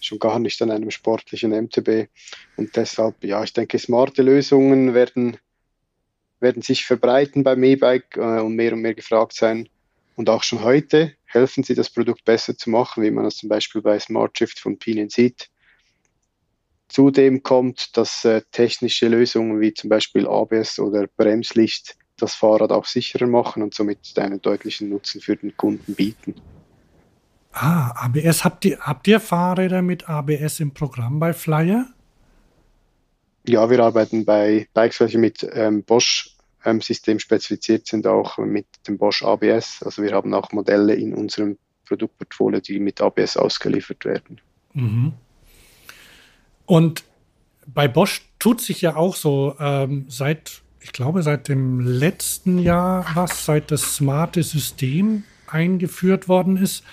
Schon 0.00 0.18
gar 0.18 0.38
nicht 0.38 0.60
an 0.62 0.70
einem 0.70 0.90
sportlichen 0.90 1.50
MTB. 1.50 2.08
Und 2.56 2.76
deshalb, 2.76 3.22
ja, 3.24 3.42
ich 3.42 3.52
denke, 3.52 3.78
smarte 3.78 4.22
Lösungen 4.22 4.94
werden, 4.94 5.36
werden 6.38 6.62
sich 6.62 6.86
verbreiten 6.86 7.42
beim 7.42 7.62
E-Bike 7.62 8.16
äh, 8.16 8.40
und 8.40 8.54
mehr 8.54 8.72
und 8.72 8.80
mehr 8.80 8.94
gefragt 8.94 9.34
sein. 9.34 9.68
Und 10.16 10.28
auch 10.28 10.42
schon 10.42 10.62
heute 10.62 11.14
helfen 11.24 11.64
sie, 11.64 11.74
das 11.74 11.90
Produkt 11.90 12.24
besser 12.24 12.56
zu 12.56 12.70
machen, 12.70 13.02
wie 13.02 13.10
man 13.10 13.24
das 13.24 13.36
zum 13.36 13.48
Beispiel 13.48 13.80
bei 13.80 13.98
Smart 13.98 14.36
Shift 14.36 14.58
von 14.58 14.78
Pinion 14.78 15.08
sieht. 15.08 15.48
Zudem 16.90 17.44
kommt, 17.44 17.96
dass 17.96 18.24
äh, 18.24 18.42
technische 18.50 19.06
Lösungen 19.06 19.60
wie 19.60 19.72
zum 19.72 19.88
Beispiel 19.88 20.26
ABS 20.26 20.80
oder 20.80 21.06
Bremslicht 21.06 21.96
das 22.16 22.34
Fahrrad 22.34 22.72
auch 22.72 22.84
sicherer 22.84 23.28
machen 23.28 23.62
und 23.62 23.74
somit 23.74 23.98
einen 24.16 24.42
deutlichen 24.42 24.88
Nutzen 24.88 25.20
für 25.20 25.36
den 25.36 25.56
Kunden 25.56 25.94
bieten. 25.94 26.34
Ah, 27.52 27.92
ABS. 28.06 28.44
Habt 28.44 28.64
ihr, 28.64 28.80
habt 28.80 29.06
ihr 29.06 29.20
Fahrräder 29.20 29.82
mit 29.82 30.08
ABS 30.08 30.58
im 30.58 30.74
Programm 30.74 31.20
bei 31.20 31.32
Flyer? 31.32 31.86
Ja, 33.46 33.70
wir 33.70 33.78
arbeiten 33.78 34.24
bei 34.24 34.66
Bikes, 34.74 34.98
welche 34.98 35.18
mit 35.18 35.48
ähm, 35.52 35.84
Bosch-System 35.84 37.14
ähm, 37.14 37.18
spezifiziert 37.20 37.86
sind, 37.86 38.08
auch 38.08 38.36
mit 38.38 38.66
dem 38.88 38.98
Bosch 38.98 39.22
ABS. 39.22 39.84
Also 39.84 40.02
wir 40.02 40.12
haben 40.12 40.34
auch 40.34 40.50
Modelle 40.50 40.94
in 40.94 41.14
unserem 41.14 41.56
Produktportfolio, 41.86 42.58
die 42.58 42.80
mit 42.80 43.00
ABS 43.00 43.36
ausgeliefert 43.36 44.04
werden. 44.04 44.40
Mhm. 44.74 45.12
Und 46.70 47.02
bei 47.66 47.88
Bosch 47.88 48.22
tut 48.38 48.60
sich 48.60 48.80
ja 48.80 48.94
auch 48.94 49.16
so 49.16 49.56
ähm, 49.58 50.04
seit, 50.06 50.62
ich 50.78 50.92
glaube, 50.92 51.24
seit 51.24 51.48
dem 51.48 51.80
letzten 51.80 52.60
Jahr 52.60 53.04
was, 53.14 53.44
seit 53.44 53.72
das 53.72 53.96
smarte 53.96 54.44
System 54.44 55.24
eingeführt 55.48 56.28
worden 56.28 56.56
ist. 56.56 56.84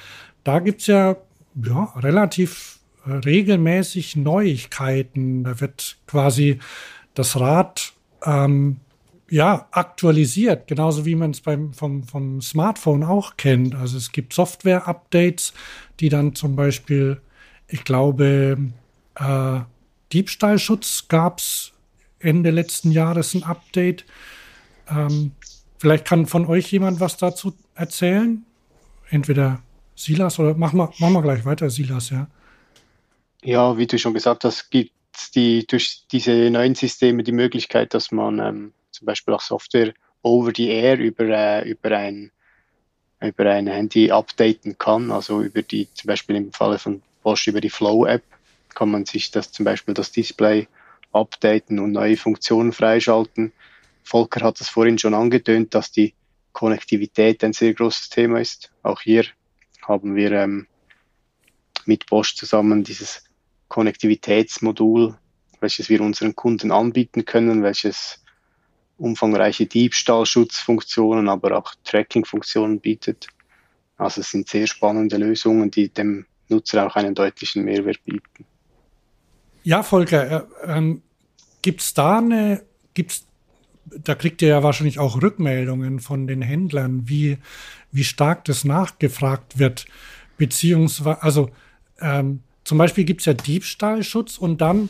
Da 0.44 0.62
gibt 0.62 0.82
es 0.82 0.88
ja, 0.88 1.18
ja 1.64 1.94
relativ 1.96 2.80
regelmäßig 3.06 4.16
Neuigkeiten. 4.16 5.44
Da 5.44 5.62
wird 5.62 5.98
quasi 6.08 6.58
das 7.14 7.40
Rad 7.40 7.94
ähm, 8.26 8.78
ja, 9.30 9.68
aktualisiert, 9.70 10.66
genauso 10.66 11.06
wie 11.06 11.14
man 11.14 11.30
es 11.30 11.42
vom, 11.74 12.02
vom 12.04 12.42
Smartphone 12.42 13.04
auch 13.04 13.38
kennt. 13.38 13.76
Also 13.76 13.98
es 13.98 14.12
gibt 14.12 14.34
Software-Updates, 14.34 15.54
die 16.00 16.10
dann 16.10 16.34
zum 16.34 16.56
Beispiel, 16.56 17.22
ich 17.68 17.84
glaube, 17.84 18.58
äh, 19.20 19.60
Diebstahlschutz 20.14 21.08
gab 21.08 21.40
es 21.40 21.74
Ende 22.20 22.52
letzten 22.52 22.92
Jahres 22.92 23.34
ein 23.34 23.44
Update. 23.44 24.06
Ähm, 24.90 25.32
vielleicht 25.78 26.06
kann 26.06 26.26
von 26.26 26.46
euch 26.46 26.72
jemand 26.72 27.00
was 27.00 27.18
dazu 27.18 27.54
erzählen. 27.76 28.46
Entweder 29.10 29.62
Silas 29.96 30.40
oder 30.40 30.54
machen 30.54 30.78
wir, 30.78 30.92
machen 31.00 31.14
wir 31.14 31.22
gleich 31.22 31.46
weiter, 31.46 31.70
Silas, 31.70 32.10
ja. 32.10 32.28
Ja, 33.44 33.78
wie 33.78 33.88
du 33.88 33.98
schon 33.98 34.14
gesagt 34.14 34.44
hast, 34.44 34.70
gibt 34.72 34.92
es 35.14 35.32
die, 35.32 35.66
durch 35.68 36.06
diese 36.12 36.50
neuen 36.50 36.76
Systeme 36.76 37.24
die 37.24 37.32
Möglichkeit, 37.32 37.94
dass 37.94 38.12
man 38.12 38.40
ähm, 38.40 38.74
zum 38.92 39.06
Beispiel 39.06 39.34
auch 39.34 39.42
Software 39.42 39.94
over 40.22 40.52
the 40.56 40.70
air 40.70 40.98
über, 40.98 41.26
äh, 41.26 41.70
über 41.70 41.96
ein 41.98 42.32
über 43.20 43.50
ein 43.50 43.66
Handy 43.66 44.12
updaten 44.12 44.78
kann, 44.78 45.12
also 45.12 45.42
über 45.42 45.64
die, 45.64 45.88
zum 45.96 46.08
Beispiel 46.08 46.36
im 46.36 46.54
Falle 46.54 46.78
von 46.78 47.02
Bosch 47.24 47.48
über 47.48 47.62
die 47.62 47.70
Flow-App 47.70 48.22
kann 48.74 48.92
man 48.92 49.06
sich 49.06 49.32
das 49.32 49.52
zum 49.52 49.66
Beispiel 49.66 49.94
das 49.94 50.12
Display 50.12 50.68
updaten 51.12 51.80
und 51.80 51.92
neue 51.92 52.18
Funktionen 52.18 52.72
freischalten. 52.74 53.54
Volker 54.04 54.42
hat 54.42 54.62
es 54.62 54.70
vorhin 54.70 54.98
schon 54.98 55.14
angetönt, 55.14 55.74
dass 55.74 55.92
die 55.92 56.14
Konnektivität 56.54 57.44
ein 57.44 57.54
sehr 57.54 57.74
großes 57.74 58.10
Thema 58.10 58.40
ist. 58.40 58.72
Auch 58.84 59.02
hier 59.02 59.26
haben 59.82 60.16
wir 60.16 60.32
ähm, 60.32 60.68
mit 61.86 62.06
Bosch 62.08 62.36
zusammen 62.36 62.84
dieses 62.84 63.24
Konnektivitätsmodul, 63.68 65.18
welches 65.60 65.90
wir 65.90 66.02
unseren 66.02 66.36
Kunden 66.36 66.72
anbieten 66.72 67.26
können, 67.26 67.64
welches 67.64 68.24
umfangreiche 68.98 69.66
Diebstahlschutzfunktionen, 69.66 71.30
aber 71.30 71.58
auch 71.58 71.76
Tracking-Funktionen 71.84 72.80
bietet. 72.80 73.28
Also 73.98 74.22
es 74.22 74.32
sind 74.32 74.48
sehr 74.48 74.68
spannende 74.68 75.18
Lösungen, 75.18 75.72
die 75.72 75.90
dem 75.90 76.26
Nutzer 76.50 76.86
auch 76.86 76.96
einen 76.96 77.16
deutlichen 77.16 77.64
Mehrwert 77.64 78.04
bieten. 78.04 78.46
Ja, 79.68 79.84
Volker, 79.84 80.48
äh, 80.64 80.78
ähm, 80.78 81.02
gibt's 81.62 81.94
da 81.94 82.20
eine, 82.20 82.64
gibt's, 82.94 83.28
da 83.84 84.16
kriegt 84.16 84.42
ihr 84.42 84.48
ja 84.48 84.64
wahrscheinlich 84.64 84.98
auch 84.98 85.22
Rückmeldungen 85.22 86.00
von 86.00 86.26
den 86.26 86.42
Händlern, 86.42 87.10
wie, 87.10 87.38
wie 87.92 88.06
stark 88.06 88.46
das 88.46 88.64
nachgefragt 88.64 89.60
wird, 89.60 89.86
beziehungsweise, 90.38 91.22
also 91.22 91.50
ähm, 92.00 92.44
zum 92.64 92.78
Beispiel 92.78 93.04
gibt's 93.04 93.26
ja 93.26 93.34
Diebstahlschutz 93.34 94.38
und 94.38 94.62
dann 94.62 94.88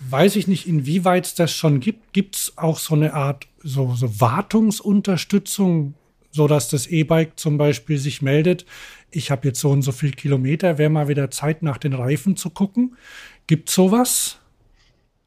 weiß 0.00 0.36
ich 0.36 0.46
nicht, 0.46 0.68
inwieweit 0.68 1.24
es 1.24 1.34
das 1.34 1.50
schon 1.50 1.80
gibt. 1.80 2.12
Gibt's 2.12 2.52
auch 2.56 2.78
so 2.78 2.94
eine 2.94 3.14
Art 3.14 3.46
so, 3.62 3.94
so 3.94 4.20
Wartungsunterstützung, 4.20 5.94
so 6.30 6.46
dass 6.48 6.68
das 6.68 6.86
E-Bike 6.86 7.40
zum 7.40 7.56
Beispiel 7.56 7.96
sich 7.96 8.20
meldet, 8.20 8.66
ich 9.14 9.30
habe 9.30 9.46
jetzt 9.48 9.60
so 9.60 9.70
und 9.70 9.82
so 9.82 9.92
viel 9.92 10.12
Kilometer, 10.12 10.78
wäre 10.78 10.90
mal 10.90 11.08
wieder 11.08 11.30
Zeit, 11.30 11.62
nach 11.62 11.78
den 11.78 11.92
Reifen 11.92 12.36
zu 12.36 12.50
gucken. 12.50 12.96
Gibt 13.46 13.68
sowas? 13.70 14.38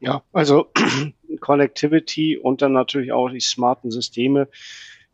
Ja, 0.00 0.22
also 0.32 0.70
Connectivity 1.40 2.36
und 2.36 2.62
dann 2.62 2.72
natürlich 2.72 3.12
auch 3.12 3.28
die 3.30 3.40
smarten 3.40 3.90
Systeme, 3.90 4.48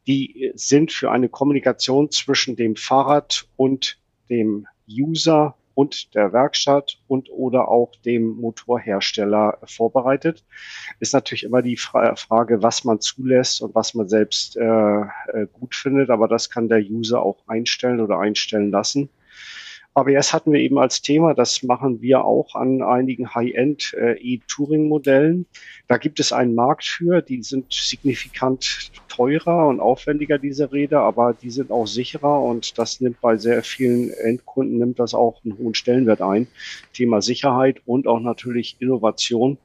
die 0.06 0.50
sind 0.54 0.92
für 0.92 1.10
eine 1.10 1.28
Kommunikation 1.28 2.10
zwischen 2.10 2.56
dem 2.56 2.76
Fahrrad 2.76 3.46
und 3.56 3.98
dem 4.28 4.66
User 4.88 5.56
und 5.74 6.14
der 6.14 6.32
Werkstatt 6.32 6.98
und 7.08 7.30
oder 7.30 7.68
auch 7.68 7.92
dem 8.04 8.28
Motorhersteller 8.36 9.58
vorbereitet. 9.64 10.44
Ist 11.00 11.14
natürlich 11.14 11.44
immer 11.44 11.62
die 11.62 11.76
Fra 11.76 12.14
Frage, 12.16 12.62
was 12.62 12.84
man 12.84 13.00
zulässt 13.00 13.62
und 13.62 13.74
was 13.74 13.94
man 13.94 14.08
selbst 14.08 14.56
äh, 14.56 14.62
äh 14.62 15.46
gut 15.52 15.74
findet, 15.74 16.10
aber 16.10 16.28
das 16.28 16.50
kann 16.50 16.68
der 16.68 16.80
User 16.80 17.22
auch 17.22 17.38
einstellen 17.46 18.00
oder 18.00 18.18
einstellen 18.18 18.70
lassen. 18.70 19.08
ABS 19.94 20.32
hatten 20.32 20.52
wir 20.52 20.60
eben 20.60 20.78
als 20.78 21.02
Thema. 21.02 21.34
Das 21.34 21.62
machen 21.62 22.00
wir 22.00 22.24
auch 22.24 22.54
an 22.54 22.82
einigen 22.82 23.34
High-End 23.34 23.94
äh, 23.94 24.14
E-Touring-Modellen. 24.14 25.46
Da 25.86 25.98
gibt 25.98 26.18
es 26.18 26.32
einen 26.32 26.54
Markt 26.54 26.84
für. 26.84 27.20
Die 27.20 27.42
sind 27.42 27.72
signifikant 27.72 28.90
teurer 29.08 29.68
und 29.68 29.80
aufwendiger, 29.80 30.38
diese 30.38 30.72
Räder, 30.72 31.00
aber 31.00 31.34
die 31.34 31.50
sind 31.50 31.70
auch 31.70 31.86
sicherer 31.86 32.40
und 32.40 32.78
das 32.78 33.00
nimmt 33.02 33.20
bei 33.20 33.36
sehr 33.36 33.62
vielen 33.62 34.10
Endkunden 34.10 34.78
nimmt 34.78 34.98
das 34.98 35.12
auch 35.12 35.44
einen 35.44 35.58
hohen 35.58 35.74
Stellenwert 35.74 36.22
ein. 36.22 36.46
Thema 36.94 37.20
Sicherheit 37.20 37.82
und 37.84 38.06
auch 38.06 38.20
natürlich 38.20 38.76
Innovation 38.78 39.58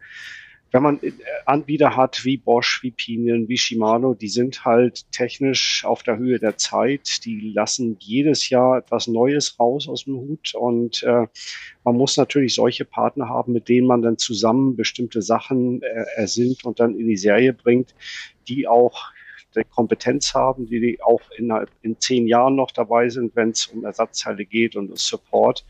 wenn 0.72 0.84
man 0.84 1.00
äh, 1.02 1.12
Anbieter 1.46 1.96
hat 1.96 2.26
wie 2.26 2.38
Bosch, 2.38 2.82
wie 2.84 2.92
Pinion, 2.92 3.48
wie 3.48 3.58
Shimano, 3.58 4.14
die 4.14 4.28
sind 4.28 4.66
halt 4.66 5.12
technisch 5.12 5.86
auf 5.86 6.04
der 6.04 6.18
Höhe 6.18 6.40
der 6.40 6.58
Zeit. 6.58 7.26
Die 7.26 7.52
lassen 7.54 7.98
jedes 8.00 8.50
Jahr 8.50 8.78
etwas 8.78 9.08
Neues 9.08 9.60
raus 9.60 9.88
aus 9.88 10.06
dem 10.06 10.16
Hut 10.16 10.54
und 10.56 11.04
äh, 11.04 11.28
man 11.84 11.96
muss 11.96 12.18
natürlich 12.18 12.54
solche 12.54 12.86
Partner 12.86 13.30
haben, 13.30 13.54
mit 13.54 13.70
denen 13.70 13.88
man 13.88 14.02
dann 14.02 14.18
zusammen 14.18 14.76
bestimmte 14.76 15.22
Sachen 15.22 15.82
äh, 15.82 16.06
ersinnt 16.16 16.66
und 16.66 16.80
dann 16.80 16.98
in 16.98 17.08
die 17.08 17.18
Serie 17.18 17.54
bringt, 17.54 17.96
die 18.48 18.68
auch 18.68 19.12
die 19.56 19.64
Kompetenz 19.64 20.34
haben, 20.34 20.68
die 20.68 21.00
auch 21.02 21.22
in, 21.38 21.52
in 21.82 22.00
zehn 22.00 22.28
Jahren 22.28 22.56
noch 22.56 22.72
dabei 22.72 23.10
sind, 23.10 23.36
wenn 23.36 23.52
es 23.52 23.66
um 23.68 23.84
Ersatzteile 23.86 24.46
geht 24.46 24.76
und 24.76 24.98
Support 24.98 25.66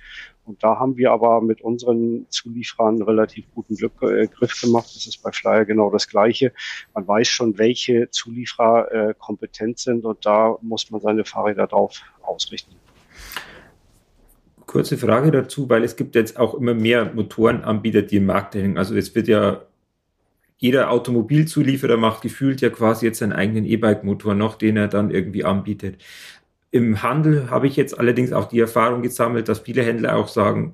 und 0.47 0.63
da 0.63 0.79
haben 0.79 0.97
wir 0.97 1.11
aber 1.11 1.41
mit 1.41 1.61
unseren 1.61 2.25
Zulieferern 2.29 3.01
relativ 3.01 3.45
guten 3.53 3.75
Glück, 3.75 4.01
äh, 4.01 4.27
Griff 4.27 4.59
gemacht. 4.61 4.87
Das 4.95 5.05
ist 5.05 5.21
bei 5.21 5.31
Flyer 5.31 5.65
genau 5.65 5.91
das 5.91 6.07
Gleiche. 6.07 6.53
Man 6.93 7.07
weiß 7.07 7.27
schon, 7.27 7.57
welche 7.57 8.09
Zulieferer 8.09 8.91
äh, 8.91 9.13
kompetent 9.17 9.79
sind 9.79 10.05
und 10.05 10.25
da 10.25 10.57
muss 10.61 10.89
man 10.89 11.01
seine 11.01 11.25
Fahrräder 11.25 11.67
drauf 11.67 12.01
ausrichten. 12.21 12.75
Kurze 14.65 14.97
Frage 14.97 15.31
dazu, 15.31 15.69
weil 15.69 15.83
es 15.83 15.95
gibt 15.95 16.15
jetzt 16.15 16.37
auch 16.37 16.53
immer 16.53 16.73
mehr 16.73 17.13
Motorenanbieter, 17.13 18.01
die 18.01 18.17
im 18.17 18.25
Markt 18.25 18.55
hängen. 18.55 18.77
Also 18.77 18.95
es 18.95 19.15
wird 19.15 19.27
ja 19.27 19.61
jeder 20.57 20.89
Automobilzulieferer 20.89 21.97
macht 21.97 22.21
gefühlt 22.21 22.61
ja 22.61 22.69
quasi 22.69 23.05
jetzt 23.05 23.19
seinen 23.19 23.33
eigenen 23.33 23.63
E-Bike-Motor 23.63 24.33
noch, 24.33 24.55
den 24.55 24.75
er 24.75 24.87
dann 24.87 25.11
irgendwie 25.11 25.45
anbietet. 25.45 26.01
Im 26.71 27.01
Handel 27.01 27.49
habe 27.49 27.67
ich 27.67 27.75
jetzt 27.75 27.97
allerdings 27.97 28.33
auch 28.33 28.49
die 28.49 28.59
Erfahrung 28.59 29.01
gesammelt, 29.01 29.47
dass 29.47 29.59
viele 29.59 29.83
Händler 29.83 30.15
auch 30.17 30.27
sagen, 30.27 30.73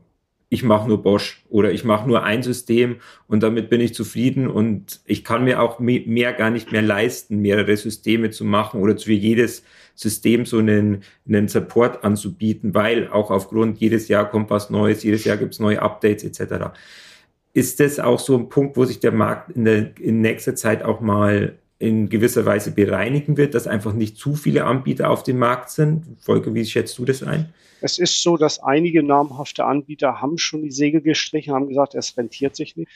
ich 0.54 0.62
mache 0.62 0.88
nur 0.88 1.02
Bosch 1.02 1.44
oder 1.50 1.72
ich 1.72 1.84
mache 1.84 2.08
nur 2.08 2.24
ein 2.24 2.44
System 2.44 2.98
und 3.28 3.42
damit 3.42 3.72
bin 3.72 3.82
ich 3.82 3.96
zufrieden 3.96 4.48
und 4.48 5.02
ich 5.06 5.24
kann 5.24 5.44
mir 5.44 5.60
auch 5.60 5.80
mehr 5.80 6.32
gar 6.34 6.52
nicht 6.52 6.72
mehr 6.72 6.84
leisten, 6.84 7.40
mehrere 7.40 7.76
Systeme 7.76 8.30
zu 8.30 8.46
machen 8.46 8.80
oder 8.80 8.96
für 8.96 9.14
jedes 9.14 9.64
System 9.96 10.46
so 10.46 10.60
einen, 10.60 11.02
einen 11.28 11.48
Support 11.48 12.04
anzubieten, 12.04 12.76
weil 12.76 13.08
auch 13.08 13.32
aufgrund 13.32 13.80
jedes 13.80 14.08
Jahr 14.10 14.30
kommt 14.30 14.52
was 14.52 14.70
Neues, 14.70 15.02
jedes 15.02 15.24
Jahr 15.24 15.38
gibt 15.38 15.54
es 15.54 15.60
neue 15.60 15.82
Updates 15.82 16.24
etc. 16.24 16.66
Ist 17.54 17.80
das 17.80 18.00
auch 18.00 18.20
so 18.20 18.38
ein 18.38 18.50
Punkt, 18.50 18.78
wo 18.78 18.86
sich 18.86 19.00
der 19.00 19.12
Markt 19.12 19.56
in, 19.56 19.66
der, 19.66 19.98
in 20.00 20.22
nächster 20.22 20.56
Zeit 20.56 20.84
auch 20.84 21.02
mal 21.02 21.56
in 21.84 22.08
gewisser 22.10 22.46
Weise 22.46 22.72
bereinigen 22.72 23.36
wird, 23.36 23.54
dass 23.54 23.68
einfach 23.68 23.94
nicht 23.94 24.18
zu 24.18 24.36
viele 24.36 24.64
Anbieter 24.64 25.10
auf 25.10 25.24
dem 25.24 25.38
Markt 25.38 25.70
sind? 25.70 26.06
Volker, 26.20 26.54
wie 26.54 26.66
schätzt 26.66 26.98
du 26.98 27.06
das 27.06 27.22
ein? 27.22 27.54
Es 27.82 28.00
ist 28.00 28.24
so, 28.24 28.38
dass 28.38 28.64
einige 28.64 29.04
namhafte 29.04 29.66
Anbieter 29.66 30.22
haben 30.22 30.38
schon 30.38 30.64
die 30.64 30.72
Segel 30.72 31.02
gestrichen, 31.02 31.54
haben 31.54 31.68
gesagt, 31.68 31.96
es 31.96 32.18
rentiert 32.18 32.56
sich 32.56 32.78
nicht. 32.78 32.90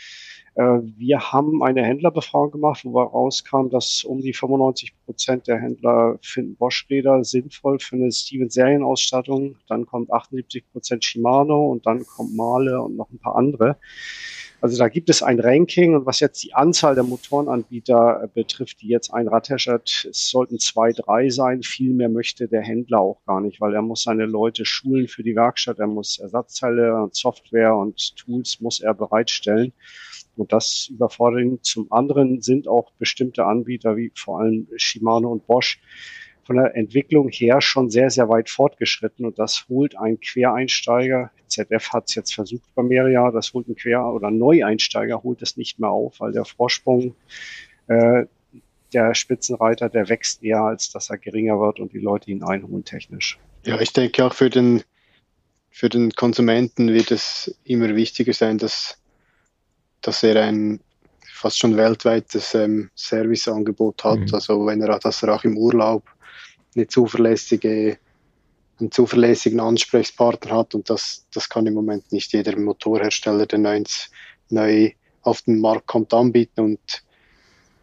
Äh, 0.56 0.80
wir 0.98 1.34
haben 1.34 1.62
eine 1.62 1.84
Händlerbefragung 1.84 2.52
gemacht, 2.52 2.86
wo 2.86 3.02
rauskam, 3.02 3.68
dass 3.70 4.06
um 4.06 4.22
die 4.22 4.34
95 4.34 4.94
Prozent 5.06 5.48
der 5.48 5.60
Händler 5.60 6.18
finden 6.22 6.56
Bosch-Räder 6.56 7.26
sinnvoll 7.26 7.80
für 7.80 7.98
eine 7.98 8.12
Stevens-Serienausstattung. 8.12 9.58
Dann 9.68 9.86
kommt 9.86 10.12
78 10.12 10.64
Prozent 10.72 11.04
Shimano 11.04 11.68
und 11.70 11.86
dann 11.86 12.06
kommt 12.06 12.34
Male 12.36 12.82
und 12.82 12.96
noch 12.96 13.10
ein 13.12 13.20
paar 13.20 13.36
andere. 13.36 13.78
Also 14.60 14.78
da 14.78 14.90
gibt 14.90 15.10
es 15.10 15.22
ein 15.22 15.40
Ranking 15.40 15.94
und 15.96 16.08
was 16.08 16.20
jetzt 16.20 16.44
die 16.44 16.56
Anzahl 16.56 16.96
der 16.96 17.04
Motorenanbieter 17.04 18.24
äh, 18.24 18.28
betrifft, 18.28 18.82
die 18.82 18.88
jetzt 18.88 19.14
ein 19.14 19.28
Radhersteller 19.28 19.76
hat, 19.76 20.08
es 20.10 20.30
sollten 20.30 20.58
zwei, 20.58 20.92
drei 20.94 21.30
sein. 21.30 21.62
Viel 21.62 21.94
mehr 21.94 22.10
möchte 22.10 22.48
der 22.48 22.64
Händler 22.64 23.00
auch 23.00 23.24
gar 23.26 23.40
nicht, 23.40 23.62
weil 23.62 23.76
er 23.76 23.84
muss 23.84 24.04
seine 24.04 24.26
Leute 24.26 24.66
schulen 24.66 25.08
für 25.08 25.22
die 25.22 25.36
Werkstatt, 25.36 25.78
er 25.78 25.88
muss 25.88 26.18
Ersatzteile, 26.18 27.08
Software 27.12 27.76
und 27.76 28.16
Tools 28.16 28.60
muss 28.60 28.80
er 28.80 28.96
bereitstellen. 28.96 29.74
Und 30.36 30.52
das 30.54 30.88
überfordert 30.92 31.42
ihn. 31.42 31.60
Zum 31.62 31.92
anderen 31.92 32.42
sind 32.42 32.68
auch 32.68 32.92
bestimmte 32.98 33.46
Anbieter 33.46 33.96
wie 33.96 34.12
vor 34.16 34.40
allem 34.40 34.68
Shimano 34.76 35.32
und 35.32 35.46
Bosch 35.46 35.80
von 36.48 36.56
der 36.56 36.76
Entwicklung 36.76 37.30
her 37.30 37.62
schon 37.62 37.90
sehr, 37.90 38.10
sehr 38.10 38.28
weit 38.30 38.50
fortgeschritten 38.50 39.26
und 39.26 39.38
das 39.38 39.66
holt 39.70 39.98
ein 39.98 40.20
Quereinsteiger, 40.20 41.30
ZF 41.48 41.94
hat 41.94 42.06
es 42.08 42.16
jetzt 42.16 42.34
versucht 42.34 42.74
bei 42.74 42.84
Meria, 42.84 43.30
das 43.32 43.54
holt 43.54 43.68
ein 43.68 43.76
Quer- 43.76 44.14
oder 44.14 44.32
Neueinsteiger, 44.32 45.22
holt 45.22 45.42
es 45.42 45.58
nicht 45.58 45.80
mehr 45.80 45.90
auf, 45.90 46.20
weil 46.20 46.32
der 46.32 46.46
Vorsprung 46.46 47.16
äh, 47.88 48.26
der 48.94 49.14
Spitzenreiter, 49.14 49.90
der 49.90 50.10
wächst 50.10 50.44
eher, 50.44 50.62
als 50.62 50.92
dass 50.92 51.10
er 51.10 51.18
geringer 51.18 51.60
wird 51.60 51.80
und 51.80 51.94
die 51.94 52.00
Leute 52.00 52.32
ihn 52.32 52.44
einholen 52.44 52.84
technisch. 52.84 53.38
Ja, 53.66 53.80
ich 53.80 53.94
denke 53.94 54.26
auch 54.26 54.34
für 54.34 54.50
den, 54.50 54.84
für 55.70 55.90
den 55.90 56.12
Konsumenten 56.12 56.94
wird 56.94 57.12
es 57.12 57.56
immer 57.66 57.96
wichtiger 57.96 58.34
sein, 58.34 58.58
dass 58.58 58.98
dass 60.02 60.24
er 60.24 60.42
ein 60.42 60.80
fast 61.34 61.60
schon 61.60 61.78
weltweites 61.78 62.56
ähm, 62.56 62.90
Serviceangebot 62.96 64.04
hat. 64.04 64.20
Mhm. 64.20 64.34
Also 64.34 64.66
wenn 64.66 64.82
er, 64.82 64.98
dass 65.00 65.22
er 65.22 65.36
auch 65.36 65.44
im 65.44 65.58
Urlaub 65.58 66.04
eine 66.78 66.88
zuverlässige, 66.88 67.98
einen 68.80 68.92
zuverlässigen 68.92 69.60
Ansprechpartner 69.60 70.56
hat 70.56 70.76
und 70.76 70.90
das, 70.90 71.26
das 71.34 71.50
kann 71.50 71.66
im 71.66 71.74
Moment 71.74 72.12
nicht 72.12 72.32
jeder 72.34 72.58
Motorhersteller, 72.58 73.46
der 73.46 73.60
neu, 73.60 73.84
neu 74.50 74.92
auf 75.24 75.42
den 75.42 75.60
Markt 75.60 75.88
kommt, 75.88 76.14
anbieten 76.14 76.62
und 76.62 77.04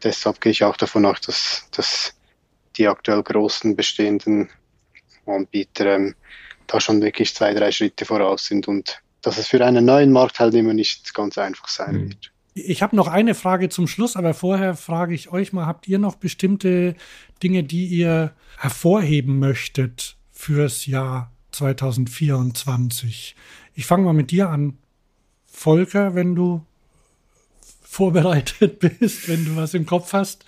deshalb 0.03 0.40
gehe 0.40 0.53
ich 0.53 0.64
auch 0.64 0.76
davon 0.76 1.05
aus, 1.05 1.20
dass, 1.20 1.68
dass 1.72 2.14
die 2.76 2.88
aktuell 2.88 3.22
großen 3.22 3.76
bestehenden 3.76 4.49
Anbieter 5.26 5.97
ähm, 5.97 6.14
da 6.66 6.80
schon 6.80 7.03
wirklich 7.03 7.34
zwei, 7.34 7.53
drei 7.55 7.72
Schritte 7.72 8.05
voraus 8.05 8.47
sind 8.47 8.68
und 8.68 9.03
dass 9.20 9.38
es 9.38 9.49
für 9.49 9.64
einen 9.64 9.84
neuen 9.84 10.12
Marktteilnehmer 10.12 10.74
nicht 10.74 11.14
ganz 11.14 11.38
einfach 11.38 11.68
sein 11.68 11.95
mhm. 11.95 12.09
wird. 12.11 12.34
Ich 12.55 12.83
habe 12.83 12.95
noch 12.95 13.09
eine 13.09 13.35
Frage 13.35 13.69
zum 13.69 13.89
Schluss, 13.89 14.15
aber 14.15 14.33
vorher 14.33 14.77
frage 14.77 15.13
ich 15.13 15.33
euch 15.33 15.53
mal, 15.53 15.67
habt 15.67 15.89
ihr 15.89 15.99
noch 15.99 16.15
bestimmte 16.15 16.95
Dinge, 17.43 17.65
die 17.65 17.87
ihr 17.87 18.33
hervorheben 18.59 19.41
möchtet 19.41 20.17
fürs 20.31 20.87
Jahr 20.87 21.33
2024? 21.51 23.35
Ich 23.75 23.87
fange 23.87 24.05
mal 24.05 24.13
mit 24.13 24.31
dir 24.31 24.51
an. 24.51 24.79
Volker, 25.47 26.15
wenn 26.15 26.37
du 26.37 26.65
vorbereitet 27.83 28.79
bist, 29.01 29.29
wenn 29.29 29.45
du 29.45 29.57
was 29.57 29.75
im 29.75 29.85
Kopf 29.85 30.13
hast. 30.13 30.45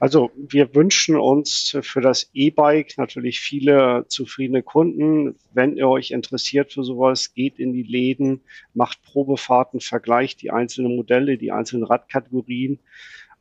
Also 0.00 0.30
wir 0.36 0.74
wünschen 0.74 1.16
uns 1.16 1.76
für 1.82 2.00
das 2.00 2.30
E-Bike 2.32 2.98
natürlich 2.98 3.40
viele 3.40 4.04
zufriedene 4.08 4.62
Kunden. 4.62 5.34
Wenn 5.52 5.76
ihr 5.76 5.88
euch 5.88 6.12
interessiert 6.12 6.72
für 6.72 6.84
sowas, 6.84 7.34
geht 7.34 7.58
in 7.58 7.72
die 7.72 7.82
Läden, 7.82 8.42
macht 8.74 9.02
Probefahrten, 9.02 9.80
vergleicht 9.80 10.42
die 10.42 10.52
einzelnen 10.52 10.94
Modelle, 10.94 11.36
die 11.36 11.50
einzelnen 11.50 11.84
Radkategorien 11.84 12.78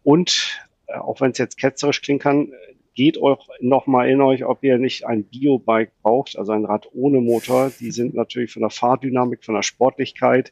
und 0.03 0.59
äh, 0.87 0.93
auch 0.97 1.21
wenn 1.21 1.31
es 1.31 1.37
jetzt 1.37 1.57
ketzerisch 1.57 2.01
klingen 2.01 2.19
kann, 2.19 2.51
geht 2.97 3.19
euch 3.19 3.37
nochmal 3.59 4.09
in 4.09 4.21
euch, 4.21 4.43
ob 4.43 4.63
ihr 4.63 4.79
nicht 4.79 5.05
ein 5.05 5.23
Biobike 5.23 5.91
braucht, 6.01 6.35
also 6.35 6.51
ein 6.51 6.65
Rad 6.65 6.89
ohne 6.93 7.21
Motor. 7.21 7.71
Die 7.79 7.91
sind 7.91 8.15
natürlich 8.15 8.51
von 8.51 8.63
der 8.63 8.71
Fahrdynamik, 8.71 9.45
von 9.45 9.53
der 9.53 9.61
Sportlichkeit 9.61 10.51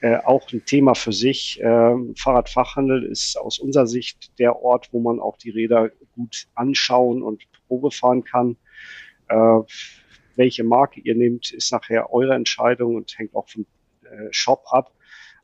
äh, 0.00 0.16
auch 0.18 0.50
ein 0.52 0.64
Thema 0.64 0.94
für 0.94 1.12
sich. 1.12 1.58
Ähm, 1.60 2.14
Fahrradfachhandel 2.16 3.02
ist 3.02 3.36
aus 3.36 3.58
unserer 3.58 3.88
Sicht 3.88 4.38
der 4.38 4.62
Ort, 4.62 4.90
wo 4.92 5.00
man 5.00 5.18
auch 5.18 5.36
die 5.36 5.50
Räder 5.50 5.90
gut 6.14 6.46
anschauen 6.54 7.20
und 7.20 7.42
Probe 7.66 7.90
fahren 7.90 8.22
kann. 8.22 8.56
Äh, 9.28 9.58
welche 10.36 10.62
Marke 10.62 11.00
ihr 11.00 11.16
nehmt, 11.16 11.52
ist 11.52 11.72
nachher 11.72 12.12
eure 12.12 12.34
Entscheidung 12.34 12.94
und 12.94 13.18
hängt 13.18 13.34
auch 13.34 13.48
vom 13.48 13.66
äh, 14.04 14.28
Shop 14.30 14.62
ab. 14.70 14.92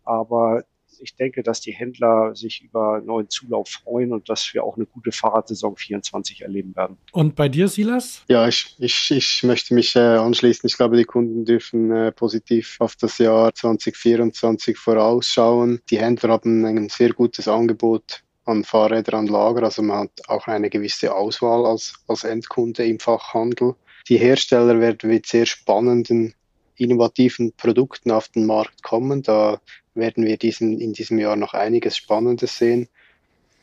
Aber 0.04 0.62
ich 1.00 1.14
denke, 1.16 1.42
dass 1.42 1.60
die 1.60 1.72
Händler 1.72 2.34
sich 2.34 2.62
über 2.62 3.00
neuen 3.04 3.28
Zulauf 3.28 3.68
freuen 3.68 4.12
und 4.12 4.28
dass 4.28 4.52
wir 4.52 4.64
auch 4.64 4.76
eine 4.76 4.86
gute 4.86 5.12
Fahrradsaison 5.12 5.76
24 5.76 6.42
erleben 6.42 6.74
werden. 6.76 6.96
Und 7.12 7.34
bei 7.36 7.48
dir, 7.48 7.68
Silas? 7.68 8.22
Ja, 8.28 8.48
ich, 8.48 8.76
ich, 8.78 9.10
ich 9.10 9.42
möchte 9.42 9.74
mich 9.74 9.94
äh, 9.96 10.00
anschließen. 10.00 10.66
Ich 10.66 10.76
glaube, 10.76 10.96
die 10.96 11.04
Kunden 11.04 11.44
dürfen 11.44 11.90
äh, 11.90 12.12
positiv 12.12 12.76
auf 12.80 12.96
das 12.96 13.18
Jahr 13.18 13.54
2024 13.54 14.76
vorausschauen. 14.76 15.80
Die 15.90 15.98
Händler 15.98 16.30
haben 16.30 16.64
ein 16.64 16.88
sehr 16.88 17.12
gutes 17.12 17.48
Angebot 17.48 18.22
an 18.44 18.64
Fahrrädern 18.64 19.20
an 19.20 19.26
Lager. 19.26 19.64
Also 19.64 19.82
man 19.82 20.00
hat 20.00 20.28
auch 20.28 20.46
eine 20.46 20.70
gewisse 20.70 21.14
Auswahl 21.14 21.66
als, 21.66 21.94
als 22.08 22.24
Endkunde 22.24 22.84
im 22.84 22.98
Fachhandel. 22.98 23.74
Die 24.08 24.16
Hersteller 24.16 24.80
werden 24.80 25.10
mit 25.10 25.26
sehr 25.26 25.46
spannenden 25.46 26.34
innovativen 26.76 27.52
Produkten 27.52 28.10
auf 28.10 28.28
den 28.28 28.46
Markt 28.46 28.82
kommen. 28.82 29.22
Da 29.22 29.60
werden 29.98 30.24
wir 30.24 30.36
diesen, 30.36 30.80
in 30.80 30.92
diesem 30.92 31.18
Jahr 31.18 31.36
noch 31.36 31.54
einiges 31.54 31.96
Spannendes 31.96 32.56
sehen. 32.58 32.88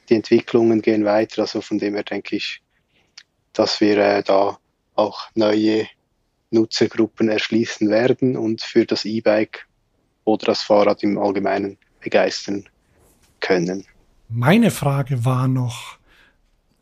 Die 0.10 0.16
Entwicklungen 0.16 0.82
gehen 0.82 1.06
weiter, 1.06 1.44
also 1.44 1.62
von 1.62 1.80
dem 1.80 1.96
her 1.96 2.04
denke 2.04 2.36
ich, 2.36 2.62
dass 3.54 3.82
wir 3.82 3.98
äh, 3.98 4.24
da 4.24 4.60
auch 4.96 5.30
neue 5.34 5.88
Nutzergruppen 6.52 7.30
erschließen 7.30 7.90
werden 7.90 8.38
und 8.38 8.62
für 8.62 8.86
das 8.86 9.06
E-Bike 9.06 9.68
oder 10.24 10.48
das 10.48 10.62
Fahrrad 10.62 11.04
im 11.04 11.18
Allgemeinen 11.18 11.78
begeistern 12.00 12.68
können. 13.40 13.86
Meine 14.30 14.72
Frage 14.72 15.26
war 15.26 15.48
noch, 15.48 15.98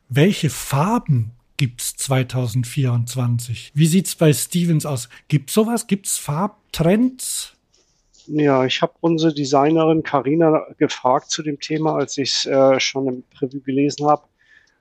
welche 0.10 0.50
Farben 0.50 1.32
gibt's 1.58 1.96
2024? 1.96 3.72
Wie 3.74 3.88
sieht's 3.88 4.16
bei 4.16 4.34
Stevens 4.34 4.86
aus? 4.86 5.10
Gibt's 5.28 5.54
sowas? 5.54 5.88
Gibt's 5.88 6.18
Farbtrends? 6.18 7.54
Ja, 8.28 8.64
ich 8.66 8.82
habe 8.82 8.94
unsere 9.02 9.34
Designerin 9.34 10.04
Karina 10.04 10.66
gefragt 10.78 11.30
zu 11.30 11.44
dem 11.44 11.60
Thema, 11.60 11.96
als 11.96 12.18
ich 12.18 12.32
es 12.32 12.46
äh, 12.46 12.80
schon 12.80 13.08
im 13.08 13.24
Preview 13.24 13.60
gelesen 13.62 14.08
habe. 14.08 14.24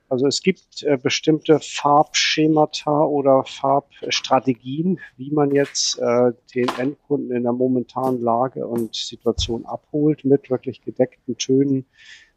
Also 0.07 0.27
es 0.27 0.41
gibt 0.41 0.83
äh, 0.83 0.97
bestimmte 0.97 1.59
Farbschemata 1.59 3.03
oder 3.03 3.43
Farbstrategien, 3.45 4.99
wie 5.17 5.31
man 5.31 5.51
jetzt 5.51 5.99
äh, 5.99 6.31
den 6.55 6.69
Endkunden 6.77 7.35
in 7.35 7.43
der 7.43 7.51
momentanen 7.51 8.21
Lage 8.21 8.65
und 8.65 8.95
Situation 8.95 9.65
abholt 9.65 10.23
mit 10.23 10.49
wirklich 10.49 10.81
gedeckten 10.81 11.37
Tönen, 11.37 11.85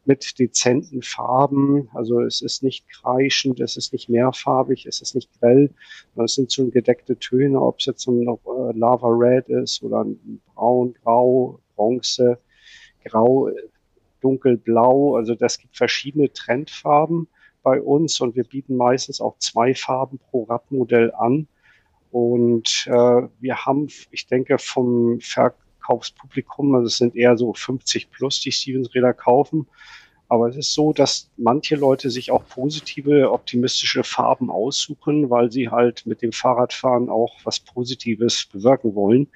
mit 0.07 0.39
dezenten 0.39 1.01
Farben. 1.01 1.89
Also 1.93 2.21
es 2.21 2.41
ist 2.41 2.63
nicht 2.63 2.87
kreischend, 2.89 3.59
es 3.59 3.77
ist 3.77 3.93
nicht 3.93 4.09
mehrfarbig, 4.09 4.85
es 4.85 5.01
ist 5.01 5.13
nicht 5.13 5.29
grell. 5.39 5.69
Es 6.15 6.35
sind 6.35 6.49
so 6.49 6.67
gedeckte 6.69 7.19
Töne, 7.19 7.61
ob 7.61 7.79
es 7.79 7.85
jetzt 7.85 8.07
ein 8.07 8.21
äh, 8.27 8.77
Lava 8.77 9.09
Red 9.09 9.49
ist 9.49 9.83
oder 9.83 10.05
ein 10.05 10.41
Braun, 10.55 10.95
Grau, 11.03 11.59
Bronze, 11.75 12.39
Grau, 13.03 13.49
Dunkelblau. 14.21 15.17
Also 15.17 15.35
das 15.35 15.57
gibt 15.57 15.75
verschiedene 15.75 16.31
Trendfarben 16.31 17.27
bei 17.61 17.81
uns 17.81 18.21
und 18.21 18.35
wir 18.35 18.45
bieten 18.45 18.77
meistens 18.77 19.19
auch 19.19 19.37
zwei 19.39 19.75
Farben 19.75 20.19
pro 20.19 20.43
Radmodell 20.43 21.11
an. 21.11 21.47
Und 22.11 22.87
äh, 22.87 23.27
wir 23.39 23.65
haben, 23.65 23.89
ich 24.11 24.25
denke, 24.27 24.57
vom 24.57 25.19
Verkauf 25.19 25.66
Kaufspublikum. 25.87 26.75
Also 26.75 26.87
es 26.87 26.97
sind 26.97 27.15
eher 27.15 27.37
so 27.37 27.53
50 27.53 28.11
plus, 28.11 28.41
die 28.41 28.51
Stevens-Räder 28.51 29.13
kaufen. 29.13 29.67
Aber 30.29 30.49
es 30.49 30.57
ist 30.57 30.73
so, 30.73 30.91
dass 30.91 31.31
manche 31.37 31.77
Leute 31.77 32.09
sich 32.09 32.31
auch 32.31 32.45
positive, 32.49 33.31
optimistische 33.31 34.03
Farben 34.03 34.51
aussuchen, 34.51 35.29
weil 35.29 35.49
sie 35.49 35.69
halt 35.69 36.05
mit 36.05 36.21
dem 36.21 36.33
Fahrradfahren 36.33 37.09
auch 37.09 37.37
was 37.45 37.61
Positives 37.61 38.45
bewirken 38.51 38.93
wollen 38.93 39.29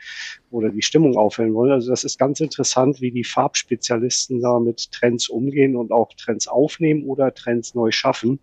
oder 0.50 0.70
die 0.70 0.82
Stimmung 0.82 1.16
aufhellen 1.16 1.54
wollen. 1.54 1.72
Also 1.72 1.92
das 1.92 2.04
ist 2.04 2.20
ganz 2.20 2.42
interessant, 2.42 3.00
wie 3.00 3.12
die 3.12 3.24
Farbspezialisten 3.24 4.42
da 4.42 4.60
mit 4.60 4.92
Trends 4.92 5.30
umgehen 5.30 5.78
und 5.78 5.94
auch 5.94 6.12
Trends 6.14 6.50
aufnehmen 6.50 7.06
oder 7.06 7.34
Trends 7.34 7.74
neu 7.74 7.92
schaffen. 7.92 8.40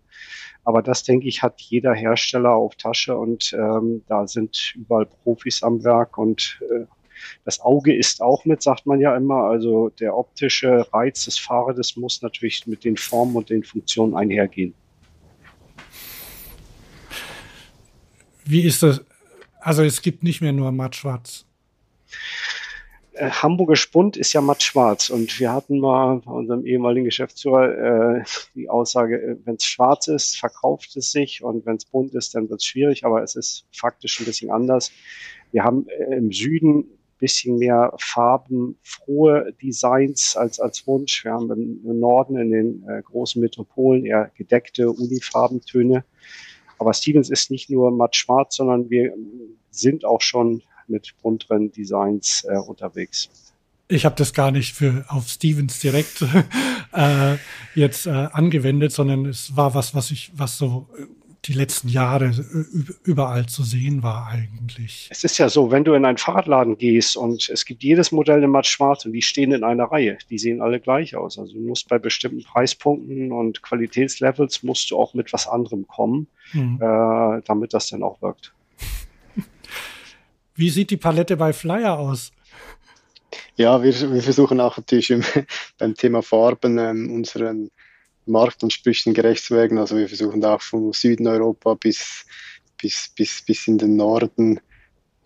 Aber 0.63 0.81
das, 0.81 1.03
denke 1.03 1.27
ich, 1.27 1.43
hat 1.43 1.61
jeder 1.61 1.93
Hersteller 1.93 2.53
auf 2.53 2.75
Tasche 2.75 3.15
und 3.15 3.53
ähm, 3.53 4.01
da 4.07 4.25
sind 4.25 4.73
überall 4.75 5.05
Profis 5.05 5.61
am 5.61 5.83
Werk 5.83 6.17
und 6.17 6.59
äh, 6.71 6.85
Das 7.45 7.59
Auge 7.59 7.95
ist 7.95 8.21
auch 8.21 8.45
mit, 8.45 8.61
sagt 8.61 8.85
man 8.85 8.99
ja 8.99 9.15
immer. 9.15 9.43
Also 9.45 9.89
der 9.89 10.17
optische 10.17 10.87
Reiz 10.93 11.25
des 11.25 11.37
Fahrrades 11.37 11.95
muss 11.95 12.21
natürlich 12.21 12.67
mit 12.67 12.83
den 12.83 12.97
Formen 12.97 13.35
und 13.35 13.49
den 13.49 13.63
Funktionen 13.63 14.15
einhergehen. 14.15 14.73
Wie 18.45 18.63
ist 18.63 18.81
das? 18.83 19.01
Also 19.59 19.83
es 19.83 20.01
gibt 20.01 20.23
nicht 20.23 20.41
mehr 20.41 20.53
nur 20.53 20.71
matt-schwarz. 20.71 21.45
Äh, 23.19 23.29
Hamburger 23.29 23.75
Spund 23.75 24.15
ist 24.15 24.31
ja 24.33 24.39
matt-schwarz 24.39 25.09
und 25.09 25.39
wir 25.39 25.51
hatten 25.51 25.79
mal 25.79 26.21
bei 26.25 26.31
unserem 26.31 26.65
ehemaligen 26.65 27.03
Geschäftsführer 27.03 28.19
äh, 28.19 28.23
die 28.55 28.69
Aussage, 28.69 29.21
äh, 29.21 29.35
wenn 29.43 29.55
es 29.55 29.65
schwarz 29.65 30.07
ist, 30.07 30.37
verkauft 30.37 30.95
es 30.95 31.11
sich 31.11 31.43
und 31.43 31.65
wenn 31.65 31.75
es 31.75 31.85
bunt 31.85 32.15
ist, 32.15 32.33
dann 32.33 32.49
wird 32.49 32.61
es 32.61 32.65
schwierig, 32.65 33.03
aber 33.03 33.21
es 33.21 33.35
ist 33.35 33.65
faktisch 33.71 34.19
ein 34.21 34.25
bisschen 34.25 34.51
anders. 34.51 34.91
Wir 35.51 35.65
haben 35.65 35.87
äh, 35.89 36.15
im 36.15 36.31
Süden 36.31 36.85
bisschen 37.19 37.57
mehr 37.57 37.93
farbenfrohe 37.99 39.53
Designs 39.61 40.35
als, 40.35 40.59
als 40.59 40.87
Wunsch. 40.87 41.23
Wir 41.23 41.33
haben 41.33 41.51
im, 41.51 41.99
Norden 41.99 42.37
in 42.37 42.51
den 42.51 42.83
äh, 42.89 43.01
großen 43.03 43.41
Metropolen 43.41 44.05
eher 44.05 44.31
gedeckte 44.35 44.89
Unifarbentöne. 44.89 46.03
Aber 46.77 46.93
Stevens 46.93 47.29
ist 47.29 47.51
nicht 47.51 47.69
nur 47.69 47.91
matt 47.91 48.15
schwarz, 48.15 48.55
sondern 48.55 48.89
wir 48.89 49.13
sind 49.69 50.05
auch 50.05 50.21
schon 50.21 50.63
mit 50.87 51.13
bunteren 51.21 51.71
Designs 51.71 52.45
äh, 52.49 52.57
unterwegs. 52.57 53.29
Ich 53.91 54.05
habe 54.05 54.15
das 54.15 54.33
gar 54.33 54.51
nicht 54.51 54.73
für 54.73 55.05
auf 55.07 55.27
Stevens 55.27 55.79
direkt 55.79 56.23
äh, 56.93 57.35
jetzt 57.75 58.05
äh, 58.05 58.11
angewendet, 58.11 58.91
sondern 58.91 59.25
es 59.25 59.55
war 59.55 59.73
was, 59.73 59.95
was 59.95 60.11
ich, 60.11 60.31
was 60.35 60.57
so 60.57 60.87
äh, 60.97 61.05
die 61.45 61.53
letzten 61.53 61.87
Jahre 61.87 62.25
äh, 62.25 62.93
überall 63.03 63.45
zu 63.45 63.63
sehen 63.63 64.03
war 64.03 64.27
eigentlich. 64.27 65.07
Es 65.09 65.23
ist 65.23 65.37
ja 65.37 65.49
so, 65.49 65.71
wenn 65.71 65.83
du 65.83 65.93
in 65.93 66.05
einen 66.05 66.17
Fahrradladen 66.17 66.77
gehst 66.77 67.15
und 67.15 67.49
es 67.49 67.65
gibt 67.65 67.83
jedes 67.83 68.11
Modell 68.11 68.43
in 68.43 68.49
matt 68.49 68.67
schwarz 68.67 69.05
und 69.05 69.13
die 69.13 69.21
stehen 69.21 69.51
in 69.51 69.63
einer 69.63 69.85
Reihe, 69.85 70.17
die 70.29 70.37
sehen 70.37 70.61
alle 70.61 70.79
gleich 70.79 71.15
aus. 71.15 71.39
Also 71.39 71.53
du 71.53 71.59
musst 71.59 71.87
bei 71.87 71.97
bestimmten 71.97 72.43
Preispunkten 72.43 73.31
und 73.31 73.61
Qualitätslevels 73.61 74.63
musst 74.63 74.91
du 74.91 74.97
auch 74.97 75.13
mit 75.13 75.31
was 75.31 75.47
anderem 75.47 75.87
kommen, 75.87 76.27
mhm. 76.53 76.79
äh, 76.81 77.41
damit 77.45 77.73
das 77.73 77.89
dann 77.89 78.03
auch 78.03 78.21
wirkt. 78.21 78.53
Wie 80.55 80.69
sieht 80.69 80.91
die 80.91 80.97
Palette 80.97 81.37
bei 81.37 81.53
Flyer 81.53 81.97
aus? 81.97 82.33
Ja, 83.55 83.81
wir, 83.83 83.93
wir 83.93 84.21
versuchen 84.21 84.59
auch 84.59 84.77
natürlich 84.77 85.09
im, 85.09 85.23
beim 85.77 85.95
Thema 85.95 86.21
Farben 86.21 86.77
ähm, 86.77 87.11
unseren 87.13 87.71
Marktansprüchen 88.29 89.13
gerecht 89.13 89.43
zu 89.43 89.55
werden. 89.55 89.77
Also 89.77 89.97
wir 89.97 90.07
versuchen 90.07 90.43
auch 90.45 90.61
vom 90.61 90.93
Süden 90.93 91.27
Europa 91.27 91.73
bis, 91.73 92.25
bis, 92.81 93.11
bis, 93.15 93.43
bis 93.45 93.67
in 93.67 93.77
den 93.77 93.95
Norden 93.95 94.59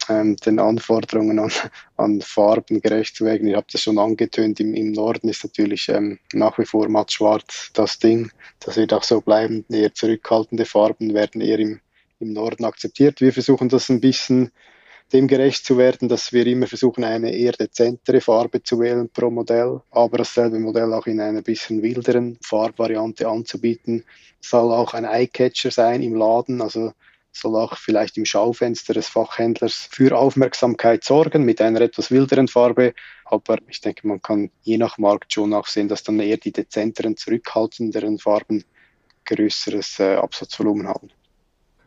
ähm, 0.09 0.35
den 0.37 0.59
Anforderungen 0.59 1.39
an, 1.39 1.51
an 1.97 2.21
Farben 2.21 2.81
gerecht 2.81 3.15
zu 3.15 3.25
werden. 3.25 3.47
Ihr 3.47 3.57
habt 3.57 3.73
es 3.73 3.81
schon 3.81 3.99
angetönt, 3.99 4.59
im, 4.59 4.73
im 4.73 4.91
Norden 4.91 5.29
ist 5.29 5.43
natürlich 5.43 5.89
ähm, 5.89 6.19
nach 6.33 6.57
wie 6.57 6.65
vor 6.65 6.89
matt 6.89 7.11
schwarz 7.11 7.69
das 7.73 7.99
Ding. 7.99 8.31
Das 8.59 8.77
wird 8.77 8.93
auch 8.93 9.03
so 9.03 9.21
bleiben. 9.21 9.65
Eher 9.69 9.93
zurückhaltende 9.93 10.65
Farben 10.65 11.13
werden 11.13 11.41
eher 11.41 11.59
im, 11.59 11.79
im 12.19 12.33
Norden 12.33 12.65
akzeptiert. 12.65 13.21
Wir 13.21 13.33
versuchen 13.33 13.69
das 13.69 13.89
ein 13.89 14.01
bisschen 14.01 14.51
dem 15.13 15.27
gerecht 15.27 15.65
zu 15.65 15.77
werden, 15.77 16.09
dass 16.09 16.33
wir 16.33 16.45
immer 16.47 16.67
versuchen, 16.67 17.03
eine 17.03 17.33
eher 17.33 17.53
dezentere 17.53 18.19
Farbe 18.19 18.63
zu 18.63 18.79
wählen 18.79 19.09
pro 19.09 19.29
Modell, 19.29 19.81
aber 19.91 20.17
dasselbe 20.17 20.59
Modell 20.59 20.91
auch 20.93 21.05
in 21.05 21.21
einer 21.21 21.41
bisschen 21.41 21.81
wilderen 21.81 22.39
Farbvariante 22.43 23.27
anzubieten. 23.27 24.03
Soll 24.41 24.71
auch 24.73 24.93
ein 24.93 25.05
Eyecatcher 25.05 25.71
sein 25.71 26.01
im 26.01 26.15
Laden, 26.15 26.61
also 26.61 26.93
soll 27.31 27.55
auch 27.55 27.77
vielleicht 27.77 28.17
im 28.17 28.25
Schaufenster 28.25 28.93
des 28.93 29.07
Fachhändlers 29.07 29.87
für 29.91 30.17
Aufmerksamkeit 30.17 31.03
sorgen 31.03 31.43
mit 31.43 31.61
einer 31.61 31.81
etwas 31.81 32.11
wilderen 32.11 32.47
Farbe. 32.47 32.93
Aber 33.25 33.57
ich 33.67 33.81
denke, 33.81 34.07
man 34.07 34.21
kann 34.21 34.51
je 34.61 34.77
nach 34.77 34.97
Markt 34.97 35.33
schon 35.33 35.53
auch 35.53 35.67
sehen, 35.67 35.87
dass 35.87 36.03
dann 36.03 36.19
eher 36.19 36.37
die 36.37 36.51
dezenteren, 36.51 37.17
zurückhaltenderen 37.17 38.19
Farben 38.19 38.63
größeres 39.25 39.99
äh, 39.99 40.15
Absatzvolumen 40.15 40.87
haben. 40.87 41.09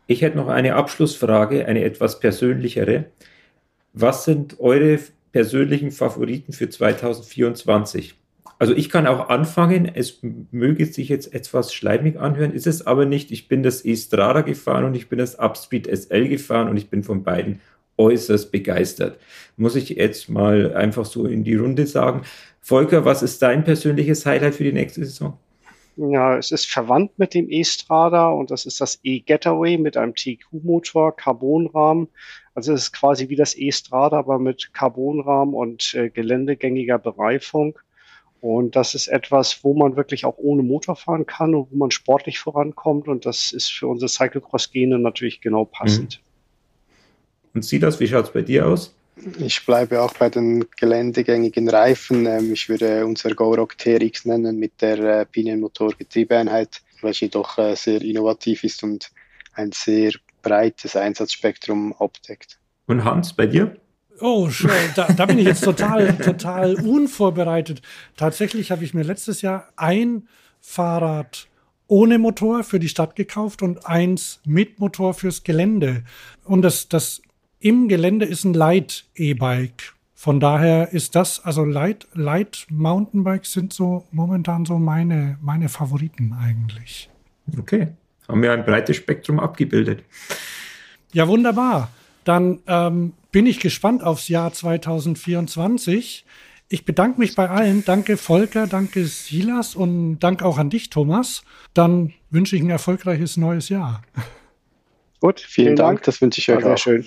Ich 0.06 0.22
hätte 0.22 0.36
noch 0.36 0.48
eine 0.48 0.74
Abschlussfrage, 0.74 1.66
eine 1.66 1.82
etwas 1.84 2.20
persönlichere. 2.20 3.06
Was 3.92 4.24
sind 4.24 4.60
eure 4.60 5.00
persönlichen 5.32 5.90
Favoriten 5.90 6.52
für 6.52 6.68
2024? 6.68 8.14
Also 8.58 8.74
ich 8.74 8.88
kann 8.88 9.06
auch 9.06 9.28
anfangen, 9.28 9.90
es 9.92 10.20
möge 10.50 10.86
sich 10.86 11.08
jetzt 11.08 11.34
etwas 11.34 11.74
schleimig 11.74 12.18
anhören, 12.18 12.52
ist 12.52 12.66
es 12.66 12.86
aber 12.86 13.04
nicht. 13.04 13.30
Ich 13.30 13.48
bin 13.48 13.62
das 13.62 13.84
E-Strada 13.84 14.40
gefahren 14.40 14.84
und 14.84 14.94
ich 14.94 15.08
bin 15.08 15.18
das 15.18 15.38
Upspeed 15.38 15.86
SL 15.86 16.28
gefahren 16.28 16.68
und 16.68 16.76
ich 16.76 16.88
bin 16.88 17.02
von 17.02 17.22
beiden 17.22 17.60
äußerst 17.98 18.52
begeistert. 18.52 19.18
Muss 19.56 19.76
ich 19.76 19.90
jetzt 19.90 20.28
mal 20.28 20.74
einfach 20.74 21.04
so 21.04 21.26
in 21.26 21.44
die 21.44 21.56
Runde 21.56 21.86
sagen. 21.86 22.22
Volker, 22.60 23.04
was 23.04 23.22
ist 23.22 23.42
dein 23.42 23.64
persönliches 23.64 24.24
Highlight 24.24 24.54
für 24.54 24.64
die 24.64 24.72
nächste 24.72 25.04
Saison? 25.04 25.38
Ja, 25.96 26.36
es 26.36 26.50
ist 26.50 26.66
verwandt 26.66 27.18
mit 27.18 27.32
dem 27.32 27.50
E-Strada 27.50 28.28
und 28.28 28.50
das 28.50 28.66
ist 28.66 28.80
das 28.82 29.00
E-Getaway 29.02 29.78
mit 29.78 29.96
einem 29.96 30.14
TQ-Motor, 30.14 31.16
Carbonrahmen. 31.16 32.08
Also 32.54 32.74
es 32.74 32.84
ist 32.84 32.92
quasi 32.92 33.28
wie 33.30 33.36
das 33.36 33.56
E-Strada, 33.56 34.18
aber 34.18 34.38
mit 34.38 34.74
Carbonrahmen 34.74 35.54
und 35.54 35.94
äh, 35.94 36.10
geländegängiger 36.10 36.98
Bereifung. 36.98 37.78
Und 38.40 38.76
das 38.76 38.94
ist 38.94 39.08
etwas, 39.08 39.64
wo 39.64 39.74
man 39.74 39.96
wirklich 39.96 40.24
auch 40.24 40.36
ohne 40.38 40.62
Motor 40.62 40.96
fahren 40.96 41.26
kann 41.26 41.54
und 41.54 41.72
wo 41.72 41.76
man 41.76 41.90
sportlich 41.90 42.38
vorankommt. 42.38 43.08
Und 43.08 43.26
das 43.26 43.52
ist 43.52 43.70
für 43.70 43.86
unsere 43.88 44.08
Cyclocross-Gene 44.08 44.98
natürlich 44.98 45.40
genau 45.40 45.64
passend. 45.64 46.20
Mhm. 46.20 46.26
Und 47.54 47.64
Silas, 47.64 48.00
wie 48.00 48.06
schaut 48.06 48.26
es 48.26 48.32
bei 48.32 48.42
dir 48.42 48.66
aus? 48.66 48.95
Ich 49.38 49.64
bleibe 49.64 50.02
auch 50.02 50.12
bei 50.14 50.28
den 50.28 50.66
geländegängigen 50.76 51.68
Reifen. 51.68 52.26
Ähm, 52.26 52.52
ich 52.52 52.68
würde 52.68 53.06
unser 53.06 53.34
GoRock 53.34 53.78
TRX 53.78 54.26
nennen 54.26 54.58
mit 54.58 54.82
der 54.82 54.98
äh, 54.98 55.26
Pinienmotor-Getriebeeinheit, 55.26 56.82
welche 57.00 57.28
doch 57.28 57.56
äh, 57.56 57.74
sehr 57.76 58.02
innovativ 58.02 58.62
ist 58.64 58.82
und 58.82 59.10
ein 59.54 59.72
sehr 59.72 60.12
breites 60.42 60.96
Einsatzspektrum 60.96 61.94
abdeckt. 61.94 62.58
Und 62.86 63.04
Hans, 63.04 63.32
bei 63.32 63.46
dir? 63.46 63.76
Oh, 64.20 64.48
da, 64.94 65.08
da 65.12 65.26
bin 65.26 65.38
ich 65.38 65.46
jetzt 65.46 65.64
total, 65.64 66.16
total 66.22 66.74
unvorbereitet. 66.74 67.82
Tatsächlich 68.16 68.70
habe 68.70 68.84
ich 68.84 68.94
mir 68.94 69.02
letztes 69.02 69.42
Jahr 69.42 69.68
ein 69.76 70.28
Fahrrad 70.60 71.48
ohne 71.88 72.18
Motor 72.18 72.64
für 72.64 72.78
die 72.78 72.88
Stadt 72.88 73.16
gekauft 73.16 73.62
und 73.62 73.86
eins 73.86 74.40
mit 74.44 74.78
Motor 74.78 75.14
fürs 75.14 75.42
Gelände. 75.42 76.04
Und 76.44 76.62
das, 76.62 76.88
das 76.88 77.22
im 77.60 77.88
Gelände 77.88 78.26
ist 78.26 78.44
ein 78.44 78.54
Light-E-Bike. 78.54 79.94
Von 80.14 80.40
daher 80.40 80.92
ist 80.92 81.14
das, 81.14 81.44
also 81.44 81.64
Light, 81.64 82.06
Light 82.14 82.66
Mountainbikes 82.70 83.52
sind 83.52 83.72
so 83.72 84.06
momentan 84.12 84.64
so 84.64 84.78
meine, 84.78 85.38
meine 85.42 85.68
Favoriten 85.68 86.32
eigentlich. 86.32 87.10
Okay. 87.58 87.88
Haben 88.26 88.42
wir 88.42 88.52
ein 88.52 88.64
breites 88.64 88.96
Spektrum 88.96 89.38
abgebildet. 89.38 90.02
Ja, 91.12 91.28
wunderbar. 91.28 91.90
Dann 92.24 92.60
ähm, 92.66 93.12
bin 93.30 93.46
ich 93.46 93.60
gespannt 93.60 94.02
aufs 94.02 94.28
Jahr 94.28 94.52
2024. 94.52 96.24
Ich 96.68 96.84
bedanke 96.84 97.20
mich 97.20 97.36
bei 97.36 97.48
allen. 97.48 97.84
Danke 97.84 98.16
Volker, 98.16 98.66
danke 98.66 99.04
Silas 99.06 99.76
und 99.76 100.18
danke 100.18 100.44
auch 100.44 100.58
an 100.58 100.70
dich, 100.70 100.90
Thomas. 100.90 101.42
Dann 101.74 102.12
wünsche 102.30 102.56
ich 102.56 102.62
ein 102.62 102.70
erfolgreiches 102.70 103.36
neues 103.36 103.68
Jahr. 103.68 104.02
Gut, 105.20 105.40
vielen, 105.40 105.48
vielen 105.48 105.76
Dank. 105.76 105.98
Dank. 105.98 106.04
Das 106.04 106.20
wünsche 106.20 106.40
ich 106.40 106.50
euch 106.50 106.64
auch. 106.64 106.78
Schön. 106.78 107.04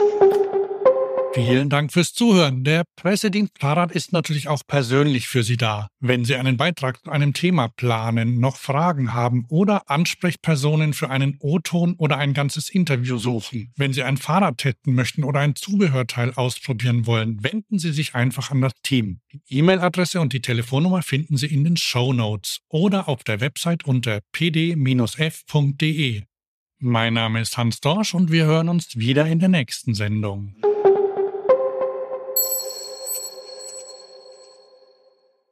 Vielen 1.34 1.70
Dank 1.70 1.94
fürs 1.94 2.14
Zuhören. 2.14 2.64
Der 2.64 2.84
Pressedienst 2.96 3.54
Fahrrad 3.60 3.92
ist 3.92 4.12
natürlich 4.14 4.48
auch 4.48 4.64
persönlich 4.66 5.28
für 5.28 5.44
Sie 5.44 5.58
da. 5.58 5.88
Wenn 6.00 6.26
Sie 6.26 6.36
einen 6.36 6.58
Beitrag 6.58 7.04
zu 7.04 7.12
einem 7.12 7.34
Thema 7.34 7.68
planen, 7.68 8.40
noch 8.40 8.58
Fragen 8.58 9.14
haben 9.14 9.46
oder 9.48 9.90
Ansprechpersonen 9.90 10.94
für 10.94 11.12
einen 11.12 11.38
O-Ton 11.40 11.94
oder 12.00 12.18
ein 12.18 12.34
ganzes 12.34 12.72
Interview 12.72 13.20
suchen, 13.20 13.72
wenn 13.78 13.94
Sie 13.94 14.02
ein 14.02 14.18
Fahrrad 14.18 14.58
testen 14.58 14.96
möchten 14.96 15.24
oder 15.24 15.40
ein 15.42 15.56
Zubehörteil 15.56 16.34
ausprobieren 16.34 17.06
wollen, 17.06 17.44
wenden 17.44 17.78
Sie 17.78 17.94
sich 17.94 18.16
einfach 18.16 18.50
an 18.50 18.62
das 18.62 18.74
Team. 18.82 19.20
Die 19.32 19.60
E-Mail-Adresse 19.60 20.20
und 20.20 20.34
die 20.34 20.42
Telefonnummer 20.42 21.04
finden 21.04 21.38
Sie 21.38 21.48
in 21.48 21.64
den 21.64 21.78
Show 21.78 22.12
Notes 22.12 22.62
oder 22.70 23.08
auf 23.08 23.24
der 23.24 23.40
Website 23.40 23.86
unter 23.86 24.22
pd-f.de. 24.32 26.24
Mein 26.82 27.16
Name 27.16 27.42
ist 27.42 27.58
Hans 27.58 27.82
Dorsch 27.82 28.14
und 28.14 28.32
wir 28.32 28.46
hören 28.46 28.70
uns 28.70 28.96
wieder 28.96 29.26
in 29.26 29.40
der 29.40 29.50
nächsten 29.50 29.94
Sendung. 29.94 30.56